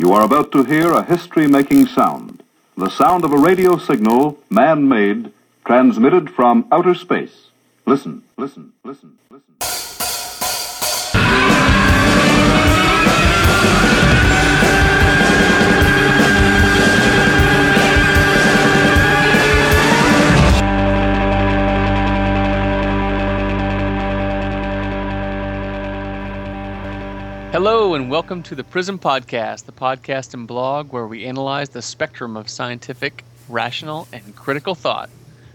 You 0.00 0.14
are 0.14 0.24
about 0.24 0.50
to 0.52 0.64
hear 0.64 0.94
a 0.94 1.04
history 1.04 1.46
making 1.46 1.84
sound 1.84 2.42
the 2.74 2.88
sound 2.88 3.22
of 3.22 3.34
a 3.34 3.36
radio 3.36 3.76
signal, 3.76 4.38
man 4.48 4.88
made, 4.88 5.30
transmitted 5.66 6.30
from 6.30 6.66
outer 6.72 6.94
space. 6.94 7.48
Listen, 7.84 8.22
listen, 8.38 8.72
listen, 8.82 9.18
listen. 9.28 9.49
Hello, 27.52 27.94
and 27.94 28.08
welcome 28.08 28.44
to 28.44 28.54
the 28.54 28.62
Prism 28.62 28.96
Podcast, 28.96 29.66
the 29.66 29.72
podcast 29.72 30.34
and 30.34 30.46
blog 30.46 30.92
where 30.92 31.08
we 31.08 31.24
analyze 31.24 31.68
the 31.68 31.82
spectrum 31.82 32.36
of 32.36 32.48
scientific, 32.48 33.24
rational, 33.48 34.06
and 34.12 34.36
critical 34.36 34.76
thought. 34.76 35.10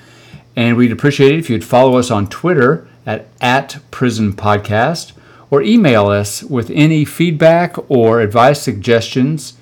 And 0.55 0.77
we'd 0.77 0.91
appreciate 0.91 1.33
it 1.33 1.39
if 1.39 1.49
you'd 1.49 1.65
follow 1.65 1.97
us 1.97 2.11
on 2.11 2.27
Twitter 2.27 2.87
at, 3.07 3.25
at 3.41 3.79
Prism 3.89 4.33
Podcast 4.33 5.13
or 5.49 5.63
email 5.63 6.05
us 6.05 6.43
with 6.43 6.69
any 6.69 7.05
feedback 7.05 7.75
or 7.89 8.21
advice 8.21 8.61
suggestions 8.61 9.53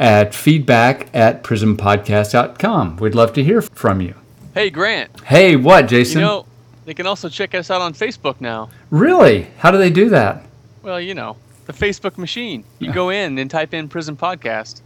at 0.00 0.34
feedback 0.34 1.14
at 1.14 1.44
prismpodcast.com. 1.44 2.96
We'd 2.96 3.14
love 3.14 3.34
to 3.34 3.44
hear 3.44 3.60
from 3.60 4.00
you. 4.00 4.14
Hey, 4.54 4.70
Grant. 4.70 5.20
Hey, 5.20 5.56
what, 5.56 5.86
Jason? 5.86 6.22
You 6.22 6.26
know, 6.26 6.46
they 6.86 6.94
can 6.94 7.06
also 7.06 7.28
check 7.28 7.54
us 7.54 7.70
out 7.70 7.82
on 7.82 7.92
Facebook 7.92 8.40
now. 8.40 8.70
really? 8.90 9.48
How 9.58 9.70
do 9.70 9.76
they 9.78 9.90
do 9.90 10.08
that? 10.08 10.44
Well, 10.82 11.00
you 11.00 11.14
know, 11.14 11.36
the 11.66 11.74
Facebook 11.74 12.16
machine. 12.16 12.64
You 12.78 12.92
go 12.92 13.10
in 13.20 13.38
and 13.38 13.50
type 13.50 13.74
in 13.74 13.88
Prism 13.88 14.16
Podcast. 14.16 14.80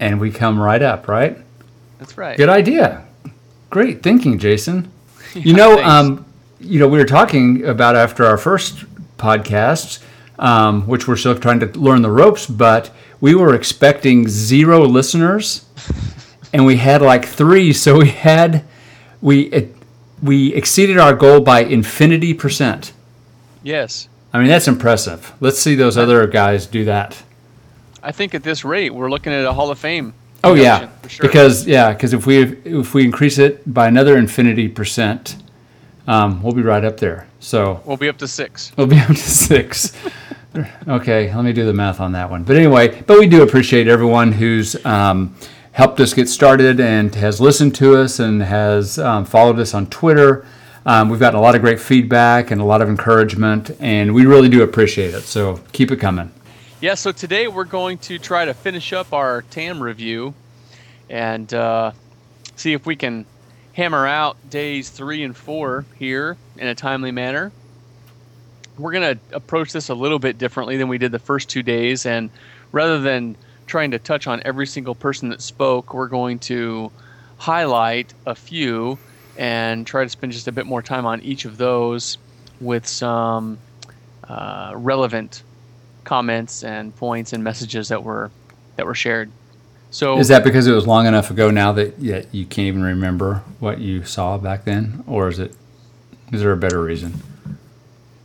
And 0.00 0.20
we 0.20 0.32
come 0.32 0.58
right 0.58 0.82
up, 0.82 1.06
right? 1.06 1.38
That's 2.00 2.18
right. 2.18 2.36
Good 2.36 2.48
idea. 2.48 3.06
Great 3.70 4.02
thinking, 4.02 4.40
Jason. 4.40 4.90
you 5.34 5.54
know, 5.54 5.80
um, 5.82 6.26
you 6.58 6.80
know, 6.80 6.88
we 6.88 6.98
were 6.98 7.04
talking 7.04 7.64
about 7.64 7.94
after 7.94 8.24
our 8.26 8.36
first 8.36 8.84
podcast, 9.16 10.02
um, 10.40 10.86
which 10.88 11.06
we're 11.06 11.16
still 11.16 11.38
trying 11.38 11.60
to 11.60 11.66
learn 11.78 12.02
the 12.02 12.10
ropes, 12.10 12.46
but 12.46 12.90
we 13.22 13.36
were 13.36 13.54
expecting 13.54 14.28
zero 14.28 14.80
listeners, 14.80 15.64
and 16.52 16.66
we 16.66 16.76
had 16.76 17.00
like 17.00 17.24
three. 17.24 17.72
So 17.72 17.98
we 17.98 18.08
had 18.08 18.64
we 19.22 19.42
it, 19.44 19.74
we 20.22 20.52
exceeded 20.52 20.98
our 20.98 21.14
goal 21.14 21.40
by 21.40 21.60
infinity 21.60 22.34
percent. 22.34 22.92
Yes. 23.62 24.08
I 24.34 24.38
mean, 24.38 24.48
that's 24.48 24.66
impressive. 24.66 25.32
Let's 25.40 25.58
see 25.58 25.76
those 25.76 25.96
other 25.96 26.26
guys 26.26 26.66
do 26.66 26.84
that. 26.86 27.22
I 28.02 28.10
think 28.10 28.34
at 28.34 28.42
this 28.42 28.64
rate, 28.64 28.92
we're 28.92 29.10
looking 29.10 29.32
at 29.32 29.44
a 29.44 29.52
Hall 29.52 29.70
of 29.70 29.78
Fame. 29.78 30.14
Oh 30.42 30.54
yeah, 30.54 30.88
sure. 31.06 31.22
because 31.22 31.64
yeah, 31.64 31.92
because 31.92 32.12
if 32.12 32.26
we 32.26 32.42
if 32.64 32.92
we 32.92 33.04
increase 33.04 33.38
it 33.38 33.62
by 33.72 33.86
another 33.86 34.16
infinity 34.18 34.66
percent, 34.66 35.36
um, 36.08 36.42
we'll 36.42 36.54
be 36.54 36.62
right 36.62 36.84
up 36.84 36.98
there. 36.98 37.28
So 37.38 37.80
we'll 37.84 37.96
be 37.96 38.08
up 38.08 38.18
to 38.18 38.26
six. 38.26 38.72
we'll 38.76 38.88
be 38.88 38.98
up 38.98 39.06
to 39.08 39.14
six. 39.14 39.96
okay, 40.88 41.34
let 41.34 41.44
me 41.44 41.52
do 41.52 41.64
the 41.64 41.72
math 41.72 42.00
on 42.00 42.12
that 42.12 42.30
one. 42.30 42.44
But 42.44 42.56
anyway, 42.56 43.02
but 43.02 43.18
we 43.18 43.26
do 43.26 43.42
appreciate 43.42 43.88
everyone 43.88 44.32
who's 44.32 44.82
um, 44.84 45.34
helped 45.72 46.00
us 46.00 46.14
get 46.14 46.28
started 46.28 46.80
and 46.80 47.14
has 47.14 47.40
listened 47.40 47.74
to 47.76 47.96
us 47.96 48.18
and 48.20 48.42
has 48.42 48.98
um, 48.98 49.24
followed 49.24 49.58
us 49.58 49.74
on 49.74 49.86
Twitter. 49.86 50.46
Um, 50.84 51.08
we've 51.08 51.20
gotten 51.20 51.38
a 51.38 51.42
lot 51.42 51.54
of 51.54 51.60
great 51.60 51.80
feedback 51.80 52.50
and 52.50 52.60
a 52.60 52.64
lot 52.64 52.82
of 52.82 52.88
encouragement, 52.88 53.70
and 53.80 54.14
we 54.14 54.26
really 54.26 54.48
do 54.48 54.62
appreciate 54.62 55.14
it. 55.14 55.22
So 55.22 55.60
keep 55.72 55.90
it 55.90 55.96
coming. 55.96 56.32
Yeah, 56.80 56.94
so 56.94 57.12
today 57.12 57.46
we're 57.46 57.64
going 57.64 57.98
to 57.98 58.18
try 58.18 58.44
to 58.44 58.52
finish 58.52 58.92
up 58.92 59.12
our 59.12 59.42
TAM 59.42 59.80
review 59.80 60.34
and 61.08 61.52
uh, 61.54 61.92
see 62.56 62.72
if 62.72 62.84
we 62.86 62.96
can 62.96 63.24
hammer 63.74 64.06
out 64.06 64.36
days 64.50 64.90
three 64.90 65.22
and 65.22 65.36
four 65.36 65.84
here 65.98 66.36
in 66.58 66.66
a 66.66 66.74
timely 66.74 67.12
manner. 67.12 67.52
We're 68.78 68.92
going 68.92 69.18
to 69.18 69.36
approach 69.36 69.72
this 69.72 69.88
a 69.88 69.94
little 69.94 70.18
bit 70.18 70.38
differently 70.38 70.76
than 70.76 70.88
we 70.88 70.98
did 70.98 71.12
the 71.12 71.18
first 71.18 71.48
two 71.48 71.62
days, 71.62 72.06
and 72.06 72.30
rather 72.72 73.00
than 73.00 73.36
trying 73.66 73.90
to 73.92 73.98
touch 73.98 74.26
on 74.26 74.42
every 74.44 74.66
single 74.66 74.94
person 74.94 75.28
that 75.30 75.42
spoke, 75.42 75.94
we're 75.94 76.08
going 76.08 76.38
to 76.38 76.90
highlight 77.38 78.12
a 78.26 78.34
few 78.34 78.98
and 79.36 79.86
try 79.86 80.04
to 80.04 80.10
spend 80.10 80.32
just 80.32 80.48
a 80.48 80.52
bit 80.52 80.66
more 80.66 80.82
time 80.82 81.06
on 81.06 81.20
each 81.22 81.44
of 81.44 81.56
those 81.56 82.18
with 82.60 82.86
some 82.86 83.58
uh, 84.24 84.72
relevant 84.74 85.42
comments 86.04 86.64
and 86.64 86.94
points 86.96 87.32
and 87.32 87.42
messages 87.42 87.88
that 87.88 88.02
were 88.02 88.30
that 88.76 88.86
were 88.86 88.94
shared. 88.94 89.30
So 89.90 90.18
Is 90.18 90.28
that 90.28 90.42
because 90.42 90.66
it 90.66 90.72
was 90.72 90.86
long 90.86 91.06
enough 91.06 91.30
ago 91.30 91.50
now 91.50 91.72
that 91.72 91.98
yeah, 91.98 92.22
you 92.32 92.46
can't 92.46 92.66
even 92.66 92.82
remember 92.82 93.42
what 93.60 93.78
you 93.78 94.04
saw 94.04 94.38
back 94.38 94.64
then, 94.64 95.04
or 95.06 95.28
is 95.28 95.38
it? 95.38 95.54
Is 96.32 96.40
there 96.40 96.52
a 96.52 96.56
better 96.56 96.82
reason? 96.82 97.20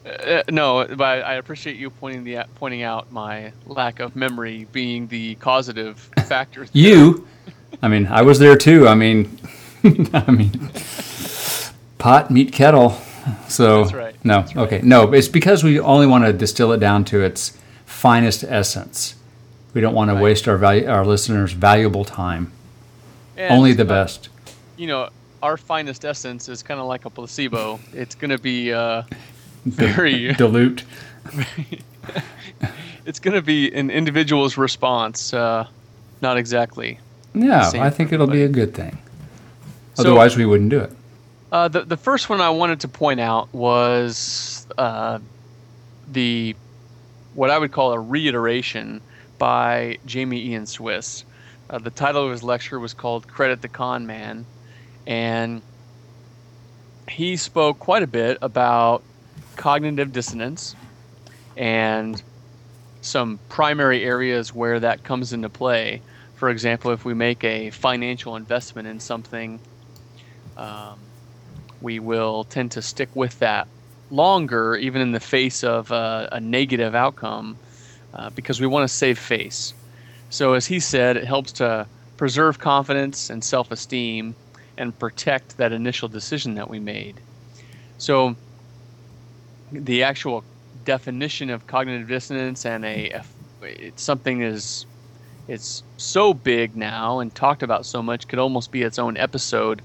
Uh, 0.08 0.44
no, 0.50 0.86
but 0.86 1.24
I 1.24 1.36
appreciate 1.36 1.76
you 1.78 1.90
pointing 1.90 2.24
the 2.24 2.46
pointing 2.56 2.84
out 2.84 3.12
my 3.12 3.52
lack 3.66 4.00
of 4.00 4.16
memory 4.16 4.68
being 4.72 5.08
the 5.08 5.36
causative 5.36 6.10
factor. 6.28 6.66
You, 6.74 7.28
I 7.82 7.88
mean, 7.88 8.08
I 8.08 8.22
was 8.22 8.40
there 8.40 8.56
too. 8.56 8.88
I 8.88 8.96
mean, 8.96 9.40
I 10.14 10.32
mean, 10.32 10.52
pot 11.98 12.32
meet 12.32 12.52
kettle. 12.52 12.98
So 13.50 13.84
That's 13.84 13.94
right. 13.94 14.16
no, 14.26 14.38
right. 14.40 14.58
okay, 14.58 14.82
no. 14.84 15.12
It's 15.14 15.28
because 15.28 15.64
we 15.64 15.80
only 15.80 16.08
want 16.08 16.24
to 16.26 16.34
distill 16.34 16.72
it 16.72 16.80
down 16.80 17.04
to 17.06 17.22
its 17.24 17.58
finest 17.86 18.44
essence. 18.44 19.16
We 19.74 19.82
don't 19.82 19.94
want 19.94 20.10
to 20.10 20.14
Right. 20.16 20.24
waste 20.24 20.48
our 20.48 20.58
value, 20.58 20.88
our 20.88 21.06
listeners' 21.06 21.52
valuable 21.52 22.06
time. 22.06 22.52
And, 23.36 23.54
only 23.54 23.74
the 23.74 23.84
uh, 23.84 23.88
best. 23.88 24.30
You 24.78 24.88
know, 24.88 25.10
our 25.44 25.58
finest 25.58 26.06
essence 26.06 26.50
is 26.50 26.64
kind 26.64 26.80
of 26.80 26.88
like 26.88 27.06
a 27.06 27.10
placebo. 27.10 27.80
It's 27.94 28.16
going 28.16 28.32
to 28.32 28.38
be 28.40 28.74
uh, 28.74 29.04
very. 29.72 30.34
Dilute. 30.38 30.84
it's 33.06 33.20
going 33.20 33.34
to 33.36 33.42
be 33.42 33.72
an 33.74 33.90
individual's 33.90 34.58
response, 34.58 35.34
uh, 35.34 35.68
not 36.22 36.38
exactly. 36.38 37.00
Yeah, 37.34 37.70
I 37.76 37.90
think 37.90 38.12
it'll 38.12 38.28
be 38.28 38.44
a 38.44 38.48
good 38.50 38.74
thing. 38.74 38.98
So- 39.96 40.04
Otherwise, 40.04 40.36
we 40.38 40.46
wouldn't 40.46 40.70
do 40.70 40.80
it. 40.80 40.92
Uh, 41.52 41.68
the 41.70 41.82
the 41.82 41.96
first 41.98 42.30
one 42.30 42.42
I 42.42 42.50
wanted 42.50 42.82
to 42.82 42.88
point 42.90 43.20
out 43.22 43.54
was 43.54 44.68
uh, 44.78 45.20
the 46.12 46.56
what 47.36 47.50
I 47.50 47.58
would 47.58 47.72
call 47.72 47.94
a 47.94 48.00
reiteration 48.00 49.00
by 49.38 49.98
Jamie 50.06 50.42
Ian 50.48 50.66
Swiss. 50.66 51.24
Uh, 51.70 51.78
the 51.78 51.90
title 51.92 52.26
of 52.26 52.32
his 52.32 52.44
lecture 52.44 52.80
was 52.80 52.94
called 52.94 53.28
"Credit 53.30 53.62
the 53.62 53.70
Con 53.70 54.06
Man," 54.08 54.46
and 55.06 55.62
he 57.08 57.38
spoke 57.38 57.80
quite 57.80 58.04
a 58.04 58.08
bit 58.08 58.38
about 58.42 59.02
cognitive 59.58 60.14
dissonance 60.14 60.76
and 61.56 62.22
some 63.02 63.40
primary 63.50 64.04
areas 64.04 64.54
where 64.54 64.80
that 64.80 65.04
comes 65.04 65.34
into 65.34 65.50
play. 65.50 66.02
For 66.36 66.50
example, 66.50 66.92
if 66.92 67.04
we 67.04 67.14
make 67.14 67.44
a 67.44 67.72
financial 67.72 68.36
investment 68.36 68.88
in 68.88 69.00
something. 69.00 69.60
Um, 70.56 71.00
we 71.82 72.00
will 72.00 72.44
tend 72.46 72.72
to 72.72 72.82
stick 72.82 73.10
with 73.16 73.38
that 73.40 73.68
longer, 74.10 74.76
even 74.76 75.02
in 75.02 75.12
the 75.12 75.20
face 75.20 75.64
of 75.64 75.92
uh, 75.92 76.28
a 76.32 76.40
negative 76.40 76.96
outcome, 76.96 77.58
uh, 78.14 78.30
because 78.32 78.60
we 78.60 78.68
want 78.68 78.90
to 78.90 78.94
save 78.94 79.20
face. 79.20 79.74
So, 80.30 80.54
as 80.54 80.66
he 80.66 80.80
said, 80.80 81.18
it 81.18 81.26
helps 81.26 81.52
to 81.54 81.88
preserve 82.18 82.60
confidence 82.60 83.30
and 83.30 83.44
self 83.44 83.72
esteem 83.72 84.36
and 84.78 84.98
protect 84.98 85.58
that 85.58 85.72
initial 85.72 86.08
decision 86.08 86.56
that 86.56 86.70
we 86.70 86.80
made. 86.80 87.20
So, 87.98 88.36
the 89.72 90.04
actual 90.04 90.44
definition 90.84 91.50
of 91.50 91.66
cognitive 91.68 92.08
dissonance 92.08 92.66
and 92.66 92.86
a, 92.86 93.10
a 93.12 93.24
it's 93.62 94.04
something 94.04 94.42
is 94.42 94.86
it's 95.48 95.84
so 95.98 96.34
big 96.34 96.76
now 96.76 97.20
and 97.20 97.34
talked 97.34 97.64
about 97.64 97.86
so 97.86 98.02
much 98.04 98.28
could 98.28 98.38
almost 98.40 98.72
be 98.72 98.84
its 98.84 99.00
own 99.00 99.18
episode 99.18 99.82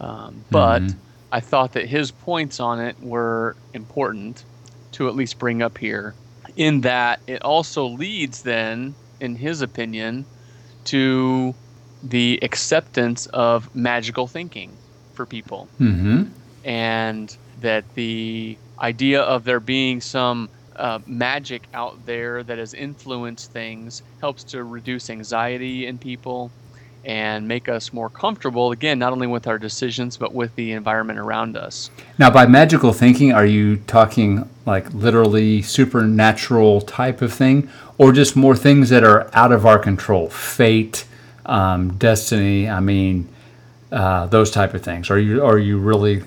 um, 0.00 0.44
but 0.50 0.82
Mhm. 0.82 0.96
I 1.30 1.40
thought 1.40 1.72
that 1.72 1.88
his 1.88 2.10
points 2.10 2.60
on 2.60 2.78
it 2.78 2.94
were 3.00 3.56
important 3.72 4.44
to 4.92 5.08
at 5.08 5.14
least 5.14 5.38
bring 5.38 5.62
up 5.62 5.78
here, 5.78 6.14
in 6.56 6.82
that 6.82 7.20
it 7.26 7.40
also 7.42 7.86
leads, 7.86 8.42
then, 8.42 8.94
in 9.18 9.36
his 9.36 9.62
opinion, 9.62 10.26
to 10.84 11.54
the 12.02 12.38
acceptance 12.42 13.24
of 13.26 13.74
magical 13.74 14.26
thinking 14.26 14.76
for 15.14 15.24
people. 15.24 15.68
Mm-hmm. 15.80 16.24
And 16.64 17.36
that 17.60 17.84
the 17.94 18.56
idea 18.78 19.22
of 19.22 19.44
there 19.44 19.60
being 19.60 20.00
some 20.00 20.48
uh, 20.76 20.98
magic 21.06 21.62
out 21.74 22.04
there 22.06 22.42
that 22.42 22.58
has 22.58 22.74
influenced 22.74 23.52
things 23.52 24.02
helps 24.20 24.42
to 24.44 24.64
reduce 24.64 25.10
anxiety 25.10 25.86
in 25.86 25.98
people 25.98 26.50
and 27.04 27.48
make 27.48 27.68
us 27.68 27.92
more 27.92 28.08
comfortable, 28.08 28.70
again, 28.70 28.98
not 28.98 29.12
only 29.12 29.26
with 29.26 29.48
our 29.48 29.58
decisions, 29.58 30.16
but 30.16 30.32
with 30.32 30.54
the 30.54 30.70
environment 30.70 31.18
around 31.18 31.56
us. 31.56 31.90
Now, 32.16 32.30
by 32.30 32.46
magical 32.46 32.92
thinking, 32.92 33.32
are 33.32 33.44
you 33.44 33.78
talking 33.78 34.48
like 34.66 34.92
literally 34.94 35.62
supernatural 35.62 36.80
type 36.80 37.20
of 37.20 37.32
thing, 37.32 37.68
or 37.98 38.12
just 38.12 38.36
more 38.36 38.54
things 38.54 38.88
that 38.90 39.02
are 39.02 39.28
out 39.32 39.50
of 39.50 39.66
our 39.66 39.80
control? 39.80 40.30
Fate, 40.30 41.04
um, 41.44 41.96
destiny, 41.98 42.68
I 42.68 42.78
mean, 42.78 43.28
uh, 43.90 44.26
those 44.26 44.52
type 44.52 44.72
of 44.72 44.82
things. 44.82 45.10
Are 45.10 45.18
you, 45.18 45.44
are 45.44 45.58
you 45.58 45.78
really 45.78 46.22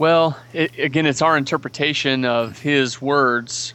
well, 0.00 0.36
it, 0.54 0.78
again, 0.78 1.04
it's 1.04 1.20
our 1.20 1.36
interpretation 1.36 2.24
of 2.24 2.58
his 2.58 3.00
words 3.02 3.74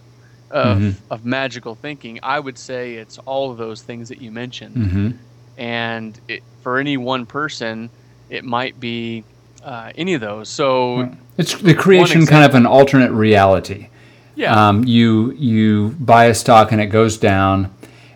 of, 0.50 0.78
Mm-hmm. 0.78 1.14
of 1.14 1.24
magical 1.26 1.76
thinking. 1.76 2.20
I 2.24 2.40
would 2.40 2.58
say 2.58 2.96
it's 2.96 3.18
all 3.20 3.52
of 3.52 3.58
those 3.58 3.82
things 3.84 4.10
that 4.10 4.22
you 4.22 4.32
mentioned. 4.32 4.76
Mm-hmm. 4.76 5.10
And 5.58 6.20
it, 6.28 6.42
for 6.64 6.80
any 6.80 6.98
one 6.98 7.26
person, 7.26 7.90
it 8.30 8.44
might 8.44 8.80
be 8.80 9.24
uh, 9.64 9.92
any 9.96 10.14
of 10.16 10.22
those. 10.22 10.50
So, 10.50 11.10
It's 11.38 11.54
the 11.62 11.74
creation 11.76 12.26
kind 12.26 12.44
of 12.46 12.56
an 12.56 12.66
alternate 12.66 13.12
reality. 13.12 13.90
yeah. 14.36 14.68
Um, 14.68 14.84
you 14.84 15.32
you 15.34 15.96
buy 16.00 16.26
a 16.26 16.34
stock 16.34 16.72
and 16.72 16.82
it 16.82 16.88
goes 16.88 17.18
down, 17.18 17.70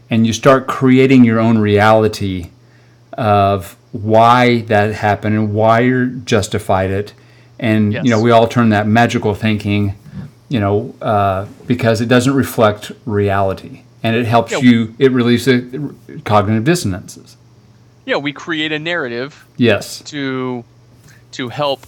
and 0.09 0.25
you 0.27 0.33
start 0.33 0.65
creating 0.67 1.23
your 1.25 1.39
own 1.39 1.57
reality 1.59 2.49
of 3.13 3.75
why 3.91 4.61
that 4.61 4.93
happened 4.93 5.35
and 5.35 5.53
why 5.53 5.79
you 5.81 6.21
justified 6.25 6.91
it, 6.91 7.13
and 7.59 7.93
you 7.93 8.03
know 8.09 8.21
we 8.21 8.31
all 8.31 8.47
turn 8.47 8.69
that 8.69 8.87
magical 8.87 9.33
thinking, 9.35 9.95
you 10.49 10.59
know, 10.59 10.93
uh, 11.01 11.45
because 11.67 12.01
it 12.01 12.07
doesn't 12.07 12.33
reflect 12.33 12.91
reality, 13.05 13.81
and 14.03 14.15
it 14.15 14.25
helps 14.25 14.51
Yeah. 14.51 14.59
you. 14.59 14.95
It 14.99 15.11
releases 15.11 15.73
cognitive 16.23 16.63
dissonances. 16.63 17.35
yeah, 18.05 18.17
we 18.17 18.33
create 18.33 18.71
a 18.71 18.79
narrative 18.79 19.45
Yes, 19.57 20.01
to 20.03 20.63
to 21.33 21.49
help 21.49 21.85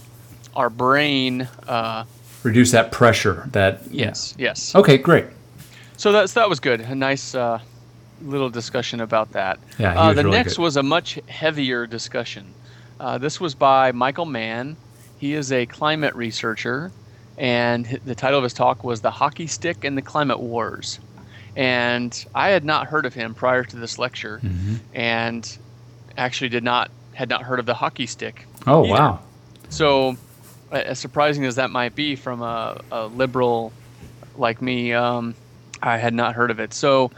our 0.54 0.70
brain. 0.70 1.48
Uh, 1.66 2.04
reduce 2.44 2.70
that 2.72 2.92
pressure. 2.92 3.48
That 3.52 3.80
yes, 3.90 4.34
yes. 4.38 4.74
Okay, 4.74 4.98
great. 4.98 5.26
So 5.96 6.12
that's 6.12 6.32
that 6.34 6.48
was 6.48 6.60
good. 6.60 6.80
A 6.80 6.94
nice 6.94 7.34
uh, 7.34 7.58
little 8.22 8.50
discussion 8.50 9.00
about 9.00 9.32
that. 9.32 9.58
Yeah, 9.78 9.98
uh, 10.00 10.12
the 10.12 10.24
really 10.24 10.36
next 10.36 10.56
good. 10.56 10.62
was 10.62 10.76
a 10.76 10.82
much 10.82 11.18
heavier 11.28 11.86
discussion. 11.86 12.44
Uh, 13.00 13.18
this 13.18 13.40
was 13.40 13.54
by 13.54 13.90
Michael 13.92 14.26
Mann. 14.26 14.76
He 15.22 15.34
is 15.34 15.52
a 15.52 15.66
climate 15.66 16.16
researcher, 16.16 16.90
and 17.38 17.86
the 18.04 18.16
title 18.16 18.38
of 18.38 18.42
his 18.42 18.52
talk 18.52 18.82
was 18.82 19.02
"The 19.02 19.12
Hockey 19.12 19.46
Stick 19.46 19.84
and 19.84 19.96
the 19.96 20.02
Climate 20.02 20.40
Wars." 20.40 20.98
And 21.54 22.12
I 22.34 22.48
had 22.48 22.64
not 22.64 22.88
heard 22.88 23.06
of 23.06 23.14
him 23.14 23.32
prior 23.32 23.62
to 23.62 23.76
this 23.76 24.00
lecture, 24.00 24.40
Mm-hmm. 24.42 24.74
and 24.94 25.58
actually 26.18 26.48
did 26.48 26.64
not 26.64 26.90
had 27.14 27.28
not 27.28 27.42
heard 27.42 27.60
of 27.60 27.66
the 27.66 27.74
hockey 27.74 28.06
stick. 28.06 28.46
Oh 28.66 28.82
either. 28.84 28.92
wow. 28.94 29.20
So, 29.68 30.16
a- 30.72 30.88
as 30.88 30.98
surprising 30.98 31.44
as 31.44 31.54
that 31.54 31.70
might 31.70 31.94
be 31.94 32.16
from 32.16 32.42
a, 32.42 32.80
a 32.90 33.06
liberal 33.06 33.72
like 34.36 34.60
me, 34.60 34.92
um, 34.92 35.36
I 35.80 35.98
had 35.98 36.14
not 36.14 36.34
heard 36.34 36.50
of 36.50 36.58
it. 36.58 36.74
So, 36.74 37.12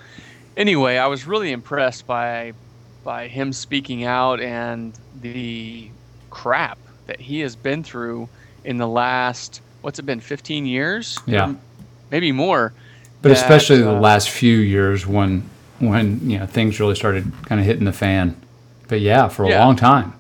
anyway, 0.59 0.99
I 0.99 1.07
was 1.07 1.27
really 1.27 1.53
impressed 1.53 2.07
by 2.07 2.53
by 3.03 3.29
him 3.29 3.55
speaking 3.55 4.05
out 4.05 4.41
and 4.41 4.93
the 5.23 5.89
crap 6.29 6.77
that 7.07 7.21
he 7.21 7.41
has 7.41 7.57
been 7.57 7.83
through 7.85 8.29
in 8.65 8.79
the 8.79 8.89
last 8.89 9.61
what's 9.83 9.99
it 9.99 10.07
been 10.07 10.21
15 10.21 10.67
years 10.67 11.19
Yeah. 11.27 11.55
Maybe 12.11 12.33
more 12.33 12.73
But 13.23 13.31
that, 13.31 13.41
especially 13.41 13.83
the 13.83 13.91
uh, 13.91 14.01
last 14.01 14.31
few 14.31 14.59
years 14.59 15.07
when 15.07 15.51
when 15.81 16.21
you 16.29 16.39
know 16.39 16.47
things 16.47 16.81
really 16.81 16.95
started 16.95 17.31
kind 17.47 17.61
of 17.61 17.67
hitting 17.67 17.85
the 17.85 17.93
fan. 17.93 18.37
But 18.89 19.01
yeah, 19.01 19.29
for 19.29 19.45
a 19.45 19.49
Yeah. 19.49 19.59
long 19.59 19.77
time. 19.77 20.13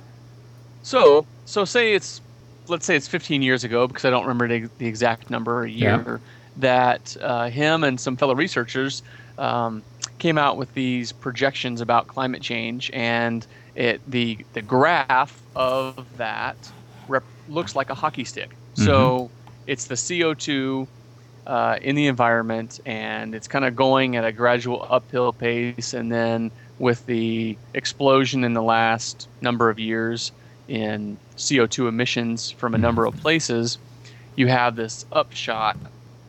So, 0.82 1.26
so 1.44 1.64
say 1.64 1.94
it's, 1.94 2.20
let's 2.68 2.86
say 2.86 2.96
it's 2.96 3.08
15 3.08 3.42
years 3.42 3.64
ago, 3.64 3.86
because 3.86 4.04
I 4.04 4.10
don't 4.10 4.26
remember 4.26 4.48
the, 4.48 4.86
exact 4.86 5.30
number, 5.30 5.64
a 5.64 5.70
Yeah. 5.70 6.04
year, 6.04 6.22
that 6.56 7.16
uh, 7.20 7.48
him 7.50 7.84
and 7.84 7.98
some 8.00 8.16
fellow 8.16 8.34
researchers 8.34 9.02
um, 9.38 9.84
came 10.18 10.38
out 10.38 10.56
with 10.56 10.72
these 10.74 11.12
projections 11.12 11.80
about 11.80 12.06
climate 12.06 12.42
change, 12.42 12.90
and 12.92 13.46
it 13.74 14.02
the 14.06 14.46
the 14.52 14.62
graph 14.62 15.43
of 15.56 16.06
that 16.16 16.56
rep- 17.08 17.22
looks 17.48 17.74
like 17.76 17.90
a 17.90 17.94
hockey 17.94 18.24
stick. 18.24 18.50
So 18.74 19.30
it's 19.66 19.84
the 19.86 19.94
CO2 19.94 20.86
uh, 21.46 21.78
in 21.82 21.94
the 21.94 22.06
environment, 22.06 22.80
and 22.86 23.34
it's 23.34 23.46
kind 23.46 23.64
of 23.64 23.76
going 23.76 24.16
at 24.16 24.24
a 24.24 24.32
gradual 24.32 24.86
uphill 24.90 25.32
pace. 25.32 25.94
And 25.94 26.10
then 26.10 26.50
with 26.78 27.04
the 27.06 27.56
explosion 27.74 28.42
in 28.44 28.54
the 28.54 28.62
last 28.62 29.28
number 29.40 29.70
of 29.70 29.78
years 29.78 30.32
in 30.66 31.16
CO2 31.36 31.88
emissions 31.88 32.50
from 32.50 32.74
a 32.74 32.78
number 32.78 33.04
of 33.06 33.14
places, 33.18 33.78
you 34.36 34.48
have 34.48 34.74
this 34.74 35.06
upshot 35.12 35.76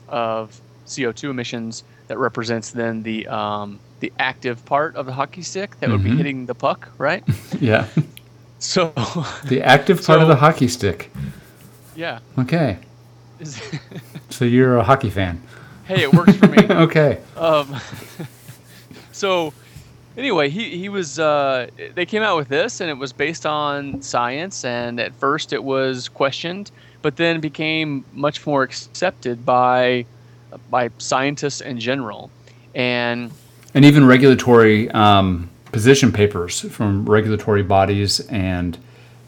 of 0.08 0.62
CO2 0.86 1.32
emissions 1.32 1.84
that 2.08 2.20
represents 2.20 2.72
then 2.72 3.02
the 3.02 3.26
um, 3.28 3.80
the 4.02 4.14
active 4.20 4.64
part 4.66 4.96
of 4.98 5.08
the 5.08 5.14
hockey 5.14 5.42
stick 5.42 5.80
that 5.80 5.90
would 5.90 6.04
be 6.04 6.12
Mhm. 6.12 6.18
hitting 6.18 6.46
the 6.46 6.54
puck, 6.54 6.90
right? 7.00 7.24
Yeah. 7.60 7.88
So, 8.60 8.94
the 9.46 9.62
active 9.64 10.04
part 10.06 10.22
of 10.22 10.28
the 10.28 10.36
hockey 10.36 10.68
stick. 10.68 11.12
yeah. 11.96 12.20
Okay. 12.40 12.78
Is- 13.40 13.62
So 14.30 14.44
you're 14.44 14.78
a 14.78 14.84
hockey 14.84 15.10
fan. 15.10 15.42
hey, 15.86 16.02
it 16.02 16.14
works 16.14 16.36
for 16.36 16.48
me. 16.48 16.58
Okay. 16.70 17.20
Um, 17.38 17.74
so 19.12 19.54
anyway, 20.18 20.50
he, 20.50 20.78
he 20.78 20.90
was 20.90 21.20
uh, 21.20 21.68
they 21.94 22.06
came 22.06 22.22
out 22.22 22.36
with 22.38 22.48
this 22.50 22.82
and 22.82 22.90
it 22.90 22.96
was 22.98 23.14
based 23.14 23.46
on 23.46 24.02
science 24.02 24.66
and 24.66 25.00
at 25.00 25.14
first 25.16 25.54
it 25.54 25.64
was 25.64 26.10
questioned, 26.10 26.72
but 27.02 27.16
then 27.16 27.40
became 27.40 28.04
much 28.14 28.46
more 28.46 28.64
accepted 28.64 29.46
by 29.46 30.06
by 30.70 30.90
scientists 30.98 31.62
in 31.62 31.80
general. 31.80 32.30
And 32.74 33.32
And 33.74 33.86
even 33.86 34.06
regulatory 34.06 34.90
um, 34.92 35.50
position 35.72 36.12
papers 36.12 36.62
from 36.74 37.06
regulatory 37.06 37.64
bodies, 37.64 38.20
and 38.28 38.78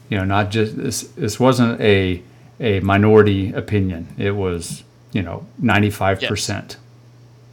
you 0.08 0.16
know, 0.16 0.24
not 0.24 0.50
just 0.50 0.76
this. 0.76 1.02
This 1.02 1.38
wasn't 1.38 1.80
a 1.80 2.22
a 2.60 2.80
minority 2.80 3.52
opinion. 3.52 4.08
It 4.18 4.32
was 4.32 4.84
you 5.12 5.22
know 5.22 5.46
ninety 5.58 5.90
five 5.90 6.20
percent 6.22 6.76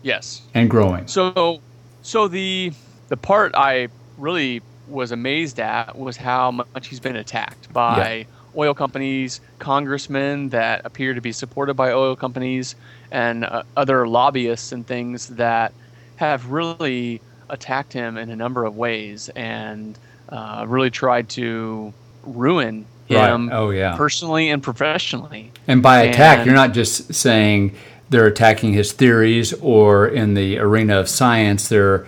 yes, 0.06 0.42
and 0.54 0.70
growing. 0.70 1.08
So, 1.08 1.62
so 2.02 2.28
the 2.28 2.72
the 3.10 3.18
part 3.18 3.54
I 3.56 3.90
really 4.18 4.62
was 4.88 5.12
amazed 5.12 5.60
at 5.60 5.98
was 5.98 6.16
how 6.16 6.52
much 6.52 6.88
he's 6.88 7.00
been 7.00 7.16
attacked 7.16 7.74
by 7.74 8.28
oil 8.56 8.74
companies, 8.74 9.42
congressmen 9.60 10.50
that 10.50 10.86
appear 10.86 11.14
to 11.14 11.22
be 11.22 11.32
supported 11.32 11.74
by 11.74 11.92
oil 11.92 12.16
companies, 12.16 12.76
and 13.12 13.44
uh, 13.44 13.64
other 13.76 14.08
lobbyists 14.08 14.72
and 14.72 14.88
things 14.88 15.28
that 15.28 15.74
have 16.18 16.52
really 16.52 17.20
attacked 17.50 17.94
him 17.94 18.18
in 18.18 18.30
a 18.30 18.36
number 18.36 18.66
of 18.66 18.76
ways 18.78 19.30
and 19.36 19.98
uh, 20.30 20.66
really 20.68 20.90
tried 20.90 21.30
to 21.30 21.94
ruin 22.24 22.86
Right. 23.10 23.30
him 23.32 23.52
Oh 23.54 23.70
yeah. 23.70 23.96
personally 23.96 24.50
and 24.50 24.64
professionally. 24.64 25.52
And 25.68 25.84
by 25.84 26.02
attack, 26.02 26.40
And- 26.40 26.48
you're 26.48 26.56
not 26.56 26.74
just 26.74 27.14
saying 27.14 27.76
they're 28.10 28.26
attacking 28.26 28.74
his 28.74 28.92
theories 28.94 29.54
or 29.62 30.08
in 30.08 30.34
the 30.34 30.58
arena 30.58 31.00
of 31.00 31.08
science. 31.08 31.68
They're 31.70 32.08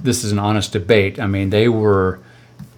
this 0.00 0.22
is 0.24 0.30
an 0.32 0.38
honest 0.38 0.72
debate. 0.72 1.18
I 1.20 1.26
mean, 1.26 1.50
they 1.50 1.68
were 1.68 2.20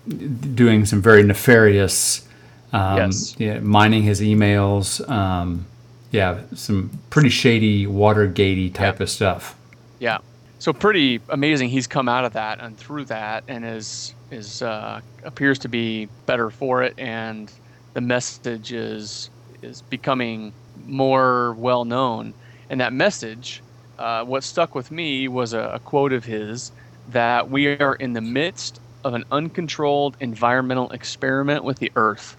doing 0.08 0.86
some 0.86 1.02
very 1.02 1.22
nefarious, 1.22 2.26
um, 2.72 2.96
Yes. 2.96 3.34
yeah, 3.38 3.58
mining 3.60 4.02
his 4.02 4.20
emails. 4.20 5.06
Um, 5.08 5.66
yeah, 6.10 6.38
some 6.54 6.90
pretty 7.10 7.28
shady, 7.28 7.86
Watergatey 7.86 8.72
type 8.72 8.98
Yeah. 8.98 9.02
of 9.02 9.10
stuff. 9.10 9.54
Yeah. 10.00 10.18
So 10.58 10.72
pretty 10.72 11.20
amazing. 11.28 11.68
He's 11.68 11.86
come 11.86 12.08
out 12.08 12.24
of 12.24 12.32
that 12.32 12.60
and 12.60 12.78
through 12.78 13.06
that, 13.06 13.44
and 13.46 13.64
is 13.64 14.14
is 14.30 14.62
uh, 14.62 15.00
appears 15.22 15.58
to 15.60 15.68
be 15.68 16.10
better 16.26 16.50
for 16.50 16.82
it, 16.82 16.94
and 16.98 17.52
the 17.94 18.00
message 18.00 18.72
is 18.72 19.30
is 19.62 19.82
becoming 19.82 20.54
more 20.74 21.54
well 21.54 21.84
known. 21.84 22.34
And 22.70 22.80
that 22.80 22.92
message, 22.92 23.62
uh, 23.98 24.24
what 24.24 24.44
stuck 24.44 24.74
with 24.74 24.90
me 24.90 25.28
was 25.28 25.52
a, 25.52 25.60
a 25.74 25.80
quote 25.80 26.12
of 26.12 26.24
his 26.24 26.72
that 27.06 27.48
we 27.50 27.68
are 27.78 27.94
in 27.94 28.14
the 28.14 28.20
midst 28.20 28.80
of 29.04 29.14
an 29.14 29.24
uncontrolled 29.30 30.16
environmental 30.20 30.90
experiment 30.90 31.64
with 31.64 31.78
the 31.78 31.92
Earth. 31.96 32.36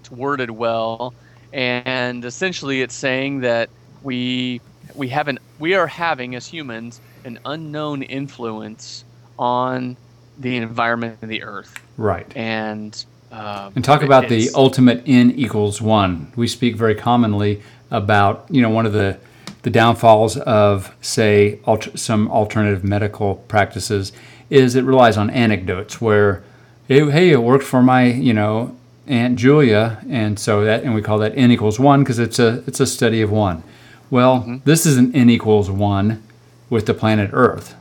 It's 0.00 0.10
worded 0.10 0.50
well, 0.50 1.16
and 1.52 2.24
essentially, 2.24 2.82
it's 2.82 2.94
saying 2.94 3.40
that 3.40 3.70
we 4.00 4.62
we 4.94 5.08
haven't 5.08 5.38
we 5.58 5.74
are 5.74 5.86
having 5.86 6.34
as 6.34 6.46
humans 6.46 7.00
an 7.24 7.38
unknown 7.44 8.02
influence 8.02 9.04
on 9.38 9.96
the 10.38 10.56
environment 10.56 11.18
of 11.22 11.28
the 11.28 11.42
Earth, 11.42 11.74
Right. 11.96 12.30
and 12.36 13.04
uh, 13.32 13.70
And 13.74 13.84
talk 13.84 14.02
about 14.02 14.28
the 14.28 14.50
ultimate 14.54 15.02
n 15.06 15.32
equals 15.32 15.82
one. 15.82 16.32
We 16.36 16.46
speak 16.48 16.76
very 16.76 16.94
commonly 16.94 17.62
about 17.90 18.46
you 18.50 18.62
know 18.62 18.70
one 18.70 18.86
of 18.86 18.92
the 18.92 19.18
the 19.62 19.70
downfalls 19.70 20.36
of 20.38 20.94
say 21.00 21.58
alter, 21.64 21.96
some 21.96 22.30
alternative 22.30 22.84
medical 22.84 23.36
practices 23.48 24.12
is 24.50 24.74
it 24.76 24.84
relies 24.84 25.16
on 25.16 25.28
anecdotes 25.30 26.00
where, 26.00 26.42
hey, 26.86 27.10
hey, 27.10 27.30
it 27.30 27.42
worked 27.42 27.64
for 27.64 27.82
my, 27.82 28.04
you 28.04 28.32
know, 28.32 28.74
Aunt 29.06 29.36
Julia, 29.36 30.02
and 30.08 30.38
so 30.38 30.64
that, 30.64 30.84
and 30.84 30.94
we 30.94 31.02
call 31.02 31.18
that 31.18 31.36
n 31.36 31.50
equals 31.50 31.78
one 31.80 32.02
because 32.02 32.18
it's 32.18 32.38
a 32.38 32.62
it's 32.66 32.80
a 32.80 32.86
study 32.86 33.20
of 33.22 33.30
one. 33.30 33.62
Well, 34.10 34.60
this 34.64 34.86
is 34.86 34.96
an 34.96 35.14
n 35.14 35.30
equals 35.30 35.70
one 35.70 36.22
with 36.70 36.86
the 36.86 36.94
planet 36.94 37.30
Earth, 37.32 37.74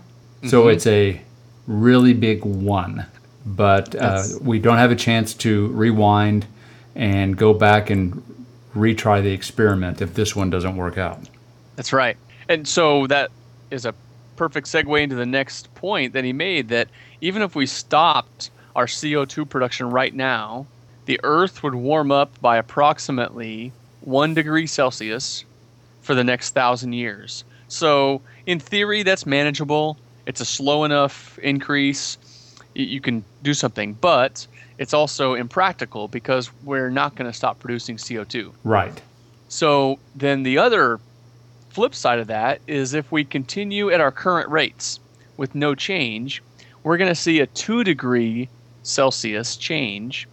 so 0.45 0.67
it's 0.67 0.87
a 0.87 1.21
really 1.67 2.13
big 2.13 2.43
one. 2.43 3.05
But 3.45 3.95
uh, 3.95 4.23
we 4.41 4.59
don't 4.59 4.77
have 4.77 4.91
a 4.91 4.95
chance 4.95 5.33
to 5.35 5.67
rewind 5.67 6.45
and 6.95 7.37
go 7.37 7.53
back 7.53 7.89
and 7.89 8.21
retry 8.75 9.23
the 9.23 9.31
experiment 9.31 10.01
if 10.01 10.13
this 10.13 10.35
one 10.35 10.49
doesn't 10.49 10.75
work 10.75 10.97
out. 10.97 11.19
That's 11.75 11.93
right. 11.93 12.17
And 12.49 12.67
so 12.67 13.07
that 13.07 13.31
is 13.71 13.85
a 13.85 13.93
perfect 14.35 14.67
segue 14.67 15.01
into 15.01 15.15
the 15.15 15.25
next 15.25 15.73
point 15.75 16.13
that 16.13 16.23
he 16.23 16.33
made 16.33 16.69
that 16.69 16.89
even 17.21 17.41
if 17.41 17.55
we 17.55 17.65
stopped 17.65 18.51
our 18.75 18.85
CO2 18.85 19.47
production 19.49 19.89
right 19.89 20.13
now, 20.13 20.65
the 21.05 21.19
Earth 21.23 21.63
would 21.63 21.75
warm 21.75 22.11
up 22.11 22.39
by 22.41 22.57
approximately 22.57 23.71
one 24.01 24.33
degree 24.33 24.67
Celsius 24.67 25.45
for 26.07 26.15
the 26.15 26.23
next 26.23 26.51
thousand 26.51 26.93
years. 26.93 27.43
So, 27.67 28.21
in 28.45 28.61
theory, 28.61 29.03
that's 29.03 29.25
manageable. 29.25 29.97
It's 30.25 30.39
a 30.39 30.45
slow 30.45 30.85
enough 30.85 31.37
increase. 31.39 32.17
You 32.73 33.01
can 33.01 33.25
do 33.43 33.53
something, 33.53 33.93
but 33.93 34.47
it's 34.77 34.93
also 34.93 35.33
impractical 35.33 36.07
because 36.07 36.49
we're 36.63 36.89
not 36.89 37.15
going 37.15 37.29
to 37.29 37.35
stop 37.35 37.59
producing 37.59 37.97
CO2. 37.97 38.53
Right. 38.63 39.01
So 39.49 39.99
then 40.15 40.43
the 40.43 40.57
other 40.59 40.99
flip 41.69 41.93
side 41.93 42.19
of 42.19 42.27
that 42.27 42.61
is 42.67 42.93
if 42.93 43.11
we 43.11 43.25
continue 43.25 43.89
at 43.89 43.99
our 43.99 44.11
current 44.11 44.49
rates 44.49 44.99
with 45.35 45.55
no 45.55 45.75
change, 45.75 46.41
we're 46.83 46.97
going 46.97 47.09
to 47.09 47.15
see 47.15 47.41
a 47.41 47.47
2 47.47 47.83
degree 47.83 48.47
Celsius 48.83 49.57
change 49.57 50.27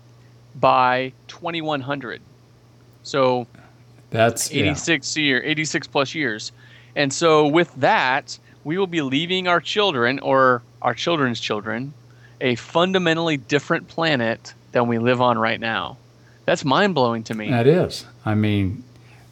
by 0.55 1.13
2100. 1.27 2.21
So 3.03 3.47
That's 4.11 4.53
yeah. 4.53 4.65
86 4.65 5.17
year 5.17 5.43
86 5.45 5.87
plus 5.89 6.15
years. 6.15 6.53
And 6.97 7.13
so 7.13 7.47
with 7.47 7.75
that, 7.77 8.39
we 8.63 8.79
will 8.79 8.87
be 8.87 9.03
leaving 9.03 9.49
our 9.49 9.61
children 9.61 10.19
or 10.21 10.63
our 10.83 10.95
children's 10.95 11.41
children 11.41 11.93
a 12.41 12.55
fundamentally 12.57 13.37
different 13.37 13.89
planet 13.89 14.55
than 14.73 14.87
we 14.87 14.99
live 14.99 15.21
on 15.21 15.39
right 15.39 15.61
now. 15.61 15.97
That's 16.45 16.65
mind-blowing 16.65 17.25
to 17.25 17.35
me. 17.35 17.51
That 17.51 17.67
is. 17.67 18.05
I 18.25 18.35
mean, 18.35 18.85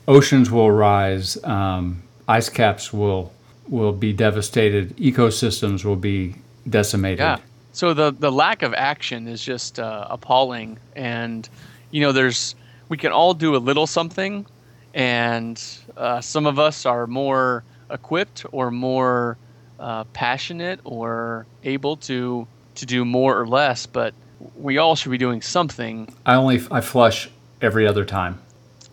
oceans 0.09 0.51
will 0.51 0.71
rise, 0.71 1.43
um, 1.45 2.03
ice 2.29 2.49
caps 2.49 2.93
will 2.93 3.33
will 3.69 3.93
be 3.93 4.13
devastated, 4.13 4.97
ecosystems 4.97 5.85
will 5.85 5.97
be 5.97 6.35
decimated. 6.69 7.21
Yeah. 7.21 7.39
So 7.73 7.95
the 7.95 8.13
the 8.13 8.33
lack 8.33 8.63
of 8.63 8.75
action 8.75 9.29
is 9.29 9.43
just 9.43 9.79
uh, 9.79 10.07
appalling, 10.11 10.79
and 10.97 11.49
you 11.91 12.01
know, 12.01 12.13
there's 12.13 12.55
we 12.89 12.97
can 12.97 13.13
all 13.13 13.35
do 13.35 13.57
a 13.57 13.59
little 13.59 13.87
something, 13.87 14.47
and 14.95 15.63
uh, 15.97 16.21
some 16.21 16.47
of 16.47 16.59
us 16.59 16.87
are 16.87 17.07
more 17.07 17.65
equipped 17.91 18.45
or 18.53 18.71
more 18.71 19.37
uh, 19.79 20.05
passionate 20.13 20.81
or 20.85 21.47
able 21.65 21.97
to 21.97 22.47
to 22.75 22.87
do 22.87 23.05
more 23.05 23.39
or 23.39 23.47
less, 23.47 23.85
but 23.87 24.15
we 24.57 24.79
all 24.79 24.97
should 24.97 25.11
be 25.11 25.19
doing 25.19 25.43
something. 25.43 26.13
I 26.25 26.35
only 26.35 26.63
I 26.71 26.81
flush 26.81 27.29
every 27.61 27.87
other 27.87 28.05
time. 28.05 28.41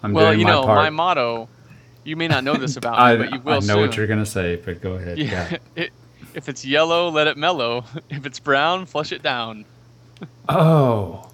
I'm 0.03 0.13
well, 0.13 0.27
doing 0.27 0.39
you 0.39 0.45
my 0.45 0.51
know, 0.51 0.63
part. 0.63 0.77
my 0.77 0.89
motto. 0.89 1.49
You 2.03 2.15
may 2.15 2.27
not 2.27 2.43
know 2.43 2.55
this 2.55 2.77
about 2.81 2.99
I, 2.99 3.15
me, 3.15 3.23
but 3.23 3.33
you 3.33 3.39
will 3.41 3.53
I 3.53 3.55
know 3.57 3.61
soon. 3.61 3.81
what 3.81 3.97
you're 3.97 4.07
gonna 4.07 4.25
say, 4.25 4.55
but 4.57 4.81
go 4.81 4.93
ahead. 4.93 5.17
Yeah. 5.17 5.49
Yeah. 5.51 5.57
It, 5.75 5.91
if 6.35 6.47
it's 6.47 6.63
yellow, 6.63 7.09
let 7.09 7.27
it 7.27 7.37
mellow. 7.37 7.85
If 8.09 8.25
it's 8.25 8.39
brown, 8.39 8.85
flush 8.85 9.11
it 9.11 9.23
down. 9.23 9.65
Oh, 10.47 11.29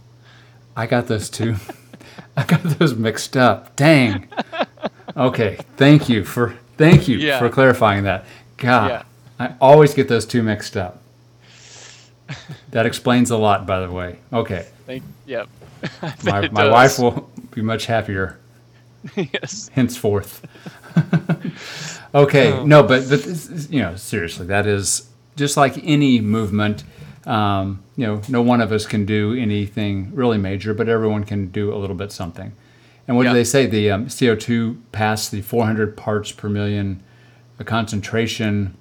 I 0.76 0.86
got 0.86 1.08
those 1.08 1.30
two. 1.30 1.56
I 2.38 2.44
got 2.44 2.62
those 2.64 2.96
mixed 2.96 3.36
up. 3.36 3.76
Dang. 3.76 4.28
Okay. 5.18 5.58
Thank 5.78 6.10
you 6.10 6.24
for 6.26 6.56
thank 6.78 7.08
you 7.08 7.18
Yeah. 7.18 7.40
for 7.40 7.50
clarifying 7.50 8.04
that. 8.04 8.26
God, 8.58 8.90
Yeah. 8.90 9.04
I 9.40 9.54
always 9.62 9.94
get 9.94 10.08
those 10.08 10.26
two 10.26 10.44
mixed 10.44 10.76
up. 10.78 11.02
That 12.72 12.86
explains 12.86 13.32
a 13.32 13.38
lot, 13.38 13.66
by 13.68 13.80
the 13.82 13.92
way. 13.92 14.18
Okay. 14.34 14.66
Thank. 14.86 15.04
Yep. 15.26 15.48
My, 16.24 16.48
my 16.50 16.64
does. 16.64 16.72
wife 16.72 17.00
will 17.00 17.30
be 17.52 17.62
much 17.62 17.86
happier 17.86 18.40
yes. 19.16 19.70
henceforth. 19.74 20.42
okay, 22.16 22.54
Oh. 22.54 22.66
no, 22.66 22.82
but 22.84 23.08
but 23.10 23.26
you 23.70 23.82
know, 23.82 23.96
seriously, 23.96 24.48
that 24.48 24.66
is 24.66 25.08
just 25.36 25.58
like 25.58 25.78
any 25.84 26.20
movement. 26.22 26.84
Um, 27.26 27.84
you 27.96 28.06
know, 28.08 28.22
no 28.30 28.42
one 28.42 28.62
of 28.62 28.72
us 28.72 28.86
can 28.86 29.06
do 29.06 29.34
anything 29.34 30.12
really 30.14 30.38
major, 30.38 30.74
but 30.74 30.88
everyone 30.90 31.24
can 31.24 31.48
do 31.48 31.74
a 31.74 31.78
little 31.78 31.96
bit 31.96 32.12
something. 32.12 32.52
And 33.08 33.16
what 33.18 33.24
Yeah. 33.24 33.32
do 33.34 33.36
they 33.40 33.44
say? 33.44 33.66
The 33.68 33.92
um, 33.92 34.06
CO2 34.08 34.78
passed 34.92 35.32
the 35.32 35.42
400 35.42 35.96
parts 35.96 36.32
per 36.32 36.50
million 36.50 37.02
uh, 37.60 37.64
concentration 37.64 38.76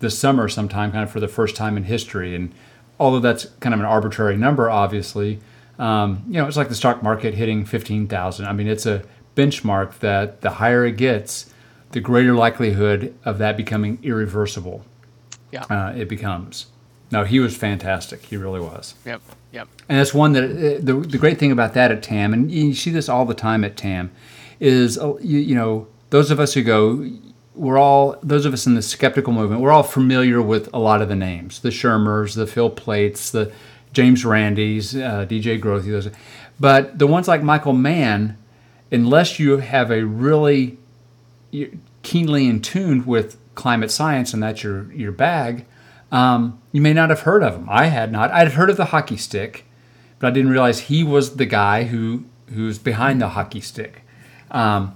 this 0.00 0.18
summer, 0.18 0.48
sometime, 0.48 0.92
kind 0.92 1.04
of 1.04 1.10
for 1.10 1.20
the 1.20 1.28
first 1.28 1.56
time 1.56 1.76
in 1.76 1.84
history. 1.84 2.34
And 2.34 2.52
although 2.98 3.20
that's 3.20 3.46
kind 3.60 3.74
of 3.74 3.80
an 3.80 3.86
arbitrary 3.86 4.36
number, 4.36 4.70
obviously, 4.70 5.40
um, 5.78 6.22
you 6.28 6.34
know, 6.34 6.46
it's 6.46 6.56
like 6.56 6.68
the 6.68 6.74
stock 6.74 7.02
market 7.02 7.34
hitting 7.34 7.64
15,000. 7.64 8.46
I 8.46 8.52
mean, 8.52 8.66
it's 8.68 8.86
a 8.86 9.02
benchmark 9.36 9.98
that 10.00 10.40
the 10.40 10.50
higher 10.50 10.84
it 10.86 10.96
gets, 10.96 11.52
the 11.92 12.00
greater 12.00 12.34
likelihood 12.34 13.14
of 13.24 13.38
that 13.38 13.56
becoming 13.56 13.98
irreversible 14.02 14.84
Yeah. 15.52 15.62
uh, 15.64 15.92
it 15.96 16.08
becomes. 16.08 16.66
No, 17.10 17.24
he 17.24 17.38
was 17.40 17.56
fantastic. 17.56 18.22
He 18.26 18.36
really 18.36 18.60
was. 18.60 18.94
Yep. 19.06 19.20
Yep. 19.58 19.68
And 19.88 19.98
that's 19.98 20.14
one 20.14 20.34
that 20.34 20.44
uh, 20.44 20.80
the, 20.80 20.94
the 20.94 21.18
great 21.18 21.38
thing 21.40 21.50
about 21.50 21.74
that 21.74 21.90
at 21.90 22.00
TAM, 22.00 22.32
and 22.32 22.48
you 22.48 22.74
see 22.74 22.92
this 22.92 23.08
all 23.08 23.24
the 23.24 23.34
time 23.34 23.64
at 23.64 23.76
TAM, 23.76 24.12
is 24.60 24.96
uh, 24.96 25.16
you, 25.16 25.40
you 25.40 25.54
know 25.56 25.88
those 26.10 26.30
of 26.30 26.38
us 26.38 26.54
who 26.54 26.62
go, 26.62 27.10
we're 27.56 27.76
all 27.76 28.16
those 28.22 28.46
of 28.46 28.52
us 28.52 28.68
in 28.68 28.76
the 28.76 28.82
skeptical 28.82 29.32
movement. 29.32 29.60
We're 29.60 29.72
all 29.72 29.82
familiar 29.82 30.40
with 30.40 30.72
a 30.72 30.78
lot 30.78 31.02
of 31.02 31.08
the 31.08 31.16
names, 31.16 31.58
the 31.58 31.70
Shermers, 31.70 32.36
the 32.36 32.46
Phil 32.46 32.70
Plaits, 32.70 33.32
the 33.32 33.52
James 33.92 34.22
Randis, 34.22 34.94
uh, 34.94 35.26
DJ 35.26 35.60
Grothe, 35.60 35.90
those. 35.90 36.08
But 36.60 37.00
the 37.00 37.08
ones 37.08 37.26
like 37.26 37.42
Michael 37.42 37.72
Mann, 37.72 38.38
unless 38.92 39.40
you 39.40 39.56
have 39.56 39.90
a 39.90 40.04
really 40.04 40.78
keenly 42.04 42.46
in 42.46 42.62
tune 42.62 43.04
with 43.04 43.36
climate 43.56 43.90
science 43.90 44.32
and 44.32 44.40
that's 44.40 44.62
your 44.62 44.92
your 44.92 45.10
bag, 45.10 45.66
um, 46.12 46.57
you 46.72 46.80
may 46.80 46.92
not 46.92 47.10
have 47.10 47.20
heard 47.20 47.42
of 47.42 47.54
him. 47.54 47.66
I 47.70 47.86
had 47.86 48.12
not. 48.12 48.30
I'd 48.30 48.52
heard 48.52 48.70
of 48.70 48.76
the 48.76 48.86
hockey 48.86 49.16
stick, 49.16 49.64
but 50.18 50.28
I 50.28 50.30
didn't 50.30 50.50
realize 50.50 50.80
he 50.80 51.02
was 51.04 51.36
the 51.36 51.46
guy 51.46 51.84
who 51.84 52.24
who's 52.54 52.78
behind 52.78 53.20
the 53.20 53.28
hockey 53.30 53.60
stick. 53.60 54.02
Um, 54.50 54.94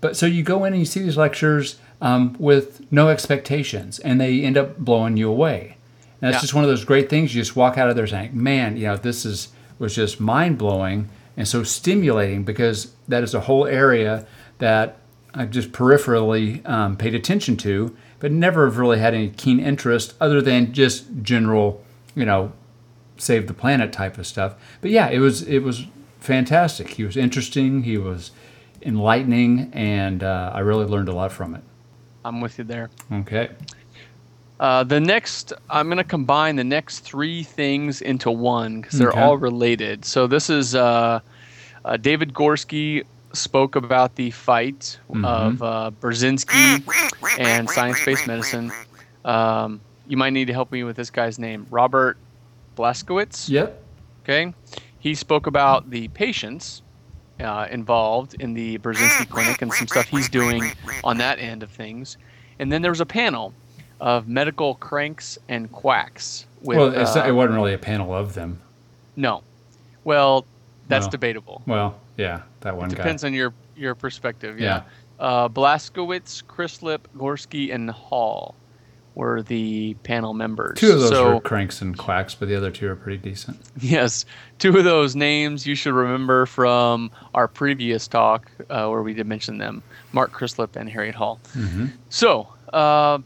but 0.00 0.16
so 0.16 0.26
you 0.26 0.42
go 0.42 0.64
in 0.64 0.72
and 0.72 0.80
you 0.80 0.86
see 0.86 1.00
these 1.02 1.16
lectures 1.16 1.76
um, 2.00 2.36
with 2.38 2.80
no 2.92 3.08
expectations, 3.08 3.98
and 4.00 4.20
they 4.20 4.42
end 4.42 4.56
up 4.56 4.78
blowing 4.78 5.16
you 5.16 5.28
away. 5.28 5.76
And 6.20 6.28
that's 6.32 6.36
Yeah. 6.36 6.40
just 6.42 6.54
one 6.54 6.64
of 6.64 6.70
those 6.70 6.84
great 6.84 7.08
things. 7.10 7.34
You 7.34 7.40
just 7.42 7.56
walk 7.56 7.76
out 7.78 7.88
of 7.90 7.96
there 7.96 8.06
saying, 8.06 8.30
"Man, 8.32 8.76
you 8.76 8.84
know, 8.86 8.96
this 8.96 9.24
is 9.24 9.48
was 9.78 9.94
just 9.96 10.20
mind 10.20 10.58
blowing 10.58 11.08
and 11.36 11.48
so 11.48 11.62
stimulating 11.64 12.44
because 12.44 12.92
that 13.08 13.22
is 13.24 13.34
a 13.34 13.40
whole 13.40 13.66
area 13.66 14.26
that 14.58 14.96
I've 15.34 15.50
just 15.50 15.72
peripherally 15.72 16.64
um, 16.68 16.96
paid 16.96 17.14
attention 17.14 17.56
to, 17.58 17.96
but 18.22 18.30
never 18.30 18.64
have 18.66 18.78
really 18.78 19.00
had 19.00 19.14
any 19.14 19.28
keen 19.30 19.58
interest 19.58 20.14
other 20.20 20.40
than 20.40 20.72
just 20.72 21.06
general, 21.22 21.84
you 22.14 22.24
know, 22.24 22.52
save 23.18 23.48
the 23.48 23.52
planet 23.52 23.92
type 23.92 24.16
of 24.16 24.24
stuff. 24.28 24.54
But 24.80 24.92
yeah, 24.92 25.08
it 25.10 25.18
was 25.18 25.42
it 25.42 25.58
was 25.64 25.86
fantastic. 26.20 26.90
He 26.90 27.02
was 27.02 27.16
interesting. 27.16 27.82
He 27.82 27.98
was 27.98 28.30
enlightening, 28.80 29.70
and 29.72 30.22
uh, 30.22 30.52
I 30.54 30.60
really 30.60 30.86
learned 30.86 31.08
a 31.08 31.12
lot 31.12 31.32
from 31.32 31.56
it. 31.56 31.62
I'm 32.24 32.40
with 32.40 32.58
you 32.58 32.64
there. 32.64 32.90
Okay. 33.12 33.50
Uh, 34.60 34.84
the 34.84 35.00
next, 35.00 35.52
I'm 35.68 35.86
going 35.88 35.98
to 35.98 36.04
combine 36.04 36.54
the 36.54 36.62
next 36.62 37.00
three 37.00 37.42
things 37.42 38.00
into 38.00 38.30
one 38.30 38.80
because 38.80 39.00
they're 39.00 39.08
Okay. 39.10 39.20
all 39.20 39.36
related. 39.36 40.04
So 40.04 40.28
this 40.28 40.48
is 40.48 40.76
uh, 40.76 41.18
uh, 41.84 41.96
David 41.96 42.32
Gorski 42.32 43.02
spoke 43.32 43.76
about 43.76 44.14
the 44.16 44.30
fight 44.30 44.98
of 45.24 45.62
uh, 45.62 45.90
Burzynski 46.00 46.82
and 47.38 47.68
science-based 47.68 48.26
medicine. 48.26 48.72
Um, 49.24 49.80
you 50.08 50.16
might 50.16 50.30
need 50.32 50.46
to 50.46 50.52
help 50.52 50.70
me 50.72 50.84
with 50.84 50.96
this 50.96 51.10
guy's 51.10 51.38
name, 51.38 51.66
Robert 51.70 52.18
Blaskiewicz. 52.76 53.48
Yep. 53.48 53.82
Okay, 54.24 54.52
he 55.00 55.14
spoke 55.14 55.46
about 55.46 55.90
the 55.90 56.08
patients 56.08 56.82
uh, 57.40 57.66
involved 57.70 58.34
in 58.40 58.54
the 58.54 58.78
Burzynski 58.78 59.28
clinic 59.28 59.62
and 59.62 59.72
some 59.72 59.88
stuff 59.88 60.06
he's 60.06 60.28
doing 60.28 60.62
on 61.02 61.18
that 61.18 61.38
end 61.38 61.62
of 61.62 61.70
things. 61.70 62.16
And 62.58 62.70
then 62.70 62.82
there 62.82 62.90
was 62.92 63.00
a 63.00 63.06
panel 63.06 63.52
of 64.00 64.28
medical 64.28 64.74
cranks 64.76 65.38
and 65.48 65.70
quacks. 65.72 66.46
With, 66.62 66.78
well, 66.78 66.94
it's, 66.96 67.16
uh, 67.16 67.24
it 67.26 67.32
wasn't 67.32 67.54
really 67.56 67.74
a 67.74 67.78
panel 67.78 68.14
of 68.14 68.34
them. 68.34 68.60
no, 69.16 69.42
well, 70.04 70.44
that's 70.88 71.06
No. 71.06 71.10
debatable. 71.12 71.62
Well, 71.66 71.96
yeah, 72.16 72.42
that 72.60 72.76
one 72.76 72.86
It 72.90 72.96
guy. 72.96 72.96
depends 73.02 73.24
on 73.24 73.34
your 73.34 73.54
your 73.76 73.94
perspective. 73.94 74.60
Yeah. 74.60 74.82
Uh, 75.18 75.48
Blaskiewicz, 75.48 76.42
Crislip, 76.44 77.00
Gorski, 77.16 77.72
and 77.72 77.90
Hall 77.90 78.56
were 79.14 79.42
the 79.42 79.94
panel 80.02 80.32
members. 80.34 80.78
Two 80.78 80.92
of 80.92 81.00
those 81.00 81.10
so, 81.10 81.34
were 81.34 81.40
cranks 81.40 81.80
and 81.82 81.96
quacks, 81.96 82.34
but 82.34 82.48
the 82.48 82.56
other 82.56 82.70
two 82.70 82.88
are 82.88 82.96
pretty 82.96 83.18
decent. 83.18 83.58
Yes, 83.80 84.24
two 84.58 84.76
of 84.76 84.84
those 84.84 85.14
names 85.14 85.66
you 85.66 85.74
should 85.74 85.92
remember 85.94 86.46
from 86.46 87.10
our 87.34 87.46
previous 87.46 88.08
talk 88.08 88.50
uh, 88.70 88.88
where 88.88 89.02
we 89.02 89.12
did 89.14 89.26
mention 89.26 89.58
them 89.58 89.82
Mark 90.12 90.32
Crislip 90.32 90.76
and 90.76 90.88
Harriet 90.88 91.14
Hall. 91.14 91.40
Mm-hmm. 91.54 91.86
So, 92.08 92.48
uh, 92.72 93.18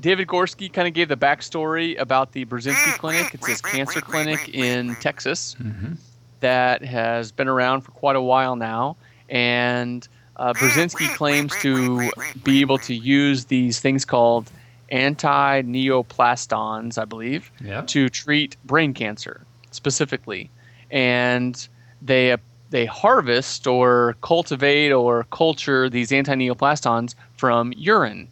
David 0.00 0.28
Gorski 0.28 0.72
kind 0.72 0.88
of 0.88 0.94
gave 0.94 1.08
the 1.08 1.16
backstory 1.16 1.98
about 2.00 2.32
the 2.32 2.44
Burzynski 2.46 2.98
Clinic. 2.98 3.34
It's 3.34 3.46
this 3.46 3.60
cancer 3.60 4.00
clinic 4.00 4.48
in 4.54 4.96
Texas 4.96 5.56
Mm-hmm. 5.62 5.94
That 6.40 6.84
has 6.84 7.32
been 7.32 7.48
around 7.48 7.82
for 7.82 7.92
quite 7.92 8.16
a 8.16 8.20
while 8.20 8.56
now. 8.56 8.96
And 9.28 10.06
uh, 10.36 10.54
Burzynski 10.54 11.12
claims 11.16 11.54
to 11.62 12.12
be 12.42 12.60
able 12.62 12.78
to 12.78 12.94
use 12.94 13.44
these 13.46 13.80
things 13.80 14.04
called 14.04 14.50
anti 14.88 15.62
neoplastons, 15.62 16.98
I 16.98 17.04
believe, 17.04 17.50
Yep. 17.62 17.86
to 17.88 18.08
treat 18.08 18.56
brain 18.64 18.94
cancer 18.94 19.46
specifically. 19.70 20.50
And 20.90 21.68
they 22.02 22.36
they 22.70 22.86
harvest 22.86 23.66
or 23.66 24.16
cultivate 24.22 24.92
or 24.92 25.24
culture 25.24 25.88
these 25.90 26.12
anti 26.12 26.34
neoplastons 26.34 27.14
from 27.36 27.72
urine. 27.76 28.28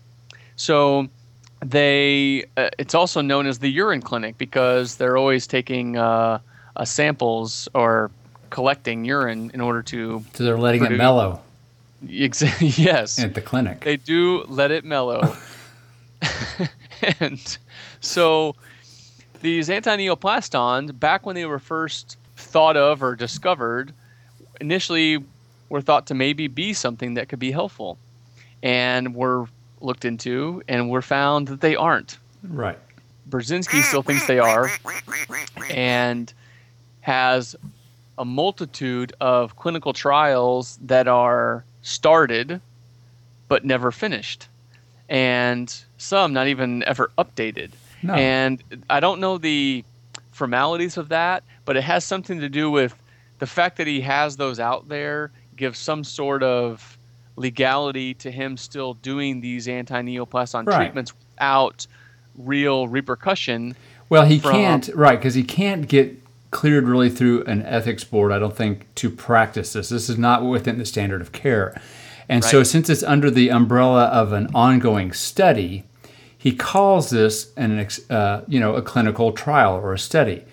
So 0.56 1.08
they 1.64 2.44
uh, 2.56 2.70
it's 2.78 2.94
also 2.94 3.20
known 3.20 3.46
as 3.46 3.58
the 3.58 3.68
urine 3.68 4.00
clinic 4.02 4.38
because 4.38 4.96
they're 4.96 5.16
always 5.16 5.46
taking 5.46 5.96
uh, 5.96 6.38
uh, 6.76 6.84
samples 6.84 7.68
or 7.74 8.10
collecting 8.50 9.04
urine 9.04 9.50
in 9.52 9.60
order 9.60 9.82
to 9.82 10.24
So 10.34 10.44
they're 10.44 10.58
letting 10.58 10.84
it 10.84 10.92
mellow 10.92 11.42
ex- 12.10 12.42
yes 12.78 13.18
at 13.18 13.34
the 13.34 13.42
clinic. 13.42 13.80
they 13.80 13.96
do 13.96 14.44
let 14.48 14.70
it 14.70 14.84
mellow. 14.84 15.36
and 17.20 17.58
so 18.00 18.54
these 19.40 19.70
anti-neoplastons, 19.70 20.98
back 20.98 21.24
when 21.24 21.34
they 21.34 21.46
were 21.46 21.58
first 21.58 22.16
thought 22.36 22.76
of 22.76 23.02
or 23.02 23.14
discovered, 23.14 23.92
initially 24.60 25.22
were 25.68 25.80
thought 25.80 26.06
to 26.06 26.14
maybe 26.14 26.48
be 26.48 26.72
something 26.72 27.14
that 27.14 27.28
could 27.28 27.38
be 27.38 27.52
helpful, 27.52 27.98
and 28.62 29.14
were 29.14 29.46
looked 29.80 30.04
into 30.04 30.62
and 30.66 30.90
were 30.90 31.02
found 31.02 31.48
that 31.48 31.60
they 31.60 31.76
aren't. 31.76 32.18
right. 32.42 32.78
Burzynski 33.30 33.82
still 33.82 34.02
thinks 34.02 34.26
they 34.26 34.38
are, 34.38 34.70
and 35.68 36.32
has 37.08 37.56
a 38.18 38.24
multitude 38.24 39.14
of 39.18 39.56
clinical 39.56 39.94
trials 39.94 40.78
that 40.82 41.08
are 41.08 41.64
started 41.80 42.60
but 43.48 43.64
never 43.64 43.90
finished, 43.90 44.46
and 45.08 45.74
some 45.96 46.34
not 46.34 46.48
even 46.48 46.82
ever 46.84 47.10
updated. 47.16 47.70
No. 48.02 48.12
And 48.12 48.62
I 48.90 49.00
don't 49.00 49.20
know 49.20 49.38
the 49.38 49.82
formalities 50.32 50.98
of 50.98 51.08
that, 51.08 51.44
but 51.64 51.78
it 51.78 51.82
has 51.82 52.04
something 52.04 52.40
to 52.40 52.48
do 52.50 52.70
with 52.70 52.94
the 53.38 53.46
fact 53.46 53.78
that 53.78 53.86
he 53.86 54.02
has 54.02 54.36
those 54.36 54.60
out 54.60 54.86
there 54.90 55.30
gives 55.56 55.78
some 55.78 56.04
sort 56.04 56.42
of 56.42 56.98
legality 57.36 58.12
to 58.14 58.30
him 58.30 58.58
still 58.58 58.94
doing 58.94 59.40
these 59.40 59.66
anti-neoplaston 59.66 60.66
Right. 60.66 60.76
treatments 60.76 61.14
without 61.14 61.86
real 62.36 62.86
repercussion. 62.86 63.74
Well, 64.10 64.26
he 64.26 64.38
from- 64.40 64.52
can't, 64.52 64.90
right, 64.94 65.18
because 65.18 65.34
he 65.34 65.42
can't 65.44 65.88
get 65.88 66.22
cleared 66.50 66.88
really 66.88 67.10
through 67.10 67.44
an 67.44 67.62
ethics 67.62 68.04
board, 68.04 68.32
I 68.32 68.38
don't 68.38 68.56
think, 68.56 68.92
to 68.96 69.10
practice 69.10 69.72
this. 69.74 69.88
This 69.90 70.08
is 70.08 70.18
not 70.18 70.44
within 70.44 70.78
the 70.78 70.86
standard 70.86 71.20
of 71.20 71.32
care. 71.32 71.80
And 72.28 72.44
so, 72.44 72.62
since 72.62 72.90
it's 72.90 73.02
under 73.02 73.30
the 73.30 73.50
umbrella 73.50 74.04
of 74.04 74.32
an 74.32 74.48
ongoing 74.54 75.12
study, 75.12 75.84
he 76.36 76.52
calls 76.52 77.10
this 77.10 77.52
an, 77.56 77.88
uh, 78.10 78.42
you 78.46 78.60
know, 78.60 78.74
a 78.74 78.82
clinical 78.82 79.32
trial 79.32 79.74
or 79.74 79.92
a 79.94 79.98
study, 79.98 80.44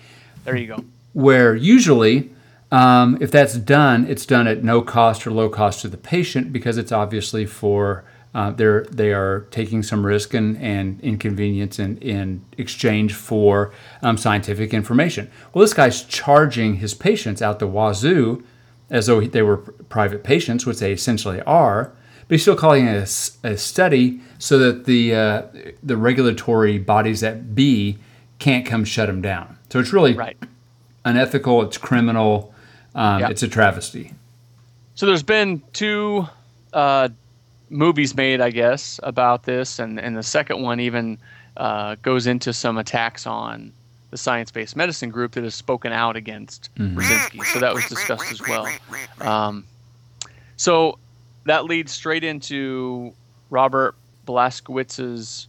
There 0.44 0.56
you 0.56 0.68
go. 0.68 0.84
where 1.12 1.54
usually, 1.54 2.30
um, 2.72 3.18
if 3.20 3.30
that's 3.30 3.56
done, 3.58 4.06
it's 4.08 4.26
done 4.26 4.46
at 4.46 4.64
no 4.64 4.80
cost 4.82 5.26
or 5.26 5.30
low 5.30 5.48
cost 5.48 5.82
to 5.82 5.88
the 5.88 5.96
patient 5.96 6.52
because 6.52 6.78
it's 6.78 6.92
obviously 6.92 7.46
for 7.46 8.04
uh, 8.36 8.50
they're 8.58 8.82
they 9.00 9.12
are 9.14 9.46
taking 9.50 9.82
some 9.82 10.04
risk 10.04 10.34
and, 10.34 10.56
and 10.58 11.00
inconvenience 11.00 11.78
in, 11.78 11.96
in 11.98 12.44
exchange 12.58 13.14
for 13.14 13.72
um, 14.02 14.16
scientific 14.18 14.74
information. 14.74 15.30
Well, 15.52 15.62
this 15.62 15.72
guy's 15.74 16.02
charging 16.02 16.76
his 16.76 16.92
patients 16.94 17.40
out 17.40 17.58
the 17.60 17.66
wazoo 17.66 18.44
as 18.90 19.06
though 19.06 19.20
they 19.22 19.42
were 19.42 19.56
private 19.88 20.22
patients, 20.22 20.66
which 20.66 20.78
they 20.80 20.92
essentially 20.92 21.40
are, 21.42 21.92
but 22.28 22.34
he's 22.34 22.42
still 22.42 22.56
calling 22.56 22.86
it 22.86 22.96
a 23.42 23.56
study 23.56 24.20
so 24.38 24.58
that 24.58 24.84
the 24.84 25.14
uh, 25.14 25.42
the 25.82 25.96
regulatory 25.96 26.76
bodies 26.78 27.20
that 27.20 27.54
be 27.54 27.98
can't 28.38 28.66
come 28.66 28.84
shut 28.84 29.08
him 29.08 29.22
down. 29.22 29.56
So 29.70 29.80
it's 29.80 29.92
really 29.94 30.12
Right. 30.14 30.36
unethical. 31.06 31.62
It's 31.62 31.78
criminal. 31.78 32.52
Um, 32.94 33.20
Yeah. 33.20 33.30
It's 33.30 33.42
a 33.42 33.48
travesty. 33.48 34.12
So 34.94 35.06
there's 35.06 35.22
been 35.22 35.62
two 35.72 36.26
uh, 36.72 37.08
movies 37.70 38.14
made, 38.14 38.40
I 38.40 38.50
guess, 38.50 39.00
about 39.02 39.44
this, 39.44 39.78
and, 39.78 39.98
and 40.00 40.16
the 40.16 40.22
second 40.22 40.62
one 40.62 40.80
even 40.80 41.18
uh, 41.56 41.96
goes 42.02 42.26
into 42.26 42.52
some 42.52 42.78
attacks 42.78 43.26
on 43.26 43.72
the 44.10 44.16
science-based 44.16 44.76
medicine 44.76 45.10
group 45.10 45.32
that 45.32 45.42
has 45.44 45.54
spoken 45.54 45.92
out 45.92 46.16
against 46.16 46.70
Burzynski. 46.76 47.44
So 47.46 47.58
that 47.60 47.74
was 47.74 47.84
discussed 47.86 48.30
as 48.30 48.40
well. 48.40 48.68
Um, 49.20 49.64
so 50.56 50.98
that 51.44 51.64
leads 51.64 51.92
straight 51.92 52.22
into 52.24 53.12
Robert 53.50 53.94
Blaskiewicz's 54.26 55.48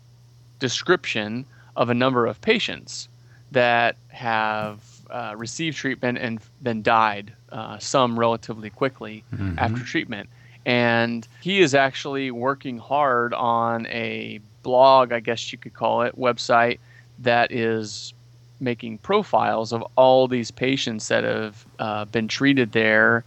description 0.60 1.46
of 1.76 1.90
a 1.90 1.94
number 1.94 2.26
of 2.26 2.42
patients 2.42 3.08
that 3.52 3.96
have 4.10 4.80
uh, 5.10 5.34
received 5.38 5.78
treatment 5.78 6.18
and 6.18 6.40
then 6.62 6.82
died, 6.82 7.32
uh, 7.52 7.78
some 7.78 8.18
relatively 8.20 8.70
quickly 8.70 9.24
after 9.58 9.84
treatment. 9.84 10.30
And 10.68 11.26
he 11.42 11.62
is 11.62 11.74
actually 11.74 12.30
working 12.30 12.78
hard 12.78 13.34
on 13.34 13.88
a 13.88 14.40
blog, 14.64 15.14
I 15.14 15.22
guess 15.22 15.52
you 15.52 15.58
could 15.58 15.74
call 15.74 16.02
it, 16.02 16.16
website 16.20 16.80
that 17.20 17.52
is 17.54 18.14
making 18.60 18.98
profiles 18.98 19.72
of 19.72 19.82
all 19.96 20.28
these 20.28 20.52
patients 20.52 21.08
that 21.08 21.24
have 21.24 21.66
uh, 21.80 22.06
been 22.06 22.28
treated 22.28 22.74
there 22.74 23.24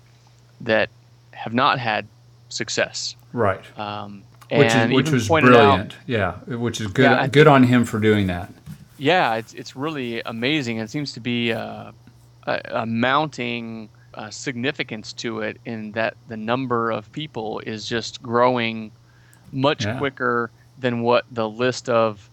that 0.61 0.91
have 1.33 1.55
not 1.55 1.79
had 1.79 2.07
success. 2.51 3.17
Right. 3.33 3.63
Um, 3.79 4.23
Which 4.53 4.75
is 4.75 4.91
which 4.93 5.11
was 5.11 5.29
pointed 5.29 5.55
out- 5.55 5.57
brilliant. 5.67 5.97
yeah. 6.07 6.33
Which 6.57 6.81
is 6.81 6.89
good. 6.89 7.05
Yeah, 7.05 7.27
good 7.27 7.47
on 7.47 7.63
him 7.63 7.85
for 7.87 7.99
doing 8.01 8.27
that. 8.27 8.53
yeah, 8.99 9.37
it's 9.37 9.55
it's 9.55 9.75
really 9.75 10.21
amazing. 10.27 10.77
It 10.79 10.91
seems 10.91 11.13
to 11.15 11.21
be 11.21 11.53
uh, 11.55 11.93
a, 12.47 12.61
a 12.83 12.85
mounting 12.87 13.89
uh, 14.15 14.31
significance 14.31 15.13
to 15.15 15.41
it 15.41 15.59
in 15.65 15.93
that 15.93 16.17
the 16.29 16.37
number 16.37 16.91
of 16.91 17.11
people 17.13 17.61
is 17.61 17.87
just 17.87 18.23
growing 18.23 18.91
much 19.53 19.85
Yeah. 19.85 19.99
quicker 19.99 20.51
than 20.79 21.03
what 21.03 21.25
the 21.31 21.49
list 21.49 21.89
of 21.89 22.29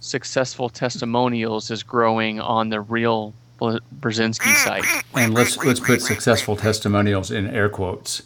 successful 0.00 0.68
testimonials 0.68 1.70
is 1.70 1.82
growing 1.82 2.40
on 2.40 2.68
the 2.68 2.80
real 2.80 3.34
Burzynski 3.60 4.52
site. 4.56 4.84
And 5.14 5.34
let's 5.34 5.56
let's 5.58 5.78
put 5.78 6.02
successful 6.02 6.56
testimonials 6.56 7.30
in 7.30 7.46
air 7.46 7.68
quotes. 7.68 8.22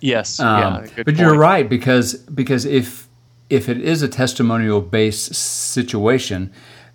Yes, 0.00 0.40
Um, 0.40 0.84
yeah, 0.96 1.02
but 1.04 1.16
you're 1.16 1.36
right 1.38 1.68
because 1.68 2.14
because 2.14 2.64
if 2.64 3.06
if 3.48 3.68
it 3.68 3.78
is 3.78 4.02
a 4.02 4.08
testimonial 4.08 4.80
based 4.80 5.34
situation, 5.34 6.50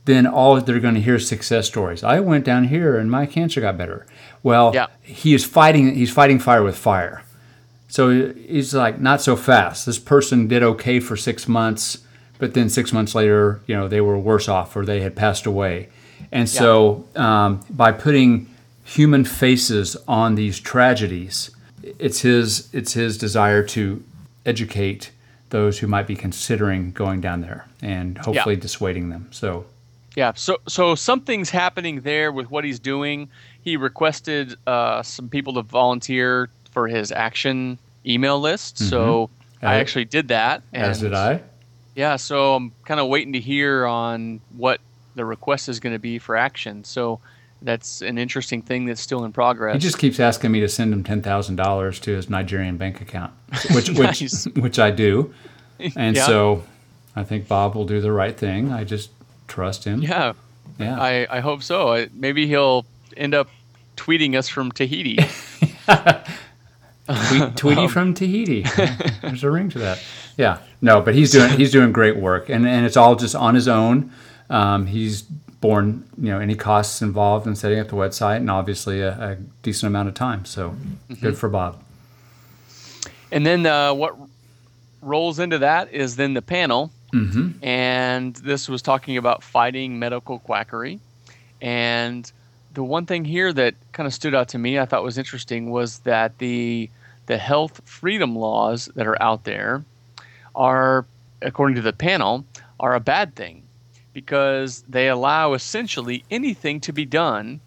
then 0.06 0.28
all 0.28 0.60
they're 0.60 0.80
going 0.80 0.96
to 0.96 1.02
hear 1.02 1.16
is 1.16 1.28
success 1.28 1.68
stories. 1.68 2.04
I 2.04 2.20
went 2.20 2.44
down 2.46 2.66
here 2.66 2.98
and 2.98 3.10
my 3.10 3.26
cancer 3.26 3.62
got 3.62 3.78
better. 3.78 4.06
Well, 4.46 4.72
Yeah. 4.76 4.88
he 5.02 5.34
is 5.34 5.44
fighting 5.44 5.96
he's 5.96 6.12
fighting 6.12 6.38
fire 6.40 6.64
with 6.64 6.78
fire. 6.78 7.24
So 7.88 8.32
he's 8.34 8.74
like 8.76 9.02
not 9.02 9.20
so 9.22 9.36
fast. 9.36 9.86
This 9.88 9.98
person 10.00 10.48
did 10.48 10.62
okay 10.64 11.00
for 11.00 11.18
6 11.18 11.48
months, 11.48 11.98
but 12.38 12.54
then 12.54 12.70
6 12.70 12.94
months 12.94 13.16
later, 13.16 13.60
you 13.68 13.76
know, 13.76 13.88
they 13.88 14.02
were 14.02 14.18
worse 14.20 14.48
off 14.48 14.76
or 14.76 14.86
they 14.86 15.02
had 15.02 15.16
passed 15.16 15.46
away. 15.48 15.90
And 16.32 16.48
so 16.48 17.06
um, 17.16 17.62
by 17.70 17.92
putting 17.92 18.48
human 18.84 19.26
faces 19.26 19.98
on 20.08 20.36
these 20.36 20.60
tragedies, 20.60 21.50
it's 22.00 22.20
his 22.22 22.70
it's 22.72 22.94
his 22.94 23.18
desire 23.18 23.64
to 23.64 24.04
educate 24.46 25.10
those 25.50 25.80
who 25.80 25.88
might 25.88 26.06
be 26.06 26.16
considering 26.16 26.92
going 26.92 27.20
down 27.22 27.42
there 27.42 27.66
and 27.82 28.18
hopefully 28.20 28.56
dissuading 28.56 29.10
them. 29.10 29.28
So 29.32 29.66
Yeah, 30.16 30.34
so 30.36 30.58
so 30.68 30.96
something's 30.96 31.50
happening 31.50 32.02
there 32.02 32.32
with 32.32 32.48
what 32.52 32.64
he's 32.64 32.80
doing. 32.80 33.30
He 33.66 33.76
requested 33.78 34.56
uh, 34.68 35.02
some 35.04 35.28
people 35.28 35.56
to 35.56 35.64
volunteer 35.64 36.50
for 36.72 36.88
his 36.88 37.12
action 37.12 37.78
email 38.06 38.40
list. 38.40 38.78
So 38.78 39.30
I 39.62 39.76
Uh, 39.76 39.80
actually 39.80 40.06
did 40.06 40.28
that. 40.30 40.62
as 40.74 41.02
did 41.02 41.14
I. 41.14 41.42
Yeah, 41.96 42.16
so 42.18 42.56
I'm 42.56 42.72
kind 42.86 43.00
of 43.00 43.08
waiting 43.08 43.34
to 43.34 43.40
hear 43.40 43.86
on 43.86 44.40
what 44.56 44.80
the 45.16 45.26
request 45.26 45.68
is 45.70 45.80
going 45.80 45.94
to 45.96 46.00
be 46.00 46.20
for 46.20 46.36
action. 46.38 46.84
So 46.84 47.20
that's 47.62 48.02
an 48.02 48.18
interesting 48.18 48.62
thing 48.62 48.86
that's 48.86 49.02
still 49.02 49.24
in 49.26 49.32
progress. 49.32 49.74
He 49.74 49.80
just 49.80 49.98
keeps 49.98 50.20
asking 50.20 50.52
me 50.52 50.60
to 50.60 50.68
send 50.70 50.94
him 50.94 51.04
ten 51.04 51.22
thousand 51.22 51.56
dollars 51.56 52.00
to 52.02 52.12
his 52.12 52.30
Nigerian 52.30 52.78
bank 52.78 53.02
account, 53.02 53.32
which 53.74 53.90
Nice. 53.98 54.46
which 54.46 54.56
which 54.56 54.78
I 54.80 54.92
do, 54.92 55.34
and 55.96 56.16
Yeah. 56.18 56.26
so 56.28 56.64
I 57.16 57.24
think 57.24 57.48
Bob 57.48 57.74
will 57.76 57.86
do 57.86 58.02
the 58.02 58.12
right 58.12 58.38
thing. 58.38 58.72
I 58.74 58.84
just 58.84 59.10
trust 59.48 59.86
him. 59.86 60.02
Yeah, 60.04 60.34
Yeah. 60.78 61.00
I, 61.00 61.26
I 61.30 61.40
hope 61.40 61.64
so. 61.64 61.94
I, 61.94 62.10
maybe 62.14 62.46
he'll 62.46 62.86
end 63.18 63.34
up 63.34 63.50
tweeting 63.98 64.36
us 64.38 64.48
from 64.48 64.72
Tahiti. 64.72 65.18
Tweet, 67.30 67.56
Tweety 67.56 67.88
from 67.88 68.14
Tahiti. 68.16 68.62
There's 69.22 69.44
a 69.44 69.52
ring 69.52 69.70
to 69.70 69.80
that. 69.80 70.04
Yeah. 70.38 70.58
No, 70.82 71.02
but 71.02 71.14
he's 71.14 71.32
doing 71.32 71.52
he's 71.52 71.72
doing 71.72 71.92
great 71.92 72.18
work, 72.18 72.50
and 72.50 72.68
and 72.68 72.86
it's 72.86 72.98
all 72.98 73.16
just 73.16 73.36
on 73.36 73.54
his 73.54 73.68
own. 73.68 74.12
Um, 74.50 74.88
he's 74.88 75.22
borne 75.22 76.04
you 76.20 76.30
know 76.32 76.40
any 76.40 76.56
costs 76.56 77.02
involved 77.04 77.46
in 77.48 77.56
setting 77.56 77.80
up 77.80 77.90
the 77.90 77.96
website, 77.96 78.38
and 78.38 78.50
obviously 78.50 79.02
a, 79.02 79.12
a 79.12 79.36
decent 79.62 79.88
amount 79.88 80.08
of 80.10 80.16
time. 80.16 80.46
So 80.46 80.76
good 81.22 81.38
for 81.38 81.48
Bob. 81.48 81.80
and 83.32 83.46
then 83.46 83.66
uh, 83.68 83.94
what 83.94 84.16
rolls 85.02 85.38
into 85.38 85.60
that 85.60 85.92
is 85.94 86.16
then 86.16 86.34
the 86.34 86.42
panel. 86.42 86.92
hmm 87.12 87.52
and 87.62 88.36
this 88.38 88.68
was 88.68 88.82
talking 88.82 89.18
about 89.18 89.44
fighting 89.44 90.00
medical 90.00 90.40
quackery. 90.40 91.00
And 91.62 92.30
the 92.76 92.84
one 92.84 93.06
thing 93.06 93.26
here 93.26 93.52
that 93.54 93.74
kind 93.94 94.06
of 94.06 94.14
stood 94.14 94.36
out 94.36 94.50
to 94.50 94.58
me, 94.58 94.78
I 94.78 94.86
thought 94.86 95.04
was 95.04 95.18
interesting, 95.18 95.72
was 95.72 96.00
that 96.00 96.38
the 96.38 96.90
the 97.26 97.38
health 97.38 97.82
freedom 97.86 98.36
laws 98.36 98.88
that 98.96 99.08
are 99.08 99.20
out 99.20 99.46
there 99.46 99.84
are, 100.54 101.06
according 101.42 101.76
to 101.78 101.82
the 101.82 101.94
panel, 101.94 102.46
are 102.80 102.94
a 102.94 103.00
bad 103.00 103.34
thing 103.36 103.64
because 104.14 104.84
they 104.88 105.10
allow 105.10 105.54
essentially 105.54 106.24
anything 106.30 106.80
to 106.82 106.94
be 106.94 107.04
done 107.04 107.60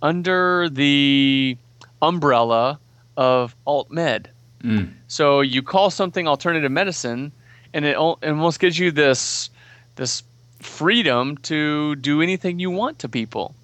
under 0.00 0.68
the 0.68 1.56
umbrella 2.00 2.78
of 3.16 3.56
alt 3.66 3.90
med. 3.90 4.30
Mm. 4.62 4.92
So 5.08 5.40
you 5.40 5.62
call 5.62 5.90
something 5.90 6.28
alternative 6.28 6.70
medicine, 6.70 7.32
and 7.74 7.84
it 7.84 7.96
it 8.22 8.28
almost 8.28 8.60
gives 8.60 8.78
you 8.78 8.90
this 8.90 9.50
this 9.96 10.22
freedom 10.60 11.36
to 11.38 11.96
do 11.96 12.22
anything 12.22 12.58
you 12.58 12.70
want 12.70 12.98
to 13.00 13.08
people. 13.08 13.54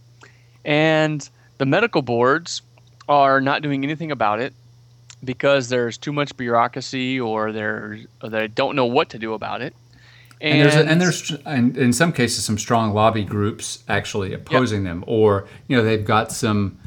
And 0.64 1.28
the 1.58 1.66
medical 1.66 2.02
boards 2.02 2.62
are 3.08 3.40
not 3.40 3.62
doing 3.62 3.84
anything 3.84 4.10
about 4.10 4.40
it 4.40 4.54
because 5.24 5.68
there's 5.68 5.98
too 5.98 6.12
much 6.12 6.36
bureaucracy 6.36 7.20
or 7.20 7.48
or 7.48 7.98
they 8.28 8.48
don't 8.48 8.76
know 8.76 8.86
what 8.86 9.10
to 9.10 9.18
do 9.18 9.34
about 9.34 9.62
it. 9.62 9.74
And, 10.40 10.60
there's 10.60 10.74
a, 10.74 10.88
and 10.88 11.00
there's 11.00 11.30
and 11.46 11.76
in 11.76 11.92
some 11.92 12.12
cases 12.12 12.44
some 12.44 12.58
strong 12.58 12.92
lobby 12.92 13.24
groups 13.24 13.84
actually 13.88 14.34
opposing 14.34 14.82
them, 14.82 15.04
or 15.06 15.46
you 15.68 15.76
know 15.76 15.84
they've 15.84 16.04
got 16.04 16.32
some 16.32 16.78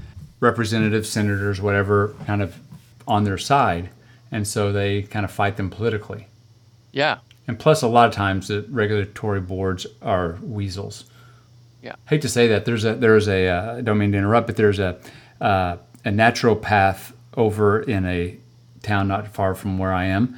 representatives, 0.41 1.09
senators, 1.09 1.61
whatever, 1.61 2.13
kind 2.25 2.41
of 2.41 2.55
on 3.07 3.23
their 3.23 3.37
side, 3.37 3.89
and 4.31 4.45
so 4.45 4.73
they 4.73 5.03
kind 5.03 5.23
of 5.23 5.31
fight 5.31 5.55
them 5.55 5.69
politically. 5.69 6.27
yeah, 6.91 7.19
And 7.47 7.57
plus, 7.57 7.81
a 7.81 7.87
lot 7.87 8.09
of 8.09 8.13
times 8.13 8.49
the 8.49 8.65
regulatory 8.69 9.39
boards 9.39 9.87
are 10.01 10.37
weasels. 10.41 11.05
Yeah. 11.85 11.95
Hate 12.07 12.23
to 12.23 12.29
say 12.29 12.47
that. 12.47 12.65
There's 12.65 12.83
a 12.83 12.95
there's 12.95 13.27
a 13.27 13.47
uh, 13.47 13.77
I 13.77 13.81
don't 13.81 13.99
mean 13.99 14.11
to 14.13 14.17
interrupt, 14.17 14.47
but 14.47 14.55
there's 14.55 14.79
a 14.79 14.99
uh, 15.39 15.77
a 16.03 16.09
naturopath 16.09 17.13
over 17.37 17.79
in 17.81 18.05
a 18.05 18.35
town 18.81 19.07
not 19.07 19.27
far 19.27 19.53
from 19.53 19.77
where 19.77 19.93
I 19.93 20.05
am, 20.05 20.35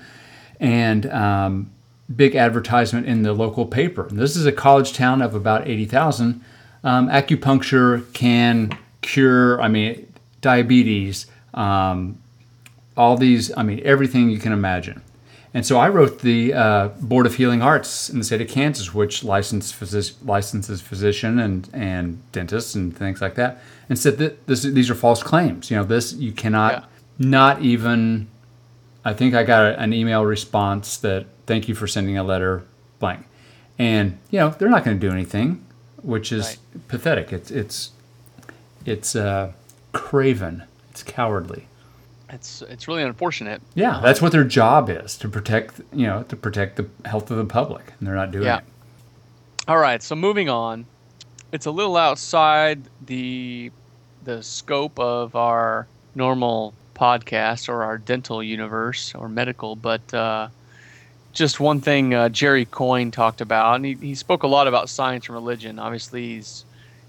and 0.59 1.05
um, 1.05 1.71
big 2.13 2.35
advertisement 2.35 3.07
in 3.07 3.23
the 3.23 3.31
local 3.31 3.65
paper. 3.65 4.07
And 4.07 4.19
this 4.19 4.35
is 4.35 4.45
a 4.45 4.51
college 4.51 4.91
town 4.91 5.21
of 5.21 5.35
about 5.35 5.69
eighty 5.69 5.85
thousand. 5.85 6.43
Um, 6.83 7.07
acupuncture 7.07 8.11
can 8.13 8.77
cure. 9.01 9.61
I 9.61 9.69
mean, 9.69 10.05
diabetes. 10.41 11.27
Um, 11.53 12.17
all 12.97 13.15
these. 13.15 13.55
I 13.55 13.63
mean, 13.63 13.79
everything 13.85 14.29
you 14.29 14.39
can 14.39 14.51
imagine. 14.51 15.01
And 15.53 15.65
so 15.65 15.77
I 15.77 15.89
wrote 15.89 16.19
the 16.19 16.53
uh, 16.53 16.87
Board 16.99 17.25
of 17.25 17.35
Healing 17.35 17.61
Arts 17.61 18.09
in 18.09 18.19
the 18.19 18.25
state 18.25 18.41
of 18.41 18.47
Kansas, 18.49 18.93
which 18.93 19.23
license 19.23 19.71
physi- 19.71 20.13
licenses 20.25 20.81
physician 20.81 21.39
and, 21.39 21.69
and 21.73 22.21
dentists 22.31 22.75
and 22.75 22.95
things 22.95 23.21
like 23.21 23.35
that, 23.35 23.61
and 23.89 23.97
said 23.97 24.17
that 24.17 24.45
this, 24.45 24.63
these 24.63 24.89
are 24.89 24.95
false 24.95 25.23
claims. 25.23 25.71
You 25.71 25.77
know, 25.77 25.83
this 25.83 26.13
you 26.13 26.31
cannot, 26.31 26.73
Yeah. 26.73 26.83
not 27.27 27.61
even. 27.61 28.27
I 29.05 29.13
think 29.13 29.33
I 29.33 29.43
got 29.43 29.65
a, 29.65 29.79
an 29.79 29.93
email 29.93 30.25
response 30.25 30.97
that 30.97 31.25
thank 31.45 31.69
you 31.69 31.75
for 31.75 31.87
sending 31.87 32.17
a 32.17 32.23
letter, 32.23 32.63
blank, 32.99 33.25
and 33.79 34.17
you 34.29 34.39
know 34.39 34.49
they're 34.49 34.69
not 34.69 34.83
going 34.83 34.99
to 34.99 35.07
do 35.07 35.13
anything, 35.13 35.65
which 36.03 36.31
is 36.33 36.45
Right. 36.45 36.87
pathetic. 36.89 37.31
It's 37.31 37.49
it's 37.49 37.91
it's 38.85 39.15
uh, 39.15 39.53
craven. 39.93 40.63
It's 40.91 41.03
cowardly. 41.03 41.67
It's 42.29 42.61
it's 42.63 42.87
really 42.87 43.03
unfortunate. 43.03 43.61
Yeah, 43.75 43.99
that's 44.01 44.21
what 44.21 44.31
their 44.31 44.43
job 44.43 44.89
is 44.89 45.17
to 45.17 45.29
protect, 45.29 45.79
you 45.93 46.07
know, 46.07 46.23
to 46.23 46.35
protect 46.35 46.75
the 46.77 46.87
health 47.05 47.31
of 47.31 47.37
the 47.37 47.45
public, 47.45 47.93
and 47.99 48.07
they're 48.07 48.15
not 48.15 48.31
doing 48.31 48.45
Yeah. 48.45 48.57
it. 48.59 48.63
All 49.67 49.77
right, 49.77 50.01
so 50.01 50.15
moving 50.15 50.49
on. 50.49 50.85
It's 51.51 51.65
a 51.65 51.71
little 51.71 51.97
outside 51.97 52.81
the 53.05 53.71
the 54.23 54.43
scope 54.43 54.99
of 54.99 55.35
our 55.35 55.87
normal 56.15 56.73
podcast 56.95 57.69
or 57.69 57.83
our 57.83 57.97
dental 57.97 58.41
universe 58.43 59.13
or 59.15 59.29
medical, 59.29 59.75
but 59.75 60.13
uh, 60.13 60.49
just 61.31 61.59
one 61.59 61.79
thing 61.79 62.13
uh, 62.13 62.27
Jerry 62.29 62.65
Coyne 62.65 63.11
talked 63.11 63.39
about, 63.41 63.75
and 63.75 63.85
he, 63.85 63.93
he 63.93 64.15
spoke 64.15 64.43
a 64.43 64.47
lot 64.47 64.67
about 64.67 64.89
science 64.89 65.27
and 65.27 65.35
religion. 65.35 65.79
Obviously, 65.79 66.35
he's 66.35 66.65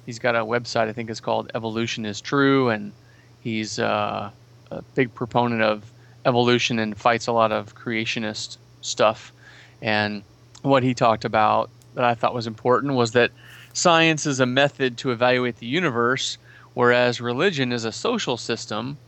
he's 0.07 0.19
got 0.19 0.37
a 0.37 0.41
website 0.41 0.89
I 0.89 0.93
think 0.93 1.11
it's 1.11 1.21
called 1.21 1.51
Evolution 1.55 2.05
is 2.07 2.21
True, 2.21 2.69
and 2.69 2.93
he's 3.41 3.79
uh, 3.79 4.31
a 4.71 4.83
big 4.95 5.15
proponent 5.15 5.63
of 5.63 5.91
evolution 6.25 6.79
and 6.79 6.97
fights 6.97 7.27
a 7.27 7.33
lot 7.33 7.53
of 7.53 7.75
creationist 7.75 8.59
stuff. 8.81 9.33
And 9.81 10.23
what 10.63 10.83
he 10.83 10.95
talked 10.95 11.25
about 11.25 11.71
that 11.95 12.05
I 12.05 12.15
thought 12.15 12.35
was 12.35 12.47
important 12.47 12.95
was 12.95 13.13
that 13.13 13.31
science 13.73 14.27
is 14.27 14.41
a 14.41 14.47
method 14.47 14.99
to 14.99 15.11
evaluate 15.11 15.57
the 15.57 15.67
universe, 15.67 16.39
whereas 16.75 17.21
religion 17.21 17.73
is 17.73 17.85
a 17.85 17.93
social 17.93 18.37
system 18.37 18.99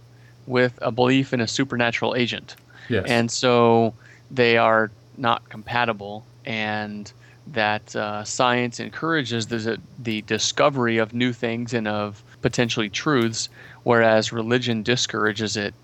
with 0.47 0.79
a 0.83 0.91
belief 0.91 1.33
in 1.33 1.41
a 1.41 1.47
supernatural 1.49 2.15
agent. 2.15 2.57
Yes. 2.89 3.07
And 3.09 3.31
so 3.31 3.95
they 4.31 4.57
are 4.57 4.91
not 5.17 5.49
compatible, 5.49 6.25
and 6.45 7.13
that 7.49 7.95
uh, 7.95 8.25
science 8.25 8.81
encourages 8.81 9.47
the, 9.47 9.79
the 9.99 10.23
discovery 10.23 10.99
of 10.99 11.13
new 11.13 11.33
things 11.33 11.75
and 11.75 11.87
of 11.87 12.23
potentially 12.43 12.89
truths, 12.89 13.49
whereas 13.83 14.33
religion 14.33 14.83
discourages 14.83 15.57
it 15.57 15.75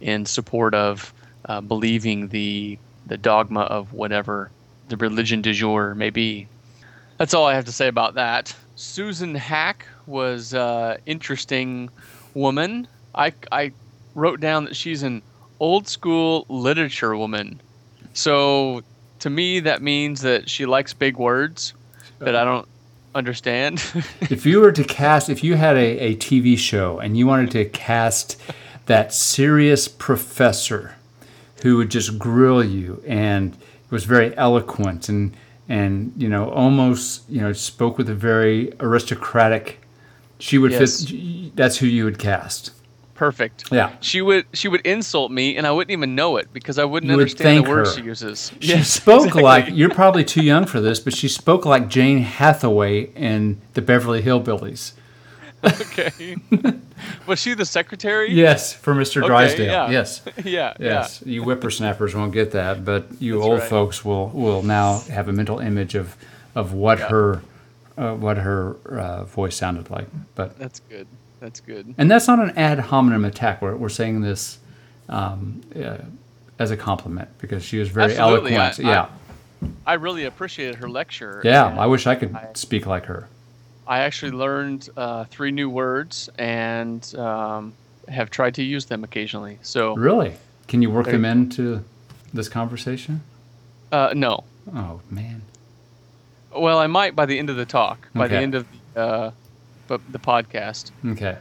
in 0.00 0.26
support 0.26 0.74
of 0.74 1.12
uh, 1.46 1.60
believing 1.60 2.28
the, 2.28 2.78
the 3.06 3.16
dogma 3.16 3.62
of 3.62 3.92
whatever 3.92 4.50
the 4.88 4.96
religion 4.96 5.42
du 5.42 5.52
jour 5.52 5.94
may 5.94 6.10
be. 6.10 6.46
That's 7.18 7.34
all 7.34 7.46
I 7.46 7.54
have 7.54 7.64
to 7.66 7.72
say 7.72 7.88
about 7.88 8.14
that. 8.14 8.54
Susan 8.76 9.34
Haack 9.34 9.82
was 10.06 10.52
uh, 10.52 10.98
interesting 11.06 11.88
woman. 12.34 12.88
I, 13.14 13.32
I 13.52 13.72
wrote 14.14 14.40
down 14.40 14.64
that 14.64 14.76
she's 14.76 15.02
an 15.02 15.22
old 15.60 15.88
school 15.88 16.44
literature 16.48 17.16
woman. 17.16 17.60
So 18.12 18.82
to 19.20 19.30
me, 19.30 19.60
that 19.60 19.80
means 19.80 20.22
that 20.22 20.50
she 20.50 20.66
likes 20.66 20.92
big 20.92 21.16
words 21.16 21.72
that 22.18 22.36
I 22.36 22.44
don't 22.44 22.68
understand. 23.14 23.82
if 24.22 24.44
you 24.46 24.60
were 24.60 24.72
to 24.72 24.84
cast, 24.84 25.28
if 25.30 25.42
you 25.44 25.54
had 25.56 25.76
a, 25.76 25.98
a 25.98 26.16
TV 26.16 26.58
show 26.58 26.98
and 26.98 27.16
you 27.16 27.26
wanted 27.26 27.50
to 27.52 27.64
cast 27.66 28.40
that 28.86 29.12
serious 29.14 29.88
professor 29.88 30.94
who 31.62 31.76
would 31.78 31.90
just 31.90 32.18
grill 32.18 32.62
you 32.62 33.02
and 33.06 33.56
was 33.90 34.04
very 34.04 34.36
eloquent 34.36 35.08
and 35.08 35.36
and 35.68 36.12
you 36.18 36.28
know 36.28 36.50
almost 36.50 37.22
you 37.30 37.40
know 37.40 37.52
spoke 37.52 37.96
with 37.96 38.10
a 38.10 38.14
very 38.14 38.72
aristocratic, 38.80 39.80
she 40.38 40.58
would 40.58 40.72
Yes. 40.72 41.04
fit. 41.08 41.56
That's 41.56 41.78
who 41.78 41.86
you 41.86 42.04
would 42.04 42.18
cast. 42.18 42.72
Perfect. 43.14 43.70
Yeah. 43.70 43.92
She 44.00 44.20
would 44.22 44.44
she 44.52 44.66
would 44.68 44.80
insult 44.84 45.30
me 45.30 45.56
and 45.56 45.66
I 45.66 45.70
wouldn't 45.70 45.92
even 45.92 46.14
know 46.16 46.36
it 46.36 46.52
because 46.52 46.78
I 46.78 46.84
wouldn't 46.84 47.08
You 47.10 47.14
understand 47.18 47.44
thank 47.44 47.64
the 47.66 47.70
words 47.70 47.90
her. 47.94 48.00
she 48.00 48.04
uses. 48.06 48.52
She 48.60 48.82
spoke 48.82 49.34
like 49.36 49.66
you're 49.70 49.90
probably 49.90 50.24
too 50.24 50.42
young 50.42 50.66
for 50.66 50.80
this, 50.80 50.98
but 50.98 51.14
she 51.14 51.28
spoke 51.28 51.64
like 51.64 51.88
Jane 51.88 52.18
Hathaway 52.18 53.12
in 53.14 53.60
the 53.74 53.82
Beverly 53.82 54.20
Hillbillies. 54.22 54.92
okay. 55.64 56.36
Was 57.26 57.38
she 57.38 57.54
the 57.54 57.64
secretary? 57.64 58.32
Yes, 58.32 58.72
for 58.74 58.94
Mr. 58.94 59.18
Okay, 59.18 59.26
Drysdale. 59.28 59.66
yeah. 59.66 59.90
Yes. 59.90 60.22
yeah. 60.44 60.74
Yes, 60.80 61.22
you 61.24 61.42
whippersnappers 61.42 62.14
won't 62.14 62.32
get 62.32 62.50
that, 62.52 62.84
but 62.84 63.06
you 63.20 63.34
That's 63.36 63.46
old 63.46 63.58
right. 63.60 63.68
folks 63.68 64.04
will 64.04 64.28
will 64.28 64.62
now 64.62 65.00
have 65.10 65.28
a 65.28 65.32
mental 65.32 65.58
image 65.60 65.94
of 65.94 66.16
of 66.54 66.72
what 66.72 66.98
Yeah. 66.98 67.08
her 67.08 67.42
uh, 67.96 68.14
what 68.14 68.38
her 68.38 68.76
uh, 68.90 69.24
voice 69.24 69.56
sounded 69.56 69.88
like. 69.90 70.06
But 70.34 70.58
That's 70.58 70.80
good. 70.80 71.06
That's 71.44 71.60
good. 71.60 71.94
and 71.98 72.10
that's 72.10 72.26
not 72.26 72.38
an 72.40 72.56
ad 72.56 72.78
hominem 72.78 73.26
attack. 73.26 73.60
We're 73.60 73.76
we're 73.76 73.90
saying 73.90 74.22
this 74.22 74.58
um, 75.10 75.60
uh, 75.76 75.98
as 76.58 76.70
a 76.70 76.76
compliment 76.76 77.28
because 77.38 77.62
she 77.62 77.78
was 77.78 77.90
very 77.90 78.12
Absolutely, 78.16 78.54
eloquent. 78.54 78.86
I- 78.86 78.90
yeah, 78.90 79.68
I 79.86 79.94
really 79.94 80.24
appreciated 80.24 80.76
her 80.76 80.88
lecture. 80.88 81.42
yeah. 81.44 81.66
I 81.78 81.84
wish 81.84 82.06
I 82.06 82.14
could 82.14 82.34
I- 82.34 82.48
speak 82.54 82.86
like 82.86 83.04
her. 83.04 83.28
I 83.86 83.98
actually 83.98 84.32
learned 84.32 84.88
uh, 84.96 85.24
three 85.24 85.50
new 85.50 85.68
words 85.68 86.30
and 86.38 87.14
um, 87.16 87.74
have 88.08 88.30
tried 88.30 88.54
to 88.54 88.62
use 88.62 88.86
them 88.86 89.04
occasionally. 89.04 89.58
So 89.60 89.94
Really? 89.96 90.32
Can 90.68 90.80
you 90.80 90.88
work 90.90 91.04
them 91.04 91.26
into 91.26 91.84
this 92.32 92.48
conversation? 92.48 93.20
uh, 93.92 94.14
no, 94.16 94.44
Oh 94.74 95.02
man. 95.10 95.42
Well, 96.56 96.78
I 96.78 96.86
might 96.86 97.14
by 97.14 97.26
the 97.26 97.38
end 97.38 97.50
of 97.50 97.56
the 97.56 97.66
talk, 97.66 98.08
by 98.14 98.28
the 98.28 98.36
end 98.38 98.54
of 98.54 98.66
uh, 98.96 99.30
bu- 99.86 99.98
the 100.10 100.18
podcast. 100.18 100.90
Okay. 101.06 101.36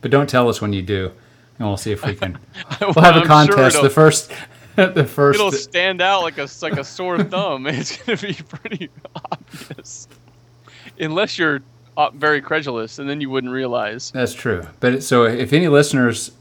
but 0.00 0.10
don't 0.10 0.28
tell 0.28 0.48
us 0.48 0.60
when 0.60 0.72
you 0.72 0.82
do, 0.82 1.10
and 1.58 1.68
we'll 1.68 1.76
see 1.76 1.92
if 1.92 2.04
we 2.04 2.14
can. 2.14 2.38
We'll 2.80 2.92
have 2.94 3.16
a 3.16 3.20
sure 3.20 3.26
contest. 3.26 3.76
it'll- 3.76 3.82
the 3.82 3.90
first, 3.90 4.32
the 4.76 5.04
first. 5.04 5.38
It'll 5.38 5.52
stand 5.52 6.00
out 6.00 6.22
like 6.22 6.38
a 6.38 6.48
like 6.62 6.76
a 6.78 6.84
sore 6.84 7.22
thumb. 7.22 7.66
It's 7.68 7.96
gonna 7.98 8.18
be 8.18 8.34
pretty 8.34 8.90
obvious, 9.30 10.08
unless 10.98 11.38
you're 11.38 11.60
uh, 11.96 12.10
very 12.10 12.40
credulous, 12.40 12.98
and 12.98 13.08
then 13.08 13.20
you 13.20 13.30
wouldn't 13.30 13.52
realize. 13.52 14.10
That's 14.10 14.34
true. 14.34 14.66
But 14.80 15.02
so 15.02 15.24
if 15.24 15.52
any 15.52 15.68
listeners, 15.68 16.32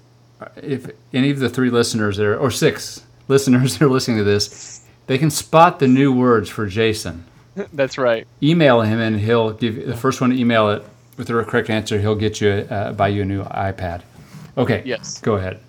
if 0.55 0.89
any 1.13 1.29
of 1.29 1.39
the 1.39 1.49
three 1.49 1.69
listeners 1.69 2.17
there, 2.17 2.37
or 2.37 2.49
six 2.51 3.03
listeners 3.27 3.77
that 3.77 3.85
are 3.85 3.89
listening 3.89 4.17
to 4.17 4.23
this, 4.23 4.81
they 5.07 5.17
can 5.17 5.29
spot 5.29 5.79
the 5.79 5.87
new 5.87 6.11
words 6.13 6.49
for 6.49 6.65
Jason. 6.67 7.25
That's 7.73 7.97
right. 7.97 8.27
Email 8.41 8.81
him, 8.81 8.99
and 8.99 9.19
he'll 9.19 9.51
give 9.51 9.77
you 9.77 9.85
the 9.85 9.95
first 9.97 10.21
one 10.21 10.29
to 10.31 10.37
email 10.37 10.69
it 10.71 10.83
with 11.17 11.27
the 11.27 11.43
correct 11.43 11.69
answer. 11.69 11.99
He'll 11.99 12.15
get 12.15 12.39
you 12.41 12.49
uh, 12.69 12.93
buy 12.93 13.09
you 13.09 13.21
a 13.23 13.25
new 13.25 13.43
iPad. 13.43 14.01
Okay. 14.57 14.81
Yes. 14.85 15.19
Go 15.21 15.35
ahead. 15.35 15.59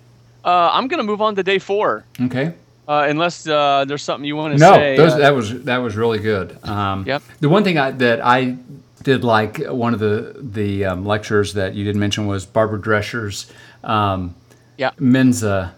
Uh, 0.45 0.69
I'm 0.73 0.87
gonna 0.87 1.03
move 1.03 1.21
on 1.21 1.35
to 1.35 1.43
day 1.43 1.57
four, 1.59 2.03
Okay. 2.19 2.53
uh, 2.87 3.05
unless 3.07 3.47
uh, 3.47 3.85
there's 3.87 4.01
something 4.03 4.25
you 4.25 4.35
want 4.35 4.53
to 4.55 4.59
No, 4.59 4.73
say. 4.73 4.95
No, 4.97 5.05
uh, 5.05 5.17
that 5.17 5.33
was 5.35 5.63
that 5.63 5.77
was 5.77 5.95
really 5.95 6.19
good. 6.19 6.57
Um, 6.67 7.05
Yep. 7.07 7.23
The 7.39 7.47
one 7.49 7.63
thing 7.63 7.77
I, 7.77 7.91
that 7.91 8.19
I 8.25 8.57
did 9.03 9.23
like 9.23 9.59
one 9.67 9.93
of 9.93 9.99
the 10.01 10.35
the 10.39 10.85
um, 10.85 11.05
lectures 11.05 11.53
that 11.53 11.75
you 11.75 11.83
did 11.85 11.95
mention 11.95 12.27
was 12.27 12.45
Barbara 12.45 12.79
Drescher's 12.81 13.49
um, 13.85 14.35
Yeah. 14.77 14.91
Mensa. 14.99 15.75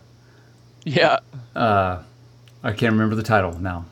yeah. 0.83 1.19
I 1.55 2.71
can't 2.71 2.93
remember 2.93 3.15
the 3.15 3.23
title 3.23 3.59
now. 3.59 3.85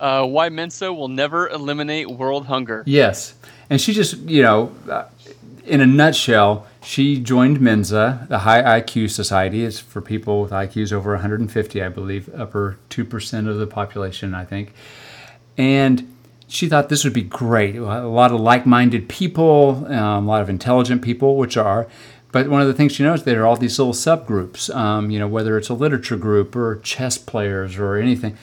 Uh, 0.00 0.26
why 0.26 0.48
Mensa 0.48 0.92
will 0.92 1.08
never 1.08 1.48
eliminate 1.48 2.10
world 2.10 2.46
hunger. 2.46 2.82
Yes, 2.86 3.34
and 3.70 3.80
she 3.80 3.92
just 3.92 4.18
you 4.18 4.42
know, 4.42 4.74
uh, 4.90 5.04
in 5.64 5.80
a 5.80 5.86
nutshell, 5.86 6.66
she 6.82 7.18
joined 7.20 7.60
Mensa, 7.60 8.26
the 8.28 8.40
High 8.40 8.80
IQ 8.80 9.10
Society. 9.10 9.64
It's 9.64 9.78
for 9.78 10.00
people 10.00 10.42
with 10.42 10.50
IQs 10.50 10.92
over 10.92 11.12
150, 11.12 11.82
I 11.82 11.88
believe, 11.88 12.28
upper 12.34 12.76
two 12.88 13.04
percent 13.04 13.48
of 13.48 13.58
the 13.58 13.66
population, 13.66 14.34
I 14.34 14.44
think. 14.44 14.72
And 15.56 16.14
she 16.48 16.68
thought 16.68 16.88
this 16.88 17.04
would 17.04 17.12
be 17.12 17.22
great. 17.22 17.76
A 17.76 18.06
lot 18.06 18.32
of 18.32 18.40
like-minded 18.40 19.08
people, 19.08 19.86
um, 19.86 20.26
a 20.26 20.30
lot 20.30 20.42
of 20.42 20.48
intelligent 20.48 21.02
people, 21.02 21.36
which 21.36 21.56
are. 21.56 21.86
But 22.32 22.48
one 22.48 22.60
of 22.60 22.66
the 22.66 22.74
things 22.74 22.92
she 22.92 23.04
knows 23.04 23.22
there 23.22 23.42
are 23.42 23.46
all 23.46 23.56
these 23.56 23.78
little 23.78 23.94
subgroups. 23.94 24.74
Um, 24.74 25.10
you 25.10 25.18
know, 25.18 25.28
whether 25.28 25.56
it's 25.56 25.68
a 25.68 25.74
literature 25.74 26.16
group 26.16 26.56
or 26.56 26.76
chess 26.80 27.16
players 27.16 27.78
or 27.78 27.96
anything, 27.96 28.36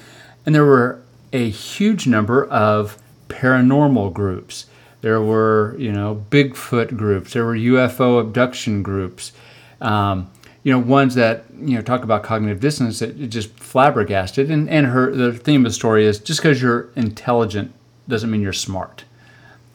and 0.46 0.56
there 0.56 0.66
were 0.66 1.01
a 1.34 1.50
huge 1.50 2.08
number 2.08 2.46
of 2.46 3.02
paranormal 3.30 4.14
groups. 4.14 4.66
There 5.02 5.22
were, 5.22 5.76
you 5.80 5.92
know, 5.92 6.24
Bigfoot 6.30 6.96
groups. 6.96 7.34
There 7.34 7.46
were 7.46 7.56
UFO 7.56 8.22
abduction 8.22 8.84
groups. 8.84 9.32
Um, 9.80 10.30
you 10.64 10.72
know, 10.72 10.80
ones 10.80 11.16
that 11.16 11.46
you 11.60 11.76
know 11.76 11.82
talk 11.82 12.04
about 12.04 12.24
cognitive 12.24 12.60
dissonance 12.60 13.00
that 13.00 13.20
it 13.20 13.28
just 13.28 13.50
flabbergasted. 13.58 14.52
And 14.52 14.70
and 14.70 14.88
her 14.88 15.12
the 15.12 15.34
theme 15.34 15.66
of 15.66 15.72
the 15.72 15.76
story 15.76 16.06
is 16.06 16.20
just 16.20 16.40
because 16.40 16.62
you're 16.62 16.90
intelligent 16.96 17.74
doesn't 18.08 18.30
mean 18.30 18.42
you're 18.42 18.54
smart. 18.54 19.04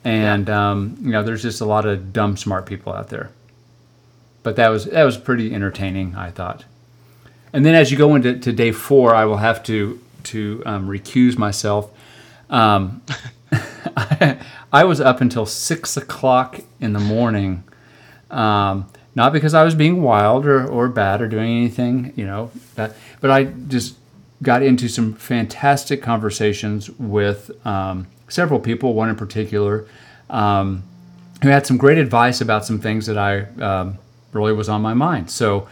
And 0.04 0.48
um, 0.48 0.96
you 1.00 1.10
know, 1.10 1.24
there's 1.24 1.42
just 1.42 1.60
a 1.60 1.64
lot 1.64 1.86
of 1.86 2.12
dumb 2.12 2.36
smart 2.36 2.66
people 2.66 2.92
out 2.92 3.08
there. 3.08 3.30
But 4.44 4.54
that 4.56 4.68
was 4.68 4.84
that 4.84 5.02
was 5.02 5.16
pretty 5.16 5.52
entertaining, 5.52 6.14
I 6.14 6.30
thought. 6.30 6.64
And 7.52 7.66
then 7.66 7.74
as 7.74 7.90
you 7.90 7.98
go 7.98 8.14
into 8.14 8.38
to 8.38 8.52
day 8.52 8.70
four, 8.70 9.14
I 9.14 9.24
will 9.24 9.38
have 9.38 9.64
to 9.64 10.00
to 10.26 10.62
um, 10.66 10.88
recuse 10.88 11.38
myself. 11.38 11.90
Um, 12.50 13.02
I, 13.52 14.38
I 14.72 14.84
was 14.84 15.00
up 15.00 15.20
until 15.20 15.46
six 15.46 15.96
o'clock 15.96 16.60
in 16.80 16.92
the 16.92 17.00
morning, 17.00 17.64
um, 18.30 18.86
not 19.14 19.32
because 19.32 19.54
I 19.54 19.62
was 19.62 19.74
being 19.74 20.02
wild 20.02 20.44
or, 20.44 20.66
or 20.66 20.88
bad 20.88 21.22
or 21.22 21.28
doing 21.28 21.56
anything, 21.56 22.12
you 22.16 22.26
know, 22.26 22.50
that, 22.74 22.94
but 23.20 23.30
I 23.30 23.44
just 23.44 23.96
got 24.42 24.62
into 24.62 24.88
some 24.88 25.14
fantastic 25.14 26.02
conversations 26.02 26.90
with 26.90 27.50
um, 27.66 28.06
several 28.28 28.60
people, 28.60 28.92
one 28.92 29.08
in 29.08 29.16
particular, 29.16 29.86
um, 30.28 30.82
who 31.42 31.48
had 31.48 31.66
some 31.66 31.76
great 31.78 31.96
advice 31.96 32.40
about 32.40 32.66
some 32.66 32.80
things 32.80 33.06
that 33.06 33.16
I 33.16 33.42
um, 33.62 33.98
really 34.32 34.52
was 34.52 34.68
on 34.68 34.82
my 34.82 34.92
mind. 34.92 35.30
So 35.30 35.68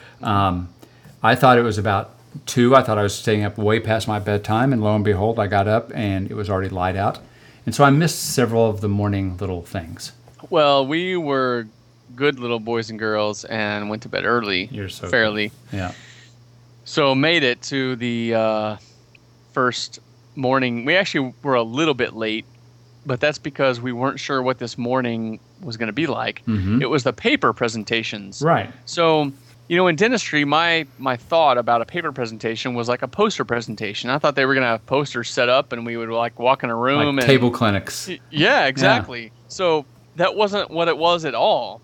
I 1.24 1.34
thought 1.34 1.58
it 1.58 1.62
was 1.62 1.78
about 1.78 2.13
two. 2.46 2.74
I 2.74 2.82
thought 2.82 2.98
I 2.98 3.02
was 3.02 3.14
staying 3.14 3.44
up 3.44 3.56
way 3.58 3.80
past 3.80 4.06
my 4.08 4.18
bedtime, 4.18 4.72
and 4.72 4.82
lo 4.82 4.94
and 4.94 5.04
behold, 5.04 5.38
I 5.38 5.46
got 5.46 5.66
up 5.68 5.90
and 5.94 6.30
it 6.30 6.34
was 6.34 6.48
already 6.50 6.68
light 6.70 6.96
out. 6.96 7.18
And 7.66 7.74
so 7.74 7.84
I 7.84 7.90
missed 7.90 8.18
several 8.34 8.68
of 8.68 8.80
the 8.80 8.88
morning 8.88 9.36
little 9.38 9.62
things. 9.62 10.12
Well, 10.50 10.86
we 10.86 11.16
were 11.16 11.66
good 12.14 12.38
little 12.38 12.60
boys 12.60 12.90
and 12.90 12.98
girls 12.98 13.44
and 13.44 13.88
went 13.88 14.02
to 14.02 14.08
bed 14.08 14.24
early. 14.24 14.66
You're 14.70 14.88
so 14.90 15.08
fairly. 15.08 15.50
Yeah. 15.72 15.92
So 16.84 17.14
made 17.14 17.42
it 17.42 17.62
to 17.62 17.96
the 17.96 18.34
uh, 18.34 18.76
first 19.52 20.00
morning. 20.36 20.84
We 20.84 20.96
actually 20.96 21.32
were 21.42 21.54
a 21.54 21.62
little 21.62 21.94
bit 21.94 22.14
late, 22.14 22.44
but 23.06 23.20
that's 23.20 23.38
because 23.38 23.80
we 23.80 23.92
weren't 23.92 24.20
sure 24.20 24.42
what 24.42 24.58
this 24.58 24.76
morning 24.76 25.40
was 25.62 25.76
going 25.78 25.86
to 25.86 25.92
be 25.94 26.06
like. 26.06 26.44
Mhm. 26.46 26.82
It 26.82 26.86
was 26.90 27.04
the 27.04 27.12
paper 27.12 27.52
presentations. 27.54 28.42
Right. 28.42 28.70
So, 28.84 29.32
you 29.68 29.76
know, 29.76 29.86
in 29.86 29.96
dentistry, 29.96 30.44
my 30.44 30.86
my 30.98 31.16
thought 31.16 31.56
about 31.56 31.80
a 31.80 31.84
paper 31.84 32.12
presentation 32.12 32.74
was 32.74 32.88
like 32.88 33.02
a 33.02 33.08
poster 33.08 33.44
presentation. 33.44 34.10
I 34.10 34.18
thought 34.18 34.34
they 34.34 34.44
were 34.44 34.54
going 34.54 34.62
to 34.62 34.68
have 34.68 34.84
posters 34.86 35.30
set 35.30 35.48
up 35.48 35.72
and 35.72 35.86
we 35.86 35.96
would 35.96 36.10
like 36.10 36.38
walk 36.38 36.64
in 36.64 36.70
a 36.70 36.76
room 36.76 36.98
Like 36.98 37.08
and 37.08 37.20
table 37.22 37.50
clinics. 37.50 38.10
Yeah, 38.30 38.66
exactly. 38.66 39.32
So 39.48 39.86
that 40.16 40.36
wasn't 40.36 40.70
what 40.70 40.88
it 40.88 40.98
was 40.98 41.24
at 41.24 41.34
all. 41.34 41.80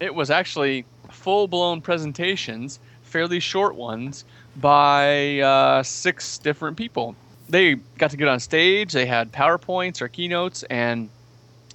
It 0.00 0.14
was 0.14 0.30
actually 0.30 0.84
full 1.10 1.48
blown 1.48 1.80
presentations, 1.80 2.78
fairly 3.02 3.40
short 3.40 3.74
ones, 3.74 4.24
by 4.56 5.40
uh, 5.40 5.82
six 5.82 6.38
different 6.38 6.76
people. 6.76 7.16
They 7.48 7.74
got 7.98 8.10
to 8.10 8.16
get 8.16 8.28
on 8.28 8.40
stage, 8.40 8.92
they 8.92 9.06
had 9.06 9.32
PowerPoints 9.32 10.00
or 10.00 10.08
keynotes, 10.08 10.62
and 10.64 11.10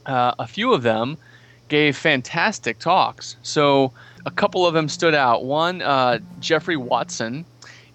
uh, 0.06 0.34
a 0.40 0.48
few 0.48 0.74
of 0.74 0.84
them 0.84 1.18
gave 1.68 1.96
fantastic 1.96 2.80
talks. 2.80 3.36
So 3.44 3.94
a 4.30 4.32
couple 4.32 4.66
of 4.68 4.74
them 4.76 4.88
stood 4.88 5.16
out. 5.16 5.44
One, 5.44 5.82
uh, 5.82 6.20
Jeffrey 6.40 6.78
Watson, 6.78 7.44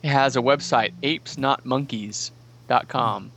has 0.03 0.35
a 0.37 0.41
website, 0.41 0.93
apesnotmonkeys.com 1.03 3.31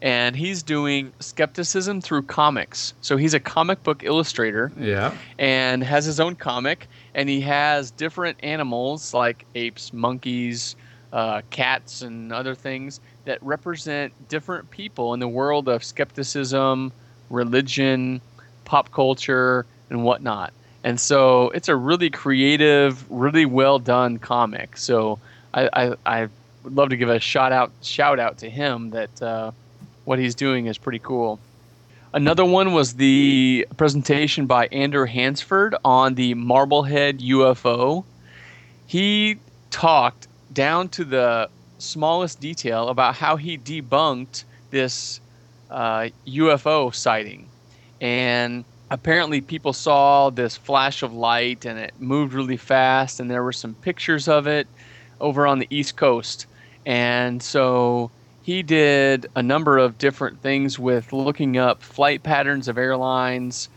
and 0.00 0.36
he's 0.36 0.62
doing 0.62 1.12
skepticism 1.18 2.00
through 2.00 2.22
comics. 2.22 2.94
So 3.00 3.16
he's 3.16 3.34
a 3.34 3.40
comic 3.40 3.82
book 3.82 4.04
illustrator 4.04 4.70
Yeah. 4.78 5.12
and 5.40 5.82
has 5.82 6.04
his 6.04 6.20
own 6.20 6.36
comic, 6.36 6.86
and 7.16 7.28
he 7.28 7.40
has 7.40 7.90
different 7.90 8.38
animals 8.44 9.12
like 9.12 9.44
apes, 9.56 9.92
monkeys, 9.92 10.76
uh, 11.12 11.40
cats, 11.50 12.02
and 12.02 12.32
other 12.32 12.54
things 12.54 13.00
that 13.24 13.42
represent 13.42 14.12
different 14.28 14.70
people 14.70 15.14
in 15.14 15.20
the 15.20 15.26
world 15.26 15.68
of 15.68 15.82
skepticism, 15.82 16.92
religion, 17.28 18.20
pop 18.64 18.92
culture, 18.92 19.66
and 19.90 20.04
whatnot. 20.04 20.52
And 20.84 21.00
so 21.00 21.50
it's 21.50 21.68
a 21.68 21.76
really 21.76 22.10
creative, 22.10 23.04
really 23.10 23.46
well 23.46 23.78
done 23.78 24.18
comic. 24.18 24.76
So 24.76 25.18
I, 25.52 25.68
I, 25.72 25.94
I 26.06 26.28
would 26.62 26.76
love 26.76 26.90
to 26.90 26.96
give 26.96 27.08
a 27.08 27.18
shout 27.18 27.52
out 27.52 27.72
shout 27.82 28.18
out 28.18 28.38
to 28.38 28.50
him 28.50 28.90
that 28.90 29.22
uh, 29.22 29.50
what 30.04 30.18
he's 30.18 30.34
doing 30.34 30.66
is 30.66 30.78
pretty 30.78 31.00
cool. 31.00 31.40
Another 32.12 32.44
one 32.44 32.72
was 32.72 32.94
the 32.94 33.66
presentation 33.76 34.46
by 34.46 34.66
Andrew 34.68 35.04
Hansford 35.04 35.74
on 35.84 36.14
the 36.14 36.34
Marblehead 36.34 37.18
UFO. 37.18 38.04
He 38.86 39.36
talked 39.70 40.26
down 40.52 40.88
to 40.90 41.04
the 41.04 41.50
smallest 41.78 42.40
detail 42.40 42.88
about 42.88 43.14
how 43.14 43.36
he 43.36 43.58
debunked 43.58 44.44
this 44.70 45.20
uh, 45.70 46.08
UFO 46.26 46.94
sighting. 46.94 47.46
And 48.00 48.64
apparently, 48.90 49.40
people 49.40 49.72
saw 49.72 50.30
this 50.30 50.56
flash 50.56 51.02
of 51.02 51.12
light 51.12 51.64
and 51.64 51.78
it 51.78 51.92
moved 51.98 52.32
really 52.34 52.56
fast, 52.56 53.20
and 53.20 53.30
there 53.30 53.42
were 53.42 53.52
some 53.52 53.74
pictures 53.74 54.28
of 54.28 54.46
it 54.46 54.66
over 55.20 55.46
on 55.46 55.58
the 55.58 55.66
East 55.70 55.96
Coast. 55.96 56.46
And 56.86 57.42
so 57.42 58.10
he 58.42 58.62
did 58.62 59.26
a 59.34 59.42
number 59.42 59.78
of 59.78 59.98
different 59.98 60.40
things 60.40 60.78
with 60.78 61.12
looking 61.12 61.58
up 61.58 61.82
flight 61.82 62.22
patterns 62.22 62.68
of 62.68 62.78
airlines, 62.78 63.68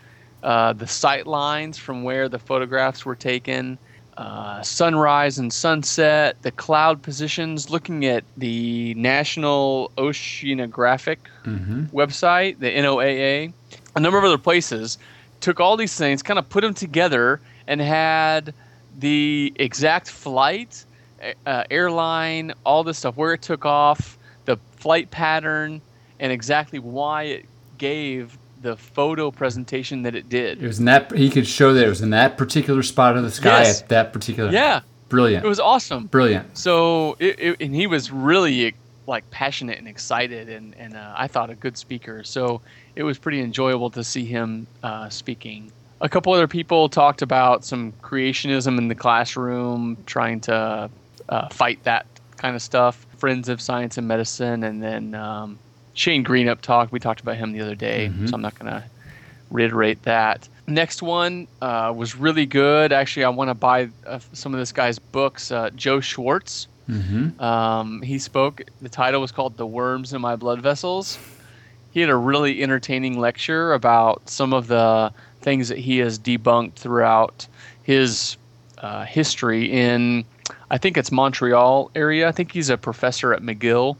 uh, 0.43 0.73
the 0.73 0.87
sight 0.87 1.27
lines 1.27 1.77
from 1.77 2.03
where 2.03 2.29
the 2.29 2.39
photographs 2.39 3.05
were 3.05 3.15
taken, 3.15 3.77
uh, 4.17 4.61
sunrise 4.61 5.39
and 5.39 5.51
sunset, 5.51 6.35
the 6.41 6.51
cloud 6.51 7.01
positions, 7.01 7.69
looking 7.69 8.05
at 8.05 8.23
the 8.37 8.93
National 8.95 9.91
Oceanographic 9.97 11.17
Mm-hmm. 11.45 11.85
website, 11.85 12.59
the 12.59 12.69
NOAA, 12.69 13.51
a 13.95 13.99
number 13.99 14.17
of 14.17 14.23
other 14.23 14.37
places, 14.37 14.97
took 15.39 15.59
all 15.59 15.77
these 15.77 15.95
things, 15.95 16.21
kind 16.21 16.39
of 16.39 16.47
put 16.49 16.61
them 16.61 16.73
together, 16.73 17.39
and 17.67 17.81
had 17.81 18.53
the 18.99 19.51
exact 19.55 20.09
flight, 20.09 20.85
uh, 21.45 21.63
airline, 21.71 22.53
all 22.65 22.83
this 22.83 22.97
stuff, 22.97 23.15
where 23.17 23.33
it 23.33 23.41
took 23.41 23.65
off, 23.65 24.17
the 24.45 24.57
flight 24.77 25.09
pattern 25.11 25.81
and 26.19 26.31
exactly 26.31 26.79
why 26.79 27.23
it 27.23 27.45
gave 27.77 28.37
the 28.61 28.75
photo 28.77 29.31
presentation 29.31 30.03
that 30.03 30.15
it 30.15 30.29
did. 30.29 30.61
It 30.61 30.67
was 30.67 30.77
in 30.79 30.85
that 30.85 31.11
he 31.15 31.29
could 31.29 31.47
show 31.47 31.73
that 31.73 31.83
it 31.85 31.89
was 31.89 32.01
in 32.01 32.11
that 32.11 32.37
particular 32.37 32.83
spot 32.83 33.17
of 33.17 33.23
the 33.23 33.31
sky 33.31 33.61
Yes. 33.63 33.81
at 33.81 33.89
that 33.89 34.13
particular. 34.13 34.51
Yeah, 34.51 34.81
brilliant. 35.09 35.43
it 35.43 35.47
was 35.47 35.59
awesome. 35.59 36.05
brilliant. 36.07 36.55
So, 36.57 37.15
it, 37.19 37.39
it, 37.39 37.57
and 37.59 37.73
he 37.75 37.87
was 37.87 38.11
really 38.11 38.75
like 39.11 39.29
passionate 39.29 39.77
and 39.77 39.87
excited, 39.87 40.49
and 40.49 40.73
and 40.75 40.95
uh, 40.95 41.13
I 41.15 41.27
thought 41.27 41.51
a 41.51 41.55
good 41.55 41.77
speaker. 41.77 42.23
So 42.23 42.61
it 42.95 43.03
was 43.03 43.19
pretty 43.19 43.41
enjoyable 43.41 43.91
to 43.91 44.03
see 44.03 44.25
him 44.25 44.65
uh, 44.81 45.09
speaking. 45.09 45.71
A 46.01 46.09
couple 46.09 46.33
other 46.33 46.47
people 46.47 46.89
talked 46.89 47.21
about 47.21 47.63
some 47.63 47.93
creationism 48.01 48.79
in 48.79 48.87
the 48.87 48.95
classroom, 48.95 49.97
trying 50.07 50.39
to 50.41 50.89
uh, 51.29 51.49
fight 51.49 51.83
that 51.83 52.07
kind 52.37 52.55
of 52.55 52.61
stuff. 52.63 53.05
Friends 53.17 53.49
of 53.49 53.61
Science 53.61 53.99
and 53.99 54.07
Medicine, 54.07 54.63
and 54.63 54.81
then 54.81 55.13
um, 55.13 55.59
Shane 55.93 56.25
Greenup 56.25 56.61
talked. 56.61 56.91
We 56.91 56.99
talked 56.99 57.21
about 57.21 57.37
him 57.37 57.51
the 57.51 57.61
other 57.61 57.75
day, 57.75 58.09
so 58.25 58.33
I'm 58.33 58.41
not 58.41 58.57
going 58.57 58.71
to 58.71 58.83
reiterate 59.51 60.01
that. 60.03 60.47
Next 60.67 61.03
one 61.03 61.47
uh, 61.61 61.93
was 61.95 62.15
really 62.15 62.45
good. 62.45 62.91
Actually, 62.93 63.25
I 63.25 63.29
want 63.29 63.49
to 63.49 63.53
buy 63.53 63.89
uh, 64.07 64.19
some 64.33 64.53
of 64.53 64.59
this 64.59 64.71
guy's 64.71 64.97
books. 64.97 65.51
Uh, 65.51 65.69
Joe 65.75 65.99
Schwarcz. 65.99 66.67
Um, 67.39 68.01
he 68.01 68.19
spoke. 68.19 68.61
The 68.81 68.89
title 68.89 69.21
was 69.21 69.31
called 69.31 69.57
"The 69.57 69.65
Worms 69.65 70.13
in 70.13 70.21
My 70.21 70.35
Blood 70.35 70.61
Vessels." 70.61 71.17
He 71.91 71.99
had 72.01 72.09
a 72.09 72.15
really 72.15 72.61
entertaining 72.63 73.19
lecture 73.19 73.73
about 73.73 74.29
some 74.29 74.53
of 74.53 74.67
the 74.67 75.11
things 75.41 75.69
that 75.69 75.77
he 75.77 75.97
has 75.97 76.17
debunked 76.19 76.73
throughout 76.73 77.47
his 77.83 78.37
uh, 78.77 79.05
history 79.05 79.71
in, 79.71 80.23
I 80.69 80.77
think 80.77 80.97
it's 80.97 81.11
Montreal 81.11 81.91
area. 81.95 82.27
I 82.27 82.31
think 82.31 82.51
he's 82.51 82.69
a 82.69 82.77
professor 82.77 83.33
at 83.33 83.41
McGill 83.41 83.97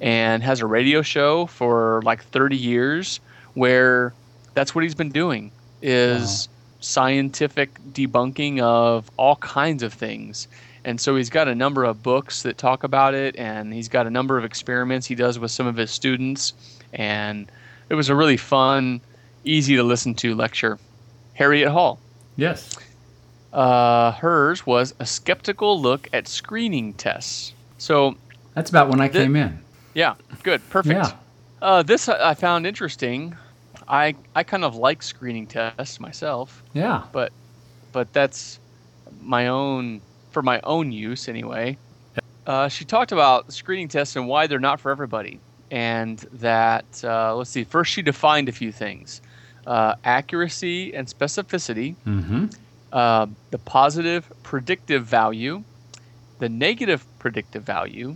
and 0.00 0.42
has 0.42 0.60
a 0.60 0.66
radio 0.66 1.02
show 1.02 1.46
for 1.46 2.00
like 2.04 2.24
30 2.24 2.56
years 2.56 3.20
where 3.54 4.14
that's 4.54 4.74
what 4.74 4.84
he's 4.84 4.94
been 4.94 5.10
doing 5.10 5.50
is 5.82 6.48
scientific 6.80 7.74
debunking 7.92 8.60
of 8.60 9.10
all 9.18 9.36
kinds 9.36 9.82
of 9.82 9.92
things 9.92 10.48
and 10.86 10.98
so 11.00 11.14
he's 11.16 11.28
got 11.30 11.48
a 11.48 11.54
number 11.54 11.84
of 11.84 12.02
books 12.02 12.42
that 12.44 12.56
talk 12.56 12.82
about 12.84 13.12
it 13.12 13.36
and 13.36 13.74
he's 13.74 13.88
got 13.88 14.06
a 14.06 14.10
number 14.10 14.38
of 14.38 14.44
experiments 14.44 15.06
he 15.06 15.14
does 15.14 15.38
with 15.38 15.50
some 15.50 15.66
of 15.66 15.76
his 15.76 15.90
students 15.90 16.54
and 16.94 17.50
it 17.90 17.94
was 17.94 18.08
a 18.08 18.14
really 18.14 18.36
fun 18.38 19.00
easy 19.44 19.76
to 19.76 19.82
listen 19.82 20.14
to 20.14 20.34
lecture 20.34 20.78
harriet 21.34 21.68
hall 21.68 21.98
Yes. 22.36 22.76
uh, 23.52 24.12
hers 24.12 24.64
was 24.66 24.94
a 25.00 25.06
skeptical 25.06 25.80
look 25.80 26.08
at 26.12 26.28
screening 26.28 26.92
tests 26.94 27.52
so 27.78 28.16
That's 28.54 28.70
about 28.70 28.88
when 28.88 29.00
I 29.00 29.08
came 29.08 29.36
in. 29.36 29.58
yeah, 29.94 30.14
good, 30.42 30.62
perfect. 30.70 30.98
Yeah. 30.98 31.12
Uh, 31.60 31.82
this 31.82 32.08
I 32.08 32.30
I 32.30 32.34
found 32.34 32.66
interesting. 32.66 33.34
I 33.88 34.14
I 34.34 34.42
kind 34.44 34.64
of 34.64 34.74
like 34.76 35.02
screening 35.02 35.46
tests 35.46 36.00
myself, 36.00 36.62
Yeah. 36.72 37.02
but 37.12 37.32
but 37.92 38.10
that's 38.14 38.58
my 39.22 39.48
own 39.48 40.00
for 40.36 40.42
my 40.42 40.60
own 40.64 40.92
use 40.92 41.30
anyway. 41.30 41.78
Uh, 42.46 42.68
she 42.68 42.84
talked 42.84 43.10
about 43.10 43.50
screening 43.50 43.88
tests 43.88 44.16
and 44.16 44.28
why 44.28 44.46
they're 44.46 44.58
not 44.58 44.78
for 44.78 44.90
everybody, 44.90 45.40
and 45.70 46.18
that 46.34 46.84
uh, 47.02 47.34
let's 47.34 47.48
see. 47.48 47.64
First, 47.64 47.90
she 47.90 48.02
defined 48.02 48.50
a 48.50 48.52
few 48.52 48.70
things: 48.70 49.22
uh, 49.66 49.94
accuracy 50.04 50.94
and 50.94 51.08
specificity, 51.08 51.94
Mm-hmm. 52.06 52.48
uh, 52.92 53.28
the 53.50 53.56
positive 53.56 54.30
predictive 54.42 55.06
value, 55.06 55.64
the 56.38 56.50
negative 56.50 57.06
predictive 57.18 57.62
value, 57.62 58.14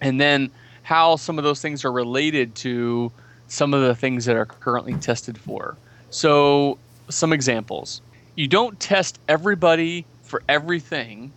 and 0.00 0.20
then 0.20 0.52
how 0.84 1.16
some 1.16 1.36
of 1.36 1.42
those 1.42 1.60
things 1.60 1.84
are 1.84 1.90
related 1.90 2.54
to 2.54 3.10
some 3.48 3.74
of 3.74 3.80
the 3.82 3.96
things 3.96 4.24
that 4.26 4.36
are 4.36 4.46
currently 4.46 4.94
tested 4.94 5.36
for. 5.36 5.76
So, 6.10 6.78
some 7.10 7.32
examples. 7.32 8.02
You 8.36 8.46
don't 8.46 8.78
test 8.78 9.18
everybody 9.28 10.06
for 10.26 10.42
everything 10.48 11.32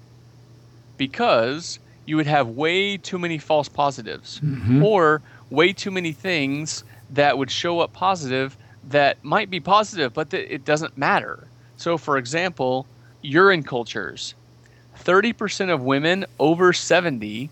because 0.97 1.79
you 2.05 2.15
would 2.17 2.27
have 2.27 2.47
way 2.49 2.97
too 2.97 3.19
many 3.19 3.37
false 3.37 3.69
positives 3.69 4.41
or 4.83 5.21
way 5.49 5.71
too 5.73 5.91
many 5.91 6.11
things 6.11 6.83
that 7.11 7.37
would 7.37 7.51
show 7.51 7.79
up 7.79 7.93
positive 7.93 8.57
that 8.83 9.23
might 9.23 9.49
be 9.49 9.59
positive, 9.59 10.13
but 10.13 10.29
that 10.31 10.53
it 10.53 10.65
doesn't 10.65 10.97
matter. 10.97 11.47
So, 11.77 11.97
for 11.97 12.17
example, 12.17 12.87
urine 13.21 13.63
cultures 13.63 14.33
30% 14.99 15.69
of 15.73 15.83
women 15.83 16.25
over 16.39 16.73
70 16.73 17.49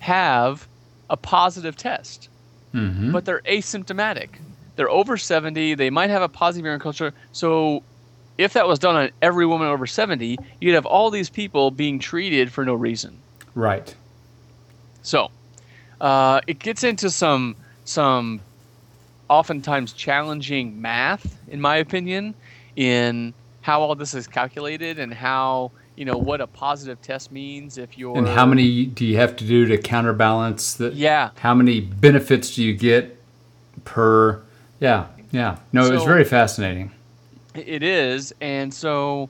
have 0.00 0.68
a 1.10 1.16
positive 1.16 1.76
test, 1.76 2.28
Mm-hmm. 2.74 3.12
but 3.12 3.24
they're 3.24 3.40
asymptomatic. 3.48 4.28
They're 4.76 4.90
over 4.90 5.16
70, 5.16 5.74
they 5.74 5.88
might 5.90 6.10
have 6.10 6.20
a 6.22 6.28
positive 6.28 6.66
urine 6.66 6.80
culture. 6.80 7.14
So, 7.32 7.82
if 8.38 8.52
that 8.52 8.66
was 8.66 8.78
done 8.78 8.96
on 8.96 9.10
every 9.20 9.44
woman 9.44 9.68
over 9.68 9.86
70, 9.86 10.38
you'd 10.60 10.74
have 10.74 10.86
all 10.86 11.10
these 11.10 11.28
people 11.28 11.70
being 11.70 11.98
treated 11.98 12.50
for 12.52 12.64
no 12.64 12.74
reason. 12.74 13.18
Right. 13.54 13.94
So, 15.02 15.30
uh, 16.00 16.40
it 16.46 16.60
gets 16.60 16.84
into 16.84 17.10
some 17.10 17.56
some 17.84 18.40
oftentimes 19.28 19.92
challenging 19.92 20.80
math, 20.80 21.36
in 21.48 21.60
my 21.60 21.76
opinion, 21.76 22.34
in 22.76 23.34
how 23.62 23.80
all 23.82 23.94
this 23.94 24.14
is 24.14 24.26
calculated 24.26 24.98
and 24.98 25.12
how 25.12 25.70
you 25.96 26.04
know 26.04 26.16
what 26.16 26.40
a 26.40 26.46
positive 26.46 27.02
test 27.02 27.32
means 27.32 27.76
if 27.76 27.98
you're 27.98 28.16
And 28.16 28.28
how 28.28 28.46
many 28.46 28.86
do 28.86 29.04
you 29.04 29.16
have 29.16 29.34
to 29.36 29.44
do 29.44 29.66
to 29.66 29.76
counterbalance 29.78 30.74
that? 30.74 30.94
yeah 30.94 31.30
How 31.38 31.54
many 31.54 31.80
benefits 31.80 32.54
do 32.54 32.62
you 32.62 32.74
get 32.74 33.20
per? 33.84 34.40
Yeah. 34.78 35.06
Yeah. 35.32 35.58
No, 35.72 35.84
it 35.84 35.92
was 35.92 36.04
very 36.04 36.24
fascinating. 36.24 36.92
It 37.54 37.82
is, 37.82 38.32
and 38.40 38.72
so, 38.72 39.28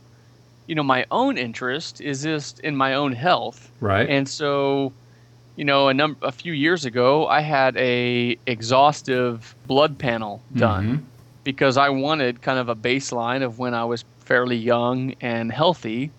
you 0.67 0.75
know, 0.75 0.83
my 0.83 1.07
own 1.11 1.39
interest 1.39 2.01
is 2.01 2.23
just 2.23 2.61
in 2.61 2.77
my 2.77 2.95
own 2.95 3.13
health, 3.13 3.71
Right. 3.81 4.09
and 4.09 4.29
so, 4.29 4.93
you 5.57 5.65
know, 5.65 5.89
a 5.89 5.95
number 5.95 6.19
a 6.27 6.33
few 6.33 6.53
years 6.53 6.85
ago, 6.85 7.27
I 7.27 7.41
had 7.41 7.77
a 7.77 8.37
exhaustive 8.47 9.55
blood 9.67 9.99
panel 9.99 10.43
done 10.55 10.89
Mhm. 10.89 11.01
because 11.45 11.77
I 11.77 11.89
wanted 11.89 12.43
kind 12.43 12.59
of 12.59 12.69
a 12.69 12.75
baseline 12.77 13.43
of 13.43 13.59
when 13.59 13.73
I 13.75 13.85
was 13.85 14.05
fairly 14.21 14.57
young 14.57 15.15
and 15.21 15.51
healthy 15.51 16.11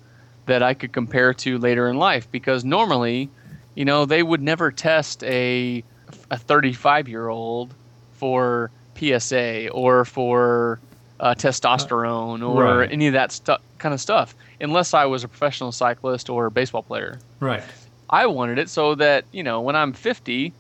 that 0.48 0.64
I 0.64 0.74
could 0.74 0.92
compare 0.92 1.34
to 1.36 1.58
later 1.60 1.88
in 1.88 1.98
life. 1.98 2.28
Because 2.32 2.66
normally, 2.66 3.30
you 3.76 3.86
know, 3.86 4.06
they 4.06 4.24
would 4.24 4.42
never 4.42 4.72
test 4.72 5.24
a 5.24 5.84
a 6.32 6.38
35 6.38 7.08
year 7.08 7.28
old 7.30 7.74
for 8.14 8.72
PSA 8.96 9.70
or 9.70 10.06
for 10.06 10.80
uh, 11.20 11.36
testosterone 11.36 12.48
or 12.48 12.64
Right. 12.80 12.92
any 12.92 13.08
of 13.08 13.14
that 13.14 13.32
stu- 13.32 13.58
kind 13.78 13.94
of 13.94 14.02
stuff, 14.02 14.36
unless 14.62 14.94
I 14.94 15.06
was 15.06 15.24
a 15.24 15.28
professional 15.28 15.72
cyclist 15.72 16.30
or 16.30 16.46
a 16.48 16.52
baseball 16.52 16.84
player. 16.84 17.20
Right. 17.40 17.64
I 18.10 18.26
wanted 18.26 18.58
it 18.58 18.70
so 18.70 18.96
that, 18.96 19.26
you 19.32 19.44
know, 19.44 19.62
when 19.62 19.76
I'm 19.76 19.94
50, 19.94 20.54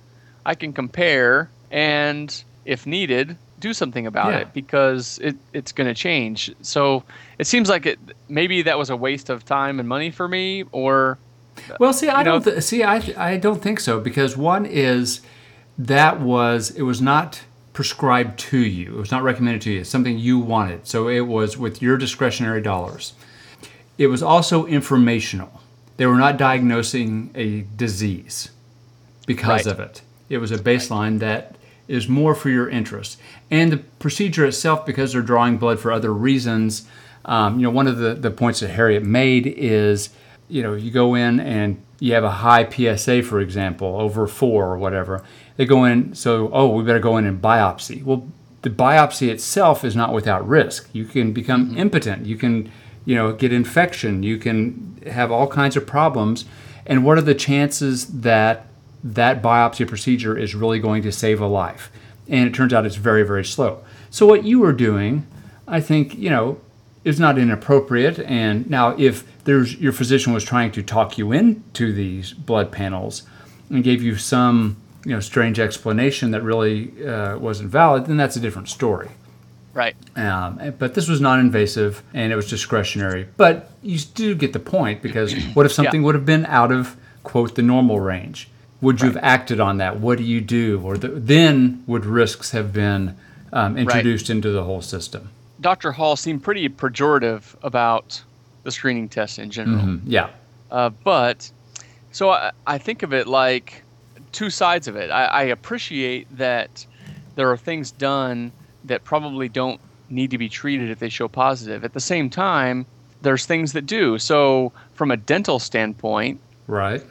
I 0.45 0.55
can 0.55 0.73
compare 0.73 1.49
and, 1.71 2.43
if 2.65 2.85
needed, 2.85 3.37
do 3.59 3.73
something 3.73 4.07
about 4.07 4.31
Yeah. 4.31 4.39
it 4.39 4.53
because 4.53 5.19
it, 5.21 5.35
it's 5.53 5.71
going 5.71 5.87
to 5.87 5.93
change. 5.93 6.51
So 6.61 7.03
it 7.37 7.47
seems 7.47 7.67
like 7.69 7.85
it 7.85 7.99
maybe 8.29 8.61
that 8.63 8.77
was 8.77 8.89
a 8.89 8.95
waste 8.95 9.29
of 9.29 9.43
time 9.45 9.79
and 9.79 9.87
money 9.89 10.11
for 10.11 10.27
me, 10.27 10.63
or 10.71 11.17
Well, 11.79 11.91
see, 11.93 12.09
I 12.09 12.23
know- 12.23 12.39
don't 12.39 12.43
th- 12.45 12.63
see. 12.63 12.83
I 12.83 13.01
I 13.17 13.37
don't 13.37 13.61
think 13.61 13.79
so 13.81 13.99
because 13.99 14.37
one 14.37 14.65
is 14.65 15.19
that 15.77 16.21
was 16.21 16.71
it 16.71 16.83
was 16.83 17.01
not 17.01 17.41
prescribed 17.79 18.37
to 18.37 18.57
you. 18.57 18.93
It 18.97 18.99
was 18.99 19.09
not 19.09 19.23
recommended 19.23 19.61
to 19.61 19.71
you. 19.71 19.79
It's 19.79 19.89
something 19.89 20.17
you 20.19 20.37
wanted. 20.37 20.85
So 20.85 21.07
it 21.07 21.21
was 21.21 21.57
with 21.57 21.81
your 21.81 21.95
discretionary 21.95 22.61
dollars. 22.61 23.13
It 23.97 24.07
was 24.07 24.21
also 24.21 24.65
informational. 24.65 25.61
They 25.95 26.05
were 26.05 26.17
not 26.17 26.35
diagnosing 26.35 27.29
a 27.35 27.61
disease 27.77 28.49
because 29.25 29.65
Right. 29.65 29.71
of 29.71 29.79
it. 29.79 30.01
It 30.27 30.39
was 30.39 30.51
a 30.51 30.57
baseline 30.57 31.19
that 31.19 31.55
is 31.87 32.09
more 32.09 32.35
for 32.35 32.49
your 32.49 32.67
interest. 32.69 33.17
And 33.49 33.71
the 33.71 33.77
procedure 33.77 34.45
itself, 34.45 34.85
because 34.85 35.13
they're 35.13 35.21
drawing 35.21 35.55
blood 35.55 35.79
for 35.79 35.93
other 35.93 36.13
reasons, 36.13 36.85
um, 37.23 37.59
you 37.61 37.63
know, 37.63 37.69
one 37.69 37.87
of 37.87 37.97
the, 37.97 38.13
the 38.13 38.29
points 38.29 38.59
that 38.59 38.71
Harriet 38.71 39.05
made 39.05 39.47
is, 39.47 40.09
you 40.49 40.61
know, 40.61 40.73
you 40.73 40.91
go 40.91 41.15
in 41.15 41.39
and 41.39 41.81
you 42.01 42.13
have 42.13 42.25
a 42.25 42.31
high 42.31 42.69
PSA, 42.69 43.23
for 43.23 43.39
example, 43.39 43.95
over 44.01 44.27
four 44.27 44.65
or 44.65 44.77
whatever. 44.77 45.23
They 45.59 45.65
go 45.65 45.83
in, 45.83 46.15
so, 46.15 46.49
oh, 46.53 46.69
we 46.69 46.85
better 46.85 46.99
go 46.99 47.17
in 47.17 47.25
and 47.25 47.41
biopsy. 47.41 48.01
Well, 48.01 48.25
the 48.61 48.69
biopsy 48.69 49.27
itself 49.27 49.83
is 49.83 49.93
not 49.93 50.13
without 50.13 50.47
risk. 50.47 50.87
You 50.93 51.03
can 51.03 51.33
become 51.33 51.67
mm-hmm. 51.67 51.79
impotent. 51.79 52.25
You 52.25 52.37
can, 52.37 52.71
you 53.03 53.13
know, 53.13 53.33
get 53.33 53.51
infection. 53.51 54.23
You 54.23 54.37
can 54.37 55.03
have 55.07 55.33
all 55.33 55.47
kinds 55.47 55.75
of 55.75 55.85
problems. 55.85 56.45
And 56.85 57.03
what 57.03 57.17
are 57.17 57.21
the 57.21 57.35
chances 57.35 58.21
that 58.21 58.67
that 59.03 59.41
biopsy 59.41 59.85
procedure 59.85 60.37
is 60.37 60.55
really 60.55 60.79
going 60.79 61.03
to 61.03 61.11
save 61.11 61.41
a 61.41 61.45
life? 61.45 61.91
And 62.29 62.47
it 62.47 62.53
turns 62.53 62.71
out 62.71 62.85
it's 62.85 62.95
very, 62.95 63.23
very 63.23 63.43
slow. 63.43 63.83
So 64.09 64.25
what 64.25 64.45
you 64.45 64.61
were 64.61 64.71
doing, 64.71 65.27
I 65.67 65.81
think, 65.81 66.17
you 66.17 66.29
know, 66.29 66.61
is 67.03 67.19
not 67.19 67.37
inappropriate. 67.37 68.17
And 68.19 68.69
now, 68.69 68.95
if 68.97 69.25
there's 69.43 69.75
your 69.75 69.91
physician 69.91 70.31
was 70.31 70.45
trying 70.45 70.71
to 70.71 70.81
talk 70.81 71.17
you 71.17 71.33
into 71.33 71.91
these 71.91 72.31
blood 72.31 72.71
panels, 72.71 73.23
and 73.69 73.83
gave 73.83 74.01
you 74.01 74.15
some 74.15 74.77
you 75.05 75.11
know 75.11 75.19
strange 75.19 75.59
explanation 75.59 76.31
that 76.31 76.41
really 76.43 77.05
uh, 77.05 77.37
wasn't 77.37 77.69
valid, 77.69 78.05
then 78.05 78.17
that's 78.17 78.35
a 78.35 78.39
different 78.39 78.69
story. 78.69 79.09
Right. 79.73 79.95
Um, 80.17 80.73
but 80.79 80.95
this 80.95 81.07
was 81.07 81.21
non-invasive 81.21 82.01
and 82.13 82.33
it 82.33 82.35
was 82.35 82.49
discretionary. 82.49 83.27
But 83.37 83.71
you 83.83 83.99
do 83.99 84.35
get 84.35 84.51
the 84.53 84.59
point 84.59 85.01
because 85.01 85.33
what 85.53 85.65
if 85.65 85.71
something 85.71 86.01
Yeah. 86.01 86.05
would 86.05 86.15
have 86.15 86.25
been 86.25 86.45
out 86.47 86.71
of 86.71 86.97
quote 87.23 87.55
the 87.55 87.61
normal 87.61 87.99
range? 87.99 88.49
Would 88.81 88.99
you 89.01 89.07
Right. 89.07 89.15
have 89.15 89.23
acted 89.23 89.59
on 89.59 89.77
that? 89.77 89.99
What 89.99 90.17
do 90.17 90.23
you 90.23 90.41
do? 90.41 90.81
Or 90.83 90.97
the, 90.97 91.07
then 91.09 91.83
would 91.85 92.05
risks 92.05 92.51
have 92.51 92.73
been 92.73 93.15
um, 93.53 93.77
introduced 93.77 94.29
into 94.29 94.51
the 94.51 94.63
whole 94.63 94.81
system? 94.81 95.29
Dr. 95.61 95.91
Hall 95.91 96.15
seemed 96.15 96.43
pretty 96.43 96.67
pejorative 96.69 97.55
about 97.61 98.21
the 98.63 98.71
screening 98.71 99.07
test 99.09 99.37
in 99.39 99.49
general. 99.51 99.83
Mhm. 99.83 100.01
Yeah. 100.05 100.29
Uh, 100.71 100.89
but 101.03 101.51
so 102.11 102.31
I, 102.31 102.51
I 102.65 102.77
think 102.79 103.03
of 103.03 103.13
it 103.13 103.27
like 103.27 103.83
two 104.31 104.49
sides 104.49 104.87
of 104.87 104.95
it. 104.95 105.09
I, 105.11 105.25
I 105.25 105.41
appreciate 105.43 106.27
that 106.37 106.85
there 107.35 107.49
are 107.51 107.57
things 107.57 107.91
done 107.91 108.51
that 108.85 109.03
probably 109.03 109.49
don't 109.49 109.79
need 110.09 110.31
to 110.31 110.37
be 110.37 110.49
treated 110.49 110.89
if 110.89 110.99
they 110.99 111.09
show 111.09 111.27
positive. 111.27 111.83
At 111.83 111.93
the 111.93 111.99
same 111.99 112.29
time, 112.29 112.85
there's 113.21 113.45
things 113.45 113.73
that 113.73 113.85
do. 113.85 114.17
So 114.17 114.71
from 114.93 115.11
a 115.11 115.17
dental 115.17 115.59
standpoint, 115.59 116.39
Right. 116.67 117.03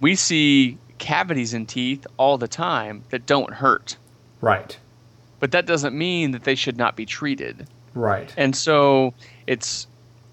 we 0.00 0.14
see 0.14 0.78
cavities 0.98 1.54
in 1.54 1.66
teeth 1.66 2.06
all 2.16 2.38
the 2.38 2.48
time 2.48 3.04
that 3.10 3.26
don't 3.26 3.52
hurt. 3.54 3.96
Right. 4.40 4.76
But 5.40 5.52
that 5.52 5.66
doesn't 5.66 5.96
mean 5.96 6.32
that 6.32 6.44
they 6.44 6.54
should 6.54 6.76
not 6.76 6.96
be 6.96 7.06
treated. 7.06 7.66
Right. 7.94 8.32
And 8.36 8.54
so 8.56 9.14
it's 9.46 9.86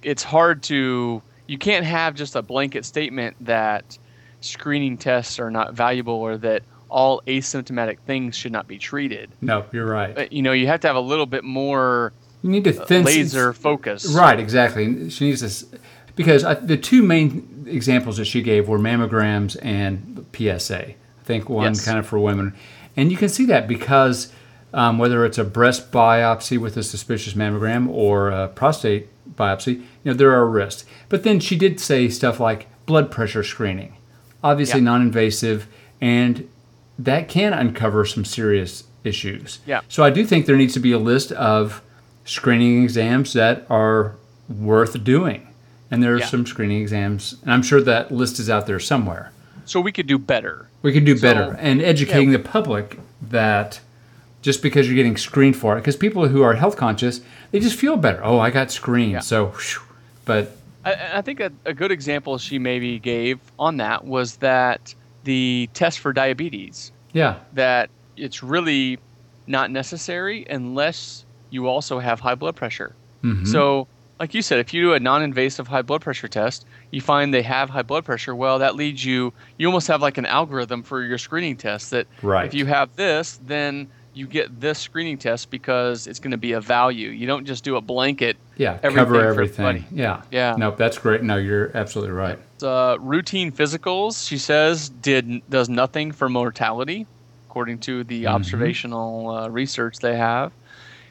it's 0.04 0.24
hard 0.24 0.62
to 0.64 1.22
you 1.48 1.58
can't 1.58 1.86
have 1.86 2.16
just 2.16 2.36
a 2.36 2.42
blanket 2.42 2.86
statement 2.86 3.36
that 3.42 3.98
screening 4.46 4.98
tests 4.98 5.40
are 5.40 5.52
not 5.52 5.74
valuable 5.74 6.14
or 6.14 6.38
that 6.38 6.64
all 6.90 7.22
asymptomatic 7.28 7.98
things 8.06 8.36
should 8.36 8.52
not 8.52 8.68
be 8.68 8.78
treated. 8.78 9.30
No, 9.42 9.66
you're 9.72 9.86
right. 9.88 10.14
But, 10.16 10.32
you 10.32 10.42
know, 10.42 10.52
you 10.54 10.68
have 10.68 10.80
to 10.82 10.88
have 10.88 10.96
a 10.96 11.00
little 11.02 11.26
bit 11.26 11.44
more 11.44 12.14
You 12.44 12.50
need 12.52 12.64
to 12.66 12.74
thin 12.74 13.04
laser 13.06 13.54
focus. 13.54 14.06
Right, 14.14 14.40
exactly. 14.40 15.10
She 15.10 15.26
needs 15.28 15.42
this 15.42 15.66
because 16.16 16.44
I, 16.44 16.54
the 16.54 16.78
two 16.78 17.02
main 17.04 17.66
examples 17.68 18.18
that 18.18 18.26
she 18.26 18.42
gave 18.42 18.68
were 18.70 18.80
mammograms 18.80 19.58
and 19.62 20.26
PSA. 20.34 20.90
I 20.90 20.96
think 21.24 21.50
one 21.50 21.74
Yes. 21.74 21.84
kind 21.84 21.98
of 21.98 22.06
for 22.06 22.20
women, 22.20 22.54
and 22.96 23.12
you 23.12 23.18
can 23.18 23.30
see 23.30 23.46
that 23.48 23.68
because 23.68 24.32
um, 24.74 25.00
whether 25.00 25.26
it's 25.26 25.38
a 25.40 25.44
breast 25.44 25.92
biopsy 25.92 26.58
with 26.60 26.78
a 26.78 26.84
suspicious 26.84 27.34
mammogram 27.34 27.88
or 27.90 28.30
a 28.30 28.48
prostate 28.50 29.08
biopsy, 29.36 29.78
you 29.78 29.84
know 30.06 30.14
there 30.14 30.34
are 30.34 30.48
risks. 30.48 30.86
But 31.10 31.24
then 31.24 31.40
she 31.40 31.58
did 31.58 31.80
say 31.80 32.10
stuff 32.10 32.40
like 32.40 32.68
blood 32.86 33.10
pressure 33.10 33.44
screening, 33.44 33.96
obviously 34.46 34.80
Yeah. 34.80 34.86
non-invasive, 34.86 35.68
and 36.00 36.48
that 37.00 37.28
can 37.28 37.52
uncover 37.52 38.06
some 38.06 38.24
serious 38.24 38.84
issues. 39.04 39.60
Yeah. 39.66 39.82
So 39.90 40.04
I 40.04 40.10
do 40.12 40.24
think 40.26 40.46
there 40.46 40.56
needs 40.56 40.74
to 40.76 40.80
be 40.80 40.92
a 40.92 41.00
list 41.00 41.32
of 41.34 41.82
screening 42.26 42.84
exams 42.84 43.34
that 43.34 43.66
are 43.70 44.14
worth 44.48 45.04
doing. 45.04 45.48
And 45.92 46.02
there 46.02 46.14
are 46.16 46.20
Yeah. 46.20 46.26
some 46.26 46.46
screening 46.46 46.82
exams, 46.82 47.36
and 47.44 47.52
I'm 47.54 47.62
sure 47.62 47.82
that 47.82 48.12
list 48.12 48.40
is 48.40 48.50
out 48.50 48.66
there 48.68 48.80
somewhere. 48.80 49.32
So 49.66 49.80
we 49.80 49.92
could 49.92 50.08
do 50.08 50.18
better. 50.18 50.68
We 50.82 50.92
could 50.94 51.06
do 51.06 51.16
So- 51.18 51.22
better 51.22 51.58
and 51.60 51.82
educating 51.82 52.32
the 52.32 52.40
public 52.40 53.00
that 53.30 53.80
just 54.42 54.62
because 54.62 54.88
you're 54.88 54.96
getting 54.96 55.18
screened 55.18 55.56
for 55.56 55.74
it, 55.76 55.82
because 55.82 55.96
people 55.96 56.28
who 56.28 56.42
are 56.44 56.54
health 56.54 56.78
conscious, 56.78 57.22
they 57.52 57.60
just 57.60 57.76
feel 57.76 57.98
better. 57.98 58.20
Oh, 58.24 58.40
I 58.40 58.52
got 58.52 58.72
screened, 58.72 59.14
Yeah. 59.14 59.20
so. 59.22 59.48
whew. 59.48 59.82
But 60.26 60.56
I, 60.86 60.96
I 61.16 61.22
think 61.22 61.40
a, 61.40 61.52
a 61.66 61.74
good 61.74 61.92
example 61.92 62.38
she 62.38 62.60
maybe 62.60 63.00
gave 63.00 63.40
on 63.58 63.78
that 63.78 64.06
was 64.06 64.38
that 64.38 64.94
the 65.24 65.70
test 65.74 66.00
for 66.00 66.14
diabetes 66.14 66.92
yeah, 67.14 67.40
that 67.54 67.90
it's 68.18 68.44
really 68.44 69.00
not 69.48 69.72
necessary 69.72 70.46
unless 70.50 71.26
you 71.50 71.68
also 71.68 72.00
have 72.00 72.20
high 72.20 72.36
blood 72.36 72.56
pressure. 72.56 72.98
Mhm. 73.24 73.48
So, 73.48 73.88
like 74.20 74.34
you 74.34 74.42
said, 74.42 74.60
if 74.60 74.74
you 74.74 74.82
do 74.82 74.94
a 74.94 75.00
non-invasive 75.00 75.68
high 75.68 75.82
blood 75.82 76.02
pressure 76.02 76.28
test, 76.28 76.66
you 76.92 77.02
find 77.02 77.34
they 77.34 77.42
have 77.44 77.70
high 77.70 77.84
blood 77.84 78.06
pressure. 78.06 78.36
Well, 78.36 78.60
that 78.60 78.76
leads 78.76 79.04
you. 79.06 79.34
You 79.58 79.68
almost 79.68 79.88
have 79.88 80.02
like 80.02 80.18
an 80.18 80.26
algorithm 80.26 80.84
for 80.84 81.04
your 81.04 81.18
screening 81.18 81.58
test. 81.58 81.92
That 81.92 82.08
Right. 82.22 82.46
if 82.46 82.54
you 82.54 82.66
have 82.66 82.96
this, 82.96 83.38
then 83.38 83.90
you 84.16 84.28
get 84.28 84.60
this 84.62 84.80
screening 84.80 85.18
test 85.18 85.52
because 85.52 86.08
it's 86.08 86.20
going 86.20 86.32
to 86.32 86.38
be 86.38 86.54
a 86.54 86.62
value. 86.62 87.10
You 87.10 87.28
don't 87.28 87.46
just 87.46 87.64
do 87.64 87.76
a 87.76 87.82
blanket. 87.82 88.38
yeah, 88.56 88.80
Everything 88.82 88.96
cover 88.96 89.28
everything. 89.28 89.86
Yeah, 89.92 90.22
Yeah. 90.32 90.56
Nope, 90.58 90.78
that's 90.78 90.98
great. 90.98 91.22
No, 91.22 91.36
you're 91.38 91.76
absolutely 91.76 92.14
right. 92.14 92.40
Uh, 92.64 92.98
routine 93.00 93.52
physicals, 93.52 94.26
she 94.26 94.38
says, 94.38 94.90
did 94.90 95.48
does 95.50 95.68
nothing 95.68 96.14
for 96.14 96.30
mortality, 96.30 97.06
according 97.50 97.80
to 97.80 98.04
the 98.06 98.28
observational 98.28 99.30
uh, 99.30 99.48
research 99.50 100.00
they 100.00 100.16
have, 100.16 100.54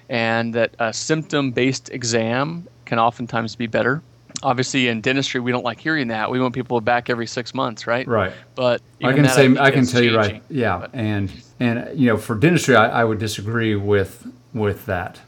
and 0.09 0.55
that 0.55 0.75
a 0.79 0.93
symptom-based 0.93 1.91
exam 1.91 2.67
can 2.87 2.99
oftentimes 2.99 3.55
be 3.55 3.67
better. 3.67 4.03
Obviously, 4.43 4.89
in 4.89 5.01
dentistry, 5.01 5.41
we 5.41 5.53
don't 5.53 5.65
like 5.65 5.79
hearing 5.81 6.09
that. 6.09 6.31
We 6.31 6.41
want 6.41 6.55
people 6.55 6.81
back 6.81 7.09
every 7.09 7.27
six 7.27 7.55
months, 7.55 7.87
right? 7.87 8.07
Right. 8.07 8.33
But 8.55 8.83
I 9.03 9.13
can 9.13 9.23
that, 9.23 9.35
say 9.35 9.47
think 9.47 9.59
I 9.59 9.71
can 9.71 9.87
tell 9.87 10.03
you 10.03 10.17
right. 10.17 10.43
Yeah, 10.51 10.79
But- 10.79 10.91
and 10.95 11.33
and 11.61 11.99
you 11.99 12.09
know 12.09 12.17
for 12.17 12.35
dentistry, 12.35 12.77
I, 12.77 13.03
I 13.03 13.05
would 13.05 13.19
disagree 13.19 13.75
with 13.77 14.27
with 14.53 14.87
that. 14.87 15.21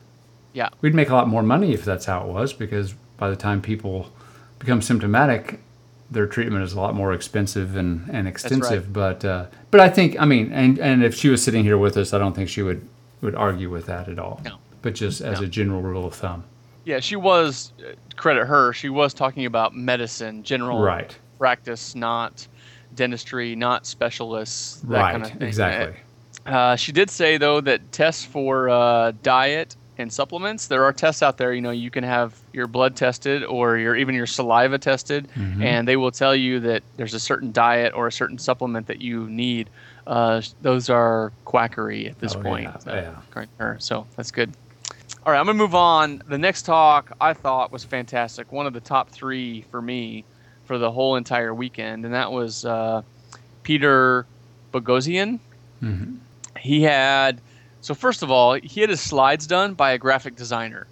yeah, 0.52 0.68
We'd 0.80 0.94
make 0.94 1.08
a 1.08 1.14
lot 1.14 1.28
more 1.28 1.42
money 1.42 1.72
if 1.72 1.84
that's 1.84 2.04
how 2.06 2.22
it 2.22 2.28
was, 2.28 2.52
because 2.52 2.94
by 3.16 3.30
the 3.30 3.36
time 3.36 3.60
people 3.62 4.10
become 4.58 4.82
symptomatic, 4.82 5.60
their 6.10 6.26
treatment 6.26 6.62
is 6.64 6.72
a 6.72 6.80
lot 6.80 6.94
more 6.94 7.12
expensive 7.12 7.76
and, 7.76 8.08
and 8.10 8.26
extensive. 8.28 8.92
But 8.92 9.24
uh, 9.24 9.46
but 9.70 9.80
I 9.80 9.88
think 9.88 10.16
I 10.20 10.24
mean, 10.26 10.52
and 10.52 10.78
and 10.78 11.02
if 11.04 11.14
she 11.14 11.28
was 11.28 11.42
sitting 11.42 11.62
here 11.64 11.78
with 11.78 11.96
us, 11.96 12.12
I 12.12 12.18
don't 12.18 12.34
think 12.34 12.48
she 12.48 12.62
would 12.62 12.86
would 13.22 13.34
argue 13.34 13.70
with 13.70 13.86
that 13.86 14.08
at 14.08 14.18
all. 14.18 14.40
No. 14.44 14.56
But 14.82 14.94
just 14.94 15.20
as 15.20 15.40
No. 15.40 15.46
a 15.46 15.48
general 15.48 15.80
rule 15.82 16.06
of 16.06 16.14
thumb, 16.14 16.44
yeah. 16.86 17.00
She 17.00 17.16
was 17.16 17.72
uh, 17.80 17.92
credit 18.16 18.46
her. 18.46 18.72
She 18.72 18.88
was 18.88 19.12
talking 19.12 19.44
about 19.44 19.74
medicine, 19.76 20.42
general 20.42 20.80
right, 20.80 21.14
practice, 21.38 21.94
not 21.94 22.46
dentistry, 22.94 23.54
not 23.54 23.84
specialists. 23.84 24.80
That 24.84 24.98
right, 25.00 25.12
kind 25.12 25.24
of 25.24 25.30
thing. 25.32 25.42
exactly. 25.42 26.00
Uh, 26.46 26.76
she 26.76 26.92
did 26.92 27.10
say 27.10 27.36
though 27.38 27.60
that 27.60 27.92
tests 27.92 28.24
for 28.24 28.68
uh, 28.70 29.12
diet 29.22 29.74
and 29.98 30.12
supplements, 30.12 30.66
there 30.68 30.84
are 30.84 30.92
tests 30.92 31.22
out 31.22 31.38
there. 31.38 31.52
You 31.52 31.60
know, 31.62 31.70
you 31.72 31.90
can 31.90 32.04
have 32.04 32.38
your 32.52 32.66
blood 32.66 32.94
tested 32.96 33.42
or 33.44 33.78
your 33.78 33.96
even 33.96 34.14
your 34.14 34.26
saliva 34.26 34.78
tested, 34.78 35.26
Mm-hmm. 35.34 35.62
and 35.62 35.88
they 35.88 35.96
will 35.96 36.10
tell 36.12 36.36
you 36.36 36.60
that 36.60 36.82
there's 36.96 37.14
a 37.14 37.20
certain 37.20 37.50
diet 37.50 37.94
or 37.94 38.06
a 38.06 38.12
certain 38.12 38.38
supplement 38.38 38.86
that 38.86 39.00
you 39.00 39.26
need. 39.28 39.68
Uh, 40.06 40.40
those 40.62 40.88
are 40.88 41.32
quackery 41.46 42.06
at 42.08 42.18
this 42.20 42.36
Oh, 42.36 42.42
point. 42.42 42.64
yeah, 42.86 42.92
uh, 42.92 42.94
yeah. 42.96 43.14
according 43.28 43.50
to 43.58 43.64
her. 43.64 43.76
So 43.80 44.06
that's 44.16 44.30
good. 44.30 44.52
All 45.26 45.32
right, 45.32 45.40
I'm 45.40 45.46
gonna 45.46 45.58
move 45.58 45.74
on. 45.74 46.22
The 46.28 46.38
next 46.38 46.62
talk 46.62 47.10
I 47.20 47.32
thought 47.32 47.72
was 47.72 47.82
fantastic. 47.82 48.52
One 48.52 48.64
of 48.68 48.72
the 48.72 48.80
top 48.80 49.10
three 49.10 49.62
for 49.72 49.82
me 49.82 50.24
for 50.66 50.78
the 50.78 50.92
whole 50.92 51.16
entire 51.16 51.52
weekend, 51.52 52.04
and 52.04 52.14
that 52.14 52.30
was 52.30 52.64
uh, 52.64 53.02
Peter 53.64 54.24
Boghossian 54.72 55.40
Mhm. 55.82 56.18
he 56.60 56.82
had 56.82 57.40
so 57.80 57.92
first 57.92 58.22
of 58.22 58.30
all 58.30 58.54
he 58.54 58.80
had 58.80 58.88
his 58.88 59.00
slides 59.00 59.46
done 59.46 59.74
by 59.74 59.90
a 59.90 59.98
graphic 59.98 60.36
designer 60.36 60.86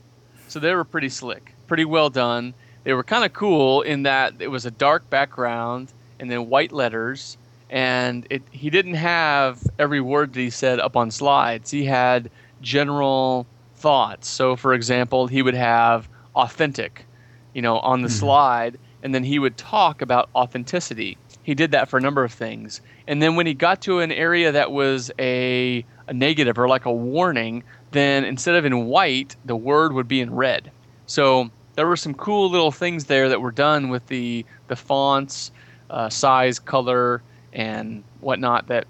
so 0.49 0.59
they 0.61 0.75
were 0.75 0.85
pretty 0.85 1.09
slick 1.09 1.55
pretty 1.67 1.85
well 1.87 2.11
done 2.11 2.53
they 2.83 2.93
were 2.93 3.03
kind 3.03 3.25
of 3.25 3.33
cool 3.33 3.81
in 3.83 4.03
that 4.03 4.35
it 4.41 4.49
was 4.49 4.67
a 4.67 4.71
dark 4.71 5.09
background 5.09 5.91
and 6.21 6.31
then 6.31 6.51
white 6.51 6.71
letters 6.71 7.39
and 7.71 8.27
it 8.29 8.43
he 8.51 8.69
didn't 8.69 8.95
have 8.95 9.63
every 9.79 10.03
word 10.03 10.35
that 10.35 10.41
he 10.41 10.51
said 10.51 10.79
up 10.81 10.97
on 10.97 11.11
slides 11.11 11.71
he 11.71 11.85
had 11.87 12.31
general 12.61 13.47
thoughts 13.85 14.27
so 14.27 14.57
for 14.57 14.73
example 14.73 15.27
he 15.27 15.43
would 15.43 15.55
have 15.55 16.09
authentic 16.35 17.07
you 17.53 17.63
know 17.63 17.79
on 17.81 18.03
the 18.03 18.09
slide 18.09 18.79
and 19.05 19.15
then 19.15 19.23
he 19.23 19.39
would 19.39 19.57
talk 19.57 20.01
about 20.01 20.31
authenticity. 20.35 21.19
He 21.43 21.55
did 21.55 21.71
that 21.73 21.91
for 21.91 21.99
a 21.99 22.01
number 22.01 22.25
of 22.25 22.33
things. 22.33 22.81
And 23.07 23.21
then 23.21 23.37
when 23.37 23.47
he 23.47 23.53
got 23.53 23.83
to 23.83 24.01
an 24.01 24.11
area 24.11 24.51
that 24.51 24.73
was 24.73 25.13
a, 25.19 25.85
a 26.09 26.15
negative 26.15 26.59
or 26.59 26.67
like 26.67 26.87
a 26.87 26.93
warning 26.93 27.63
then 27.91 28.25
instead 28.25 28.57
of 28.57 28.65
in 28.65 28.87
white 28.87 29.37
the 29.45 29.55
word 29.55 29.93
would 29.93 30.09
be 30.09 30.21
in 30.21 30.35
red. 30.35 30.73
So 31.07 31.51
there 31.75 31.87
were 31.87 31.97
some 31.97 32.15
cool 32.15 32.51
little 32.51 32.73
things 32.73 33.05
there 33.05 33.29
that 33.29 33.41
were 33.41 33.53
done 33.53 33.91
with 33.91 34.07
the 34.07 34.45
the 34.67 34.75
fonts 34.75 35.53
uh, 35.91 36.09
size 36.09 36.59
color 36.59 37.23
and 37.53 38.03
whatnot 38.21 38.67
that 38.69 38.87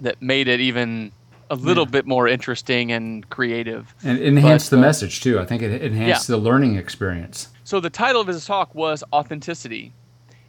that 0.00 0.22
made 0.22 0.48
it 0.48 0.60
even 0.60 1.12
a 1.50 1.56
little 1.56 1.84
bit 1.84 2.06
more 2.06 2.28
interesting 2.28 2.92
and 2.92 3.28
creative 3.28 3.92
And 4.04 4.18
it 4.18 4.24
enhanced 4.24 4.70
But, 4.70 4.76
the 4.76 4.82
uh, 4.82 4.86
message 4.86 5.20
too. 5.20 5.38
I 5.40 5.44
think 5.44 5.62
it 5.62 5.82
enhanced 5.82 6.28
the 6.28 6.38
learning 6.38 6.76
experience. 6.76 7.48
So 7.64 7.80
the 7.80 7.90
title 7.90 8.20
of 8.20 8.28
his 8.28 8.46
talk 8.46 8.74
was 8.74 9.04
authenticity, 9.12 9.92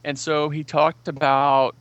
and 0.03 0.17
so 0.17 0.49
he 0.49 0.63
talked 0.63 1.07
about 1.07 1.75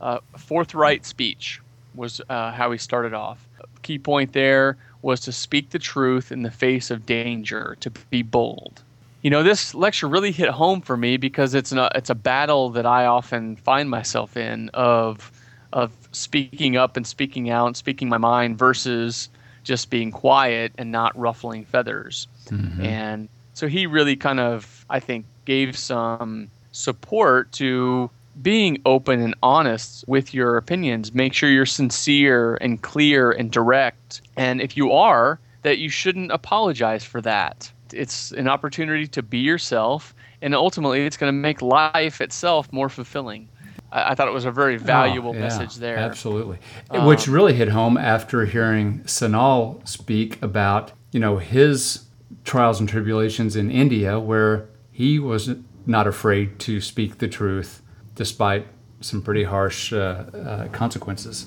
uh, 0.00 0.18
forthright 0.36 1.06
speech 1.06 1.60
was 1.94 2.20
uh, 2.28 2.52
how 2.52 2.70
he 2.70 2.78
started 2.78 3.14
off. 3.14 3.46
Key 3.82 3.98
point 3.98 4.32
there 4.32 4.76
was 5.02 5.20
to 5.20 5.32
speak 5.32 5.70
the 5.70 5.78
truth 5.78 6.32
in 6.32 6.42
the 6.42 6.50
face 6.50 6.90
of 6.90 7.06
danger, 7.06 7.76
to 7.80 7.90
be 8.10 8.22
bold. 8.22 8.82
You 9.22 9.30
know, 9.30 9.42
this 9.42 9.74
lecture 9.74 10.08
really 10.08 10.32
hit 10.32 10.50
home 10.50 10.80
for 10.80 10.96
me 10.96 11.16
because 11.16 11.54
it's 11.54 11.72
a 11.72 11.90
it's 11.94 12.10
a 12.10 12.14
battle 12.14 12.70
that 12.70 12.86
I 12.86 13.06
often 13.06 13.56
find 13.56 13.88
myself 13.88 14.36
in 14.36 14.68
of 14.74 15.32
of 15.72 15.92
speaking 16.16 16.76
up 16.76 16.96
and 16.96 17.06
speaking 17.06 17.50
out 17.50 17.66
and 17.66 17.76
speaking 17.76 18.08
my 18.08 18.18
mind 18.18 18.58
versus 18.58 19.28
just 19.64 19.90
being 19.90 20.10
quiet 20.10 20.72
and 20.78 20.90
not 20.90 21.16
ruffling 21.18 21.64
feathers. 21.64 22.28
Mm-hmm. 22.46 22.84
And 22.84 23.28
so 23.54 23.68
he 23.68 23.86
really 23.86 24.16
kind 24.16 24.40
of, 24.40 24.84
I 24.88 25.00
think, 25.00 25.26
gave 25.44 25.76
some 25.76 26.48
support 26.72 27.52
to 27.52 28.10
being 28.42 28.80
open 28.84 29.20
and 29.22 29.34
honest 29.42 30.04
with 30.06 30.34
your 30.34 30.56
opinions. 30.56 31.14
Make 31.14 31.32
sure 31.32 31.50
you're 31.50 31.66
sincere 31.66 32.56
and 32.56 32.82
clear 32.82 33.30
and 33.30 33.50
direct. 33.50 34.20
And 34.36 34.60
if 34.60 34.76
you 34.76 34.92
are, 34.92 35.38
that 35.62 35.78
you 35.78 35.88
shouldn't 35.88 36.30
apologize 36.30 37.02
for 37.02 37.20
that. 37.22 37.70
It's 37.92 38.32
an 38.32 38.46
opportunity 38.46 39.06
to 39.08 39.22
be 39.22 39.38
yourself, 39.38 40.14
and 40.42 40.54
ultimately, 40.54 41.06
it's 41.06 41.16
going 41.16 41.32
to 41.32 41.36
make 41.36 41.62
life 41.62 42.20
itself 42.20 42.72
more 42.72 42.88
fulfilling. 42.88 43.48
I, 43.92 44.10
I 44.10 44.14
thought 44.14 44.28
it 44.28 44.34
was 44.34 44.44
a 44.44 44.50
very 44.50 44.76
valuable 44.76 45.30
Oh, 45.30 45.34
yeah, 45.34 45.40
message 45.40 45.76
there. 45.76 45.96
Absolutely. 45.96 46.58
Which 46.90 47.28
really 47.28 47.54
hit 47.54 47.68
home 47.68 47.96
after 47.96 48.44
hearing 48.46 49.00
Sanal 49.00 49.86
speak 49.86 50.40
about, 50.42 50.92
you 51.12 51.20
know, 51.20 51.38
his 51.38 52.06
trials 52.44 52.80
and 52.80 52.88
tribulations 52.88 53.56
in 53.56 53.70
India 53.70 54.18
where 54.18 54.68
he 54.90 55.18
was 55.18 55.50
not 55.86 56.06
afraid 56.06 56.58
to 56.60 56.80
speak 56.80 57.18
the 57.18 57.28
truth 57.28 57.82
despite 58.14 58.66
some 59.00 59.22
pretty 59.22 59.44
harsh 59.44 59.92
uh, 59.92 59.96
uh, 59.96 60.68
consequences. 60.68 61.46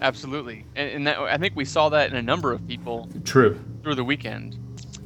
Absolutely, 0.00 0.64
and, 0.76 0.90
and 0.90 1.06
that, 1.06 1.18
I 1.18 1.36
think 1.38 1.56
we 1.56 1.64
saw 1.64 1.88
that 1.88 2.10
in 2.10 2.16
a 2.16 2.22
number 2.22 2.52
of 2.52 2.66
people 2.68 3.08
True. 3.24 3.58
through 3.82 3.96
the 3.96 4.04
weekend. 4.04 4.56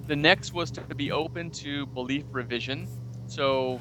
The 0.06 0.16
next 0.16 0.52
was 0.52 0.70
to 0.72 0.80
be 0.94 1.12
open 1.12 1.50
to 1.52 1.86
belief 1.86 2.24
revision. 2.30 2.88
So, 3.26 3.80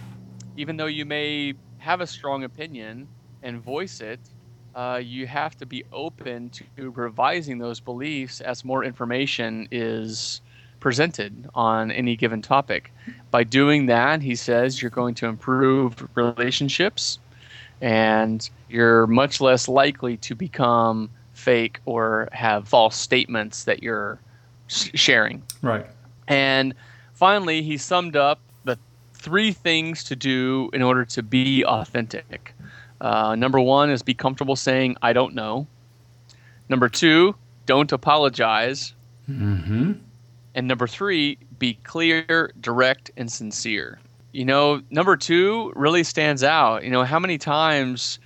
even 0.56 0.78
though 0.78 0.86
you 0.86 1.06
may 1.06 1.54
have 1.82 2.00
a 2.00 2.08
strong 2.08 2.44
opinion 2.44 3.08
and 3.42 3.60
voice 3.60 4.02
it, 4.02 4.20
uh, 4.76 5.02
you 5.04 5.26
have 5.26 5.58
to 5.58 5.66
be 5.66 5.84
open 5.92 6.50
to 6.50 6.92
revising 6.92 7.58
those 7.58 7.80
beliefs 7.80 8.40
as 8.40 8.64
more 8.64 8.84
information 8.84 9.68
is 9.72 10.42
presented 10.80 11.50
on 11.56 11.92
any 11.92 12.16
given 12.16 12.42
topic. 12.42 12.94
By 13.32 13.44
doing 13.44 13.88
that, 13.88 14.22
he 14.22 14.36
says 14.36 14.80
you're 14.80 14.92
going 14.92 15.16
to 15.16 15.26
improve 15.26 16.08
relationships 16.16 17.18
and 17.82 18.48
you're 18.70 19.08
much 19.08 19.42
less 19.42 19.68
likely 19.68 20.18
to 20.18 20.36
become 20.36 21.10
fake 21.34 21.80
or 21.86 22.30
have 22.32 22.68
false 22.68 22.96
statements 22.96 23.64
that 23.64 23.82
you're 23.82 24.20
sharing. 24.68 25.42
Right. 25.64 25.88
And 26.28 26.76
finally, 27.16 27.64
he 27.64 27.78
summed 27.78 28.16
up 28.16 28.40
three 29.22 29.54
things 29.54 30.04
to 30.06 30.16
do 30.16 30.70
in 30.74 30.82
order 30.82 31.06
to 31.06 31.24
be 31.24 31.64
authentic. 31.64 32.54
Uh, 33.00 33.36
number 33.36 33.60
one 33.60 33.90
is 33.90 34.02
be 34.04 34.14
comfortable 34.14 34.56
saying, 34.56 34.96
I 35.02 35.14
don't 35.14 35.34
know. 35.34 35.68
Number 36.70 36.90
two, 36.90 37.36
don't 37.66 37.92
apologize. 37.92 38.94
Mm-hmm. 39.30 39.94
And 40.56 40.68
number 40.68 40.88
three, 40.88 41.38
be 41.60 41.76
clear, 41.84 42.52
direct, 42.60 43.12
and 43.16 43.32
sincere. 43.32 44.00
You 44.34 44.46
know, 44.46 44.82
number 44.90 45.16
two 45.16 45.72
really 45.76 46.04
stands 46.04 46.44
out. 46.44 46.84
You 46.84 46.90
know, 46.90 47.04
how 47.04 47.20
many 47.20 47.38
times 47.38 48.20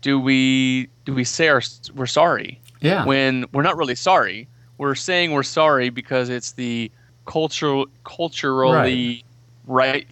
do 0.00 0.18
we 0.18 0.88
do 1.04 1.14
we 1.14 1.24
say 1.24 1.48
our, 1.48 1.60
we're 1.94 2.06
sorry 2.06 2.60
Yeah. 2.80 3.04
when 3.04 3.44
we're 3.52 3.62
not 3.62 3.76
really 3.76 3.94
sorry? 3.96 4.48
We're 4.78 4.94
saying 4.94 5.32
we're 5.32 5.42
sorry 5.42 5.90
because 5.90 6.28
it's 6.28 6.52
the 6.52 6.90
cultural 7.26 7.86
culturally 8.04 8.72
right, 8.74 9.24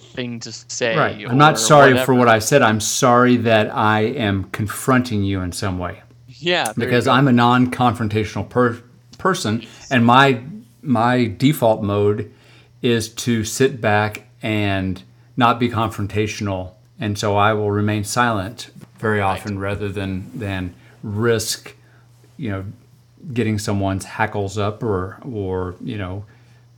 thing 0.01 0.41
to 0.41 0.53
say. 0.53 0.97
right. 0.97 1.27
I'm 1.29 1.39
not 1.39 1.55
or 1.55 1.59
sorry 1.59 1.99
for 2.05 2.15
what 2.15 2.29
I 2.29 2.39
said. 2.39 2.63
I'm 2.63 2.81
sorry 2.81 3.37
that 3.39 3.75
I 3.75 4.03
am 4.03 4.45
confronting 4.45 5.25
you 5.25 5.41
in 5.41 5.53
some 5.53 5.79
way. 5.79 6.03
Yeah, 6.29 6.73
because. 6.77 7.07
I'm 7.09 7.29
a 7.29 7.33
non-confrontational 7.33 8.49
per- 8.49 8.83
person, 9.19 9.67
and 9.91 10.05
my 10.05 10.43
my 10.83 11.35
default 11.39 11.83
mode 11.83 12.33
is 12.83 13.09
to 13.09 13.45
sit 13.45 13.81
back 13.81 14.29
and 14.43 15.03
not 15.37 15.59
be 15.59 15.69
confrontational, 15.69 16.73
and 17.01 17.19
so 17.19 17.37
I 17.37 17.55
will 17.55 17.71
remain 17.71 18.05
silent 18.05 18.71
very 18.99 19.21
often 19.21 19.59
rather 19.59 19.89
than 19.89 20.31
than 20.39 20.75
risk, 21.03 21.75
you 22.37 22.51
know, 22.51 22.65
getting 23.33 23.59
someone's 23.59 24.05
hackles 24.05 24.59
up 24.59 24.83
or 24.83 25.19
or 25.25 25.75
you 25.83 25.97
know 25.97 26.25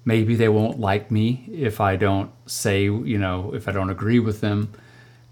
maybe 0.08 0.34
they 0.34 0.48
won't 0.48 0.78
like 0.80 1.10
me 1.10 1.48
if 1.52 1.80
I 1.80 1.96
don't 1.96 2.30
say 2.46 2.84
you 2.84 3.18
know 3.18 3.52
if 3.54 3.68
I 3.68 3.72
don't 3.72 3.90
agree 3.90 4.20
with 4.28 4.40
them, 4.40 4.72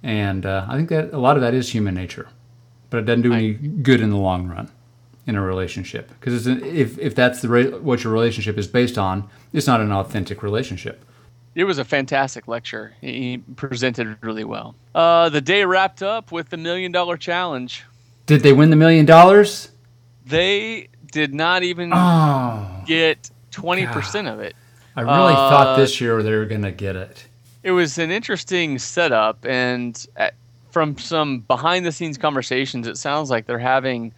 and 0.02 0.46
uh, 0.46 0.66
I 0.68 0.76
think 0.76 0.88
that 0.90 1.12
a 1.12 1.18
lot 1.18 1.36
of 1.36 1.42
that 1.42 1.54
is 1.54 1.70
human 1.70 1.94
nature 1.94 2.28
but 2.90 2.98
it 2.98 3.06
doesn't 3.06 3.22
do 3.22 3.32
any 3.32 3.52
good 3.52 4.00
in 4.00 4.10
the 4.10 4.16
long 4.16 4.48
run 4.48 4.70
in 5.26 5.36
a 5.36 5.42
relationship 5.42 6.08
because 6.20 6.46
if 6.46 6.98
if 6.98 7.14
that's 7.14 7.42
the 7.42 7.48
re- 7.48 7.70
what 7.70 8.04
your 8.04 8.12
relationship 8.12 8.56
is 8.58 8.66
based 8.66 8.96
on, 8.96 9.28
it's 9.52 9.66
not 9.66 9.80
an 9.80 9.92
authentic 9.92 10.42
relationship. 10.42 11.04
It 11.54 11.64
was 11.64 11.78
a 11.78 11.84
fantastic 11.84 12.48
lecture. 12.48 12.94
He 13.00 13.38
presented 13.56 14.06
it 14.08 14.18
really 14.20 14.44
well. 14.44 14.74
Uh, 14.94 15.30
the 15.30 15.40
day 15.40 15.64
wrapped 15.64 16.02
up 16.02 16.30
with 16.30 16.50
the 16.50 16.56
million 16.56 16.92
dollar 16.92 17.16
challenge. 17.16 17.84
Did 18.26 18.42
they 18.42 18.52
win 18.52 18.70
the 18.70 18.76
million 18.76 19.06
dollars? 19.06 19.70
They 20.24 20.88
did 21.12 21.32
not 21.32 21.62
even 21.62 21.92
Oh, 21.94 22.82
get 22.86 23.30
20% 23.52 24.32
of 24.32 24.40
it. 24.40 24.54
I 24.96 25.02
really 25.02 25.34
Uh, 25.34 25.50
thought 25.50 25.76
this 25.76 26.00
year 26.00 26.22
they 26.22 26.32
were 26.34 26.46
gonna 26.46 26.72
get 26.72 26.96
it. 26.96 27.26
It 27.62 27.72
was 27.72 27.98
an 27.98 28.10
interesting 28.10 28.78
setup, 28.78 29.44
and 29.44 30.04
at, 30.16 30.34
from 30.70 30.96
some 30.98 31.40
behind 31.40 31.84
the 31.84 31.92
scenes 31.92 32.16
conversations, 32.16 32.86
it 32.86 32.96
sounds 32.96 33.28
like 33.30 33.46
they're 33.46 33.58
having 33.58 34.12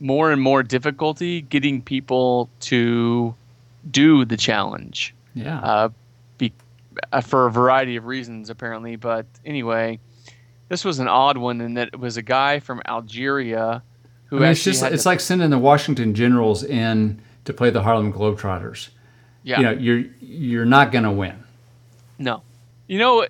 more 0.00 0.30
and 0.32 0.40
more 0.42 0.62
difficulty 0.62 1.42
getting 1.42 1.80
people 1.82 2.48
to 2.60 3.34
do 3.90 4.24
the 4.24 4.36
challenge. 4.36 5.14
Yeah, 5.34 5.58
uh, 5.60 5.88
be, 6.38 6.52
uh, 7.12 7.20
for 7.20 7.46
a 7.46 7.50
variety 7.50 7.96
of 7.96 8.06
reasons, 8.06 8.50
apparently. 8.50 8.96
But 8.96 9.26
anyway, 9.44 9.98
this 10.68 10.84
was 10.84 10.98
an 10.98 11.08
odd 11.08 11.36
one 11.38 11.60
in 11.60 11.74
that 11.74 11.88
it 11.92 12.00
was 12.00 12.16
a 12.16 12.22
guy 12.22 12.58
from 12.60 12.80
Algeria 12.86 13.82
who 14.26 14.38
I 14.38 14.40
mean, 14.40 14.48
it's 14.50 14.64
just 14.64 14.82
had 14.82 14.92
it's 14.92 15.04
to- 15.04 15.08
like 15.10 15.20
sending 15.20 15.50
the 15.50 15.58
Washington 15.58 16.14
Generals 16.14 16.64
in 16.64 17.20
to 17.44 17.52
play 17.52 17.70
the 17.70 17.82
Harlem 17.82 18.12
Globetrotters. 18.12 18.88
Yeah, 19.46 19.58
You 19.58 19.62
know, 19.64 19.70
you're 19.70 20.04
you're 20.20 20.64
not 20.66 20.90
gonna 20.92 21.12
win. 21.12 21.36
no, 22.18 22.42
you 22.88 22.98
know, 22.98 23.26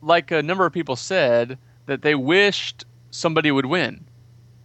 like 0.00 0.30
a 0.30 0.42
number 0.42 0.64
of 0.64 0.72
people 0.72 0.94
said 0.96 1.58
that 1.86 2.02
they 2.02 2.14
wished 2.14 2.84
somebody 3.10 3.50
would 3.50 3.66
win. 3.66 4.04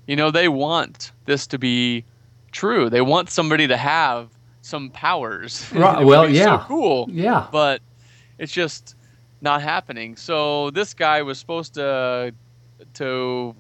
You 0.06 0.16
know, 0.16 0.30
they 0.32 0.48
want 0.48 1.12
this 1.26 1.48
to 1.48 1.58
be 1.58 2.06
true. 2.52 2.90
They 2.90 3.02
want 3.02 3.30
somebody 3.32 3.68
to 3.68 3.78
have 3.78 4.30
some 4.62 4.90
powers. 4.92 5.66
Right, 5.74 6.06
well, 6.06 6.30
yeah. 6.30 6.60
so 6.60 6.66
cool. 6.66 7.10
Yeah, 7.12 7.48
but 7.52 7.82
it's 8.38 8.52
just 8.52 8.96
not 9.42 9.62
happening. 9.64 10.16
So 10.16 10.70
this 10.70 10.94
guy 10.94 11.24
was 11.24 11.40
supposed 11.40 11.74
to 11.76 12.34
to 12.96 13.56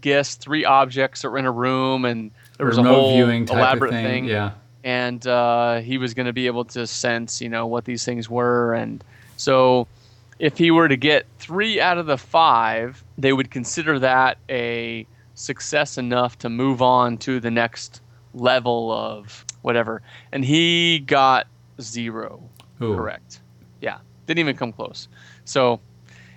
guess 0.00 0.34
three 0.34 0.64
objects 0.64 1.22
that 1.22 1.30
were 1.30 1.38
in 1.38 1.44
a 1.46 1.52
room, 1.52 2.04
and 2.04 2.32
there 2.56 2.66
was 2.66 2.78
a 2.78 2.82
whole 2.82 3.14
viewing 3.14 3.46
type 3.46 3.58
elaborate 3.58 3.94
of 3.94 4.00
thing. 4.00 4.24
Yeah, 4.24 4.52
and 4.88 5.26
uh, 5.26 5.80
he 5.80 5.98
was 5.98 6.14
going 6.14 6.24
to 6.24 6.32
be 6.32 6.46
able 6.46 6.64
to 6.64 6.86
sense, 6.86 7.42
you 7.42 7.50
know, 7.50 7.66
what 7.66 7.84
these 7.84 8.06
things 8.06 8.30
were, 8.30 8.72
and 8.72 9.04
so 9.36 9.86
if 10.38 10.56
he 10.56 10.70
were 10.70 10.88
to 10.88 10.96
get 10.96 11.26
three 11.38 11.78
out 11.78 11.98
of 11.98 12.06
the 12.06 12.16
five, 12.16 13.04
they 13.18 13.34
would 13.34 13.50
consider 13.50 13.98
that 13.98 14.38
a 14.48 15.06
success 15.34 15.98
enough 15.98 16.38
to 16.38 16.48
move 16.48 16.80
on 16.80 17.18
to 17.18 17.38
the 17.38 17.50
next 17.50 18.00
level 18.32 18.90
of 18.90 19.44
whatever. 19.62 20.00
And 20.32 20.42
he 20.44 21.00
got 21.00 21.48
zero. 21.80 22.42
Ooh. 22.80 22.96
Correct. 22.96 23.40
Yeah, 23.82 23.98
didn't 24.26 24.38
even 24.38 24.56
come 24.56 24.72
close. 24.72 25.08
So, 25.44 25.80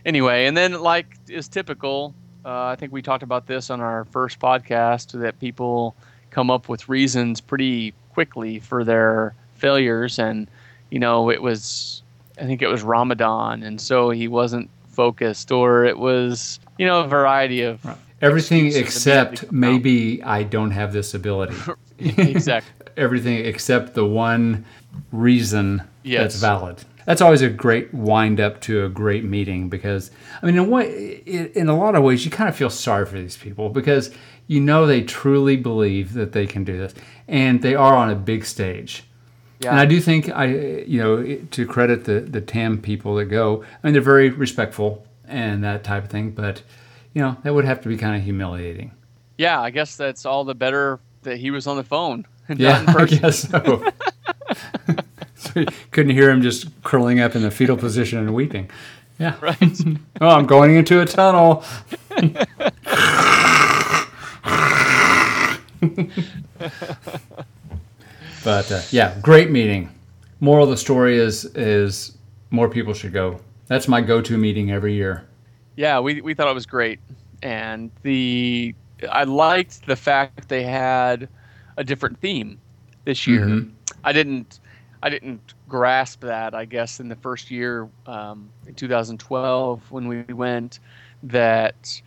anyway, 0.06 0.45
and 0.47 0.58
then 0.58 0.82
like 0.82 1.18
is 1.30 1.47
typical, 1.47 2.14
uh, 2.43 2.66
I 2.66 2.76
think 2.76 2.91
we 2.91 3.02
talked 3.02 3.24
about 3.24 3.47
this 3.47 3.70
on 3.70 3.80
our 3.80 4.04
first 4.06 4.39
podcast 4.39 5.18
that 5.22 5.39
people 5.39 5.95
come 6.32 6.49
up 6.49 6.68
with 6.68 6.89
reasons 6.89 7.39
pretty 7.39 7.93
quickly 8.14 8.59
for 8.59 8.84
their 8.84 9.34
failures, 9.55 10.20
and 10.20 10.47
you 10.89 10.99
know 10.99 11.30
it 11.30 11.41
was, 11.41 12.03
I 12.39 12.45
think 12.45 12.62
it 12.62 12.68
was 12.68 12.84
Ramadan, 12.84 13.64
and 13.64 13.80
so 13.80 14.09
he 14.09 14.28
wasn't 14.28 14.70
focused, 14.89 15.51
or 15.51 15.86
it 15.86 15.97
was 15.97 16.59
you 16.78 16.86
know 16.86 17.01
a 17.01 17.07
variety 17.07 17.62
of 17.62 17.86
everything 18.22 18.68
except 18.76 19.51
maybe 19.51 20.22
I 20.24 20.43
don't 20.43 20.72
have 20.72 20.93
this 20.93 21.14
ability. 21.14 21.55
exactly. 21.99 22.72
everything 22.97 23.45
except 23.45 23.93
the 23.93 24.05
one 24.05 24.66
reason 25.12 25.82
that's 26.03 26.36
valid. 26.36 26.78
That's 27.05 27.22
always 27.22 27.41
a 27.41 27.49
great 27.49 27.93
wind 27.93 28.39
up 28.39 28.62
to 28.62 28.86
a 28.86 28.89
great 28.89 29.24
meeting 29.24 29.70
because 29.70 30.12
I 30.41 30.45
mean, 30.45 30.55
in 30.55 30.70
what 30.70 30.86
in 30.86 31.68
a 31.68 31.78
lot 31.78 31.95
of 31.95 32.03
ways, 32.03 32.26
you 32.26 32.32
kind 32.32 32.49
of 32.49 32.55
feel 32.55 32.70
sorry 32.70 33.05
for 33.05 33.18
these 33.18 33.38
people 33.38 33.70
because 33.70 34.12
you 34.47 34.59
know 34.59 34.86
they 34.86 35.01
truly 35.01 35.57
believe 35.57 36.14
that 36.14 36.32
they 36.32 36.45
can 36.45 36.64
do 36.64 36.78
this, 36.78 36.93
and 37.28 37.61
they 37.61 37.76
are 37.76 37.95
on 37.95 38.09
a 38.09 38.15
big 38.15 38.45
stage. 38.45 39.03
Yeah. 39.59 39.72
And 39.72 39.80
I 39.80 39.86
do 39.86 39.99
think 40.01 40.30
I, 40.30 40.45
you 40.45 40.99
know, 40.99 41.36
to 41.51 41.65
credit 41.67 42.05
the 42.05 42.22
the 42.22 42.41
TAM 42.41 42.82
people 42.82 43.15
that 43.15 43.26
go, 43.26 43.63
I 43.63 43.88
mean, 43.88 43.93
they're 43.93 44.01
very 44.01 44.30
respectful 44.30 45.05
and 45.28 45.63
that 45.63 45.84
type 45.84 46.05
of 46.05 46.09
thing, 46.09 46.32
but 46.32 46.63
you 47.13 47.22
know, 47.22 47.38
that 47.43 47.53
would 47.53 47.65
have 47.65 47.82
to 47.82 47.89
be 47.89 47.97
kind 47.97 48.15
of 48.15 48.24
humiliating. 48.24 48.91
yeah, 49.38 49.59
I 49.61 49.69
guess 49.69 49.95
that's 49.97 50.26
all 50.26 50.43
the 50.43 50.55
better 50.55 50.99
that 51.24 51.38
he 51.38 51.51
was 51.51 51.67
on 51.67 51.78
the 51.78 51.84
phone. 51.84 52.26
and 52.47 52.59
Yeah, 52.59 52.82
not 52.84 53.11
in 53.11 53.17
I 53.17 53.19
guess 53.19 53.49
so. 53.49 53.86
so 55.36 55.59
you 55.59 55.67
couldn't 55.91 56.13
hear 56.13 56.30
him 56.30 56.41
just 56.41 56.67
curling 56.84 57.19
up 57.19 57.36
in 57.36 57.41
the 57.41 57.51
fetal 57.51 57.78
position 57.78 58.19
and 58.19 58.34
weeping. 58.34 58.69
Yeah. 59.19 59.36
Right. 59.39 59.80
Oh, 60.19 60.30
I'm 60.30 60.47
going 60.47 60.76
into 60.76 60.99
a 61.01 61.05
tunnel. 61.05 61.63
but 68.43 68.72
uh, 68.72 68.82
yeah, 68.91 69.18
great 69.22 69.49
meeting. 69.51 69.89
Moral 70.39 70.66
of 70.66 70.72
the 70.72 70.78
story 70.78 71.18
is 71.18 71.45
is 71.55 72.18
more 72.49 72.70
people 72.70 72.93
should 72.93 73.14
go. 73.14 73.39
That's 73.68 73.88
my 73.88 74.01
go-to 74.01 74.38
meeting 74.38 74.72
every 74.72 74.93
year. 74.93 75.28
Yeah, 75.76 75.99
we 75.99 76.22
we 76.22 76.34
thought 76.34 76.47
it 76.47 76.53
was 76.53 76.66
great, 76.66 76.99
and 77.41 77.91
the 78.03 78.76
I 79.09 79.24
liked 79.24 79.86
the 79.86 79.95
fact 79.95 80.49
they 80.49 80.64
had 80.64 81.30
a 81.78 81.84
different 81.84 82.20
theme 82.20 82.59
this 83.05 83.26
year. 83.26 83.45
Mhm. 83.45 83.72
I 84.03 84.12
didn't 84.12 84.59
I 85.03 85.09
didn't 85.09 85.53
grasp 85.68 86.22
that. 86.22 86.53
I 86.53 86.66
guess 86.66 86.99
in 86.99 87.07
the 87.09 87.16
first 87.16 87.49
year, 87.49 87.89
um, 88.05 88.49
in 88.68 88.76
2012, 88.76 89.91
when 89.91 90.07
we 90.07 90.22
went, 90.34 90.80
that 91.24 92.01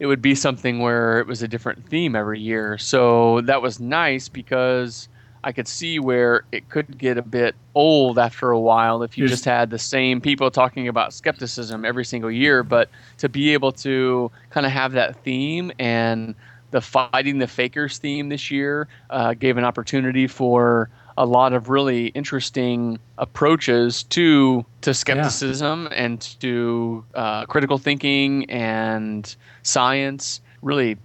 it 0.00 0.06
would 0.06 0.22
be 0.22 0.34
something 0.34 0.78
where 0.78 1.18
it 1.18 1.26
was 1.26 1.42
a 1.42 1.48
different 1.48 1.88
theme 1.88 2.14
every 2.14 2.40
year. 2.40 2.78
So 2.78 3.40
that 3.42 3.62
was 3.62 3.80
nice 3.80 4.28
because 4.28 5.08
I 5.42 5.52
could 5.52 5.68
see 5.68 5.98
where 5.98 6.44
it 6.52 6.68
could 6.68 6.98
get 6.98 7.18
a 7.18 7.22
bit 7.22 7.54
old 7.74 8.18
after 8.18 8.50
a 8.50 8.58
while 8.58 9.02
if 9.02 9.16
you 9.16 9.26
just 9.28 9.44
had 9.44 9.70
the 9.70 9.78
same 9.78 10.20
people 10.20 10.50
talking 10.50 10.88
about 10.88 11.12
skepticism 11.12 11.84
every 11.84 12.04
single 12.04 12.30
year. 12.30 12.62
But 12.62 12.90
to 13.18 13.28
be 13.28 13.52
able 13.52 13.72
to 13.72 14.30
kind 14.50 14.66
of 14.66 14.72
have 14.72 14.92
that 14.92 15.22
theme 15.24 15.72
and 15.78 16.34
the 16.70 16.80
fighting 16.80 17.38
the 17.38 17.46
fakers 17.46 17.98
theme 17.98 18.28
this 18.28 18.50
year 18.50 18.88
uh, 19.10 19.34
gave 19.34 19.56
an 19.56 19.64
opportunity 19.64 20.26
for 20.26 20.90
a 21.18 21.26
lot 21.26 21.52
of 21.52 21.68
really 21.68 22.06
interesting 22.08 22.98
approaches 23.18 24.04
to 24.04 24.64
to 24.80 24.94
skepticism 24.94 25.88
and 25.90 26.20
to 26.40 27.04
uh, 27.14 27.44
critical 27.46 27.76
thinking 27.76 28.48
and 28.48 29.34
science. 29.62 30.40
Really 30.62 30.96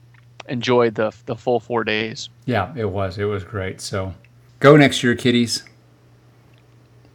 enjoyed 0.48 0.96
the 0.96 1.12
the 1.26 1.36
full 1.36 1.60
four 1.60 1.84
days. 1.84 2.30
Yeah, 2.46 2.72
it 2.76 2.90
was. 2.92 3.18
It 3.18 3.26
was 3.26 3.44
great. 3.44 3.82
So 3.82 4.14
go 4.60 4.78
next 4.78 5.04
year, 5.04 5.16
kiddies. 5.16 5.64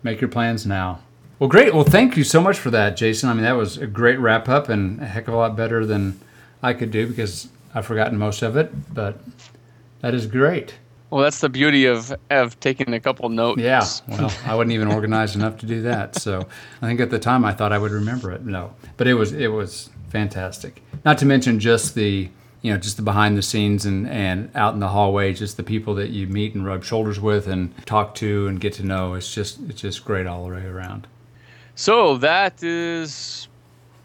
Make 0.03 0.21
your 0.21 0.29
plans 0.29 0.67
now. 0.67 1.01
Well, 1.39 1.49
great. 1.49 1.73
Well, 1.73 1.85
thank 1.85 2.17
you 2.17 2.25
so 2.25 2.41
much 2.41 2.59
for 2.59 2.71
that, 2.71 2.97
Jason. 2.97 3.29
I 3.29 3.35
mean, 3.35 3.45
that 3.45 3.53
was 3.53 3.79
a 3.79 3.87
great 3.87 4.19
wrap 4.19 4.49
up 4.49 4.69
and 4.69 5.01
a 5.01 5.07
heck 5.07 5.29
of 5.29 5.35
a 5.35 5.37
lot 5.37 5.57
better 5.57 5.87
than 5.87 6.21
I 6.65 6.73
could 6.73 6.91
do 6.91 7.07
because 7.07 7.49
I've 7.73 7.87
forgotten 7.87 8.19
most 8.19 8.43
of 8.43 8.57
it. 8.57 8.93
But 8.93 9.21
that 10.01 10.15
is 10.15 10.27
great. 10.27 10.75
Well, 11.11 11.23
that's 11.23 11.41
the 11.41 11.49
beauty 11.49 11.87
of 11.87 12.15
of 12.31 12.59
taking 12.61 12.93
a 12.93 13.01
couple 13.01 13.29
notes. 13.29 13.61
Yeah. 13.61 13.85
Well, 14.09 14.33
I 14.45 14.55
wasn't 14.55 14.73
even 14.73 14.89
organized 14.89 15.37
enough 15.37 15.57
to 15.59 15.67
do 15.67 15.83
that. 15.83 16.17
So 16.17 16.47
I 16.83 16.87
think 16.87 17.01
at 17.01 17.11
the 17.11 17.19
time 17.19 17.45
I 17.45 17.53
thought 17.53 17.73
I 17.73 17.79
would 17.79 17.93
remember 17.93 18.31
it. 18.33 18.45
No, 18.45 18.75
but 18.97 19.07
it 19.07 19.15
was 19.15 19.33
it 19.33 19.49
was 19.49 19.91
fantastic. 20.11 20.83
Not 21.05 21.19
to 21.19 21.27
mention 21.27 21.61
just 21.61 21.95
the 21.95 22.29
you 22.61 22.73
know 22.73 22.79
just 22.79 22.97
the 22.97 23.03
behind 23.03 23.39
the 23.39 23.43
scenes 23.43 23.87
and 23.87 24.07
and 24.09 24.51
out 24.55 24.75
in 24.75 24.81
the 24.81 24.89
hallway, 24.89 25.33
just 25.33 25.57
the 25.57 25.63
people 25.63 25.95
that 25.95 26.11
you 26.11 26.27
meet 26.27 26.55
and 26.55 26.67
rub 26.67 26.85
shoulders 26.85 27.19
with 27.21 27.47
and 27.47 27.75
talk 27.87 28.15
to 28.17 28.47
and 28.47 28.61
get 28.61 28.75
to 28.75 28.83
know. 28.85 29.15
It's 29.15 29.33
just 29.33 29.61
it's 29.69 29.81
just 29.81 30.05
great 30.05 30.27
all 30.27 30.45
the 30.47 30.55
way 30.55 30.65
around. 30.65 31.07
So 31.75 32.19
that 32.19 32.63
is 32.63 33.49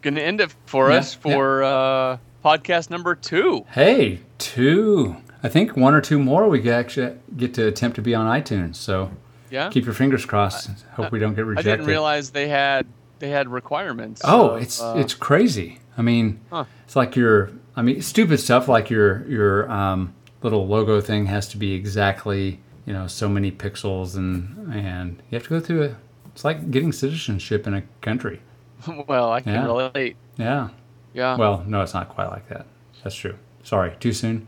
going 0.03 0.15
to 0.15 0.21
end 0.21 0.39
it 0.39 0.53
for 0.67 0.89
Yeah, 0.91 0.97
us 0.97 1.13
for 1.13 1.63
uh, 1.63 2.17
podcast 2.45 2.89
number 2.89 3.15
two. 3.15 3.65
Hey, 3.71 4.19
two. 4.37 5.17
I 5.43 5.49
think 5.49 5.75
one 5.75 5.93
or 5.93 6.01
two 6.01 6.17
more 6.19 6.47
we 6.47 6.59
get 6.59 6.73
actually 6.73 7.17
get 7.35 7.53
to 7.55 7.67
attempt 7.67 7.95
to 7.95 8.01
be 8.01 8.15
on 8.15 8.25
iTunes. 8.41 8.75
So 8.77 9.11
Yeah, 9.49 9.69
keep 9.69 9.85
your 9.85 9.93
fingers 9.93 10.25
crossed. 10.25 10.69
Hope 10.93 11.11
we 11.11 11.19
don't 11.19 11.35
get 11.35 11.45
rejected. 11.45 11.69
I 11.71 11.75
didn't 11.75 11.87
realize 11.87 12.31
they 12.31 12.47
had 12.47 12.85
they 13.19 13.29
had 13.29 13.49
requirements. 13.49 14.21
Oh, 14.23 14.51
of, 14.51 14.61
it's 14.61 14.81
uh, 14.81 14.95
it's 14.97 15.13
crazy. 15.13 15.79
I 15.97 16.01
mean, 16.01 16.39
Huh. 16.49 16.65
it's 16.85 16.95
like 16.95 17.15
your 17.15 17.51
I 17.75 17.81
mean, 17.81 18.01
stupid 18.01 18.39
stuff 18.39 18.67
like 18.67 18.89
your 18.89 19.25
your 19.27 19.69
um, 19.71 20.13
little 20.41 20.65
logo 20.67 21.01
thing 21.01 21.25
has 21.27 21.47
to 21.49 21.57
be 21.57 21.73
exactly 21.73 22.59
you 22.85 22.93
know 22.93 23.07
so 23.07 23.27
many 23.29 23.51
pixels 23.51 24.15
and 24.15 24.73
and 24.73 25.21
you 25.29 25.35
have 25.37 25.43
to 25.43 25.49
go 25.49 25.59
through 25.59 25.83
a. 25.83 25.95
It's 26.33 26.43
like 26.43 26.71
getting 26.71 26.91
citizenship 26.91 27.67
in 27.67 27.75
a 27.75 27.83
country. 28.01 28.41
well, 29.07 29.31
I 29.31 29.41
can 29.41 29.53
Yeah. 29.53 29.65
relate. 29.65 30.15
Yeah. 30.37 30.69
Yeah. 31.13 31.37
Well, 31.37 31.63
no, 31.67 31.83
it's 31.83 31.93
not 31.93 32.09
quite 32.09 32.29
like 32.31 32.49
that. 32.49 32.65
That's 33.03 33.13
true. 33.15 33.35
Sorry, 33.61 33.93
too 33.99 34.13
soon. 34.13 34.47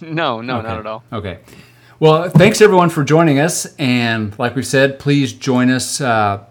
No, 0.00 0.40
no, 0.40 0.58
Okay. 0.58 0.68
not 0.68 0.78
at 0.78 0.86
all. 0.86 1.04
Okay. 1.12 1.38
Well, 2.00 2.28
thanks 2.30 2.60
everyone 2.60 2.90
for 2.90 3.02
joining 3.04 3.38
us. 3.40 3.74
And 3.76 4.38
like 4.38 4.54
we 4.54 4.62
said, 4.62 4.98
please 4.98 5.32
join 5.32 5.68
us 5.70 6.00
uh, 6.00 6.44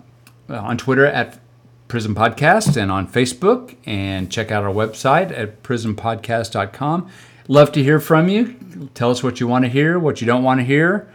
on 0.50 0.78
Twitter 0.78 1.06
at 1.06 1.40
Prism 1.88 2.14
Podcast 2.14 2.76
and 2.76 2.92
on 2.92 3.08
Facebook 3.08 3.76
and 3.86 4.30
check 4.30 4.52
out 4.52 4.64
our 4.64 4.74
website 4.74 5.32
at 5.38 5.64
prismpodcast.com. 5.64 7.10
Love 7.48 7.72
to 7.72 7.82
hear 7.84 8.00
from 8.02 8.28
you. 8.28 8.90
Tell 8.94 9.10
us 9.10 9.24
what 9.24 9.40
you 9.40 9.48
want 9.48 9.64
to 9.64 9.70
hear, 9.70 9.98
what 9.98 10.20
you 10.20 10.28
don't 10.28 10.44
want 10.44 10.60
to 10.60 10.66
hear, 10.66 11.10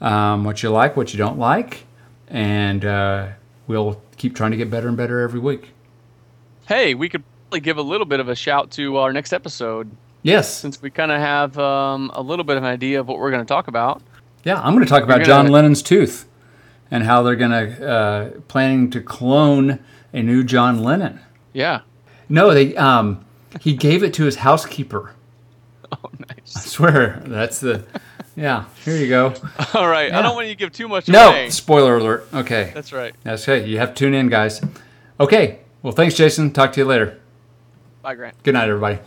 um, 0.00 0.42
what 0.42 0.62
you 0.64 0.70
like, 0.70 0.96
what 0.96 1.12
you 1.12 1.18
don't 1.18 1.38
like. 1.38 1.84
And 2.28 2.84
uh, 2.84 3.28
we'll 3.68 4.02
keep 4.16 4.34
trying 4.34 4.50
to 4.50 4.56
get 4.56 4.68
better 4.68 4.88
and 4.88 4.96
better 4.96 5.20
every 5.20 5.38
week. 5.38 5.70
Hey, 6.66 6.94
we 6.94 7.08
could 7.08 7.22
probably 7.44 7.60
give 7.60 7.78
a 7.78 7.82
little 7.82 8.06
bit 8.06 8.18
of 8.18 8.28
a 8.28 8.34
shout 8.34 8.72
to 8.72 8.96
our 8.96 9.12
next 9.12 9.32
episode 9.32 9.88
Yes. 10.22 10.52
since 10.52 10.80
we 10.82 10.90
kind 10.90 11.12
of 11.12 11.20
have 11.20 11.58
um, 11.58 12.10
a 12.14 12.22
little 12.22 12.44
bit 12.44 12.56
of 12.56 12.62
an 12.64 12.68
idea 12.68 13.00
of 13.00 13.06
what 13.08 13.18
we're 13.18 13.30
going 13.30 13.44
to 13.44 13.48
talk 13.48 13.68
about. 13.68 14.02
Yeah, 14.44 14.60
I'm 14.60 14.74
going 14.74 14.84
to 14.84 14.88
talk 14.90 15.02
about 15.02 15.14
gonna- 15.16 15.24
John 15.24 15.46
Lennon's 15.48 15.82
tooth 15.82 16.26
and 16.90 17.04
how 17.04 17.22
they're 17.22 17.36
going 17.36 17.50
to 17.50 17.88
uh, 17.88 18.30
planning 18.48 18.90
to 18.90 19.00
clone 19.00 19.78
a 20.12 20.22
new 20.22 20.42
John 20.44 20.82
Lennon. 20.82 21.20
Yeah. 21.52 21.80
No, 22.28 22.52
they 22.52 22.74
um, 22.76 23.24
he 23.60 23.74
gave 23.74 24.02
it 24.02 24.12
to 24.14 24.24
his 24.24 24.36
housekeeper. 24.36 25.12
Oh, 25.92 26.10
I 26.28 26.34
swear, 26.44 27.22
that's 27.26 27.60
the 27.60 27.84
yeah. 28.34 28.64
Here 28.84 28.96
you 28.96 29.08
go. 29.08 29.34
All 29.74 29.86
right. 29.86 30.12
I 30.12 30.20
don't 30.20 30.34
want 30.34 30.48
you 30.48 30.52
to 30.54 30.58
give 30.58 30.72
too 30.72 30.88
much 30.88 31.06
No, 31.08 31.28
away. 31.28 31.50
spoiler 31.50 31.98
alert. 31.98 32.26
Okay, 32.34 32.72
That's 32.74 32.92
right. 32.92 33.14
that's 33.22 33.48
okay. 33.48 33.64
You 33.68 33.78
have 33.78 33.90
to 33.90 33.94
tune 33.94 34.12
in, 34.12 34.28
guys. 34.28 34.60
Okay. 35.20 35.60
Well, 35.82 35.92
thanks, 35.92 36.16
Jason. 36.16 36.52
Talk 36.52 36.72
to 36.72 36.80
you 36.80 36.86
later. 36.86 37.20
Bye, 38.02 38.16
Grant. 38.16 38.42
Good 38.42 38.54
night, 38.54 38.68
everybody. 38.68 38.98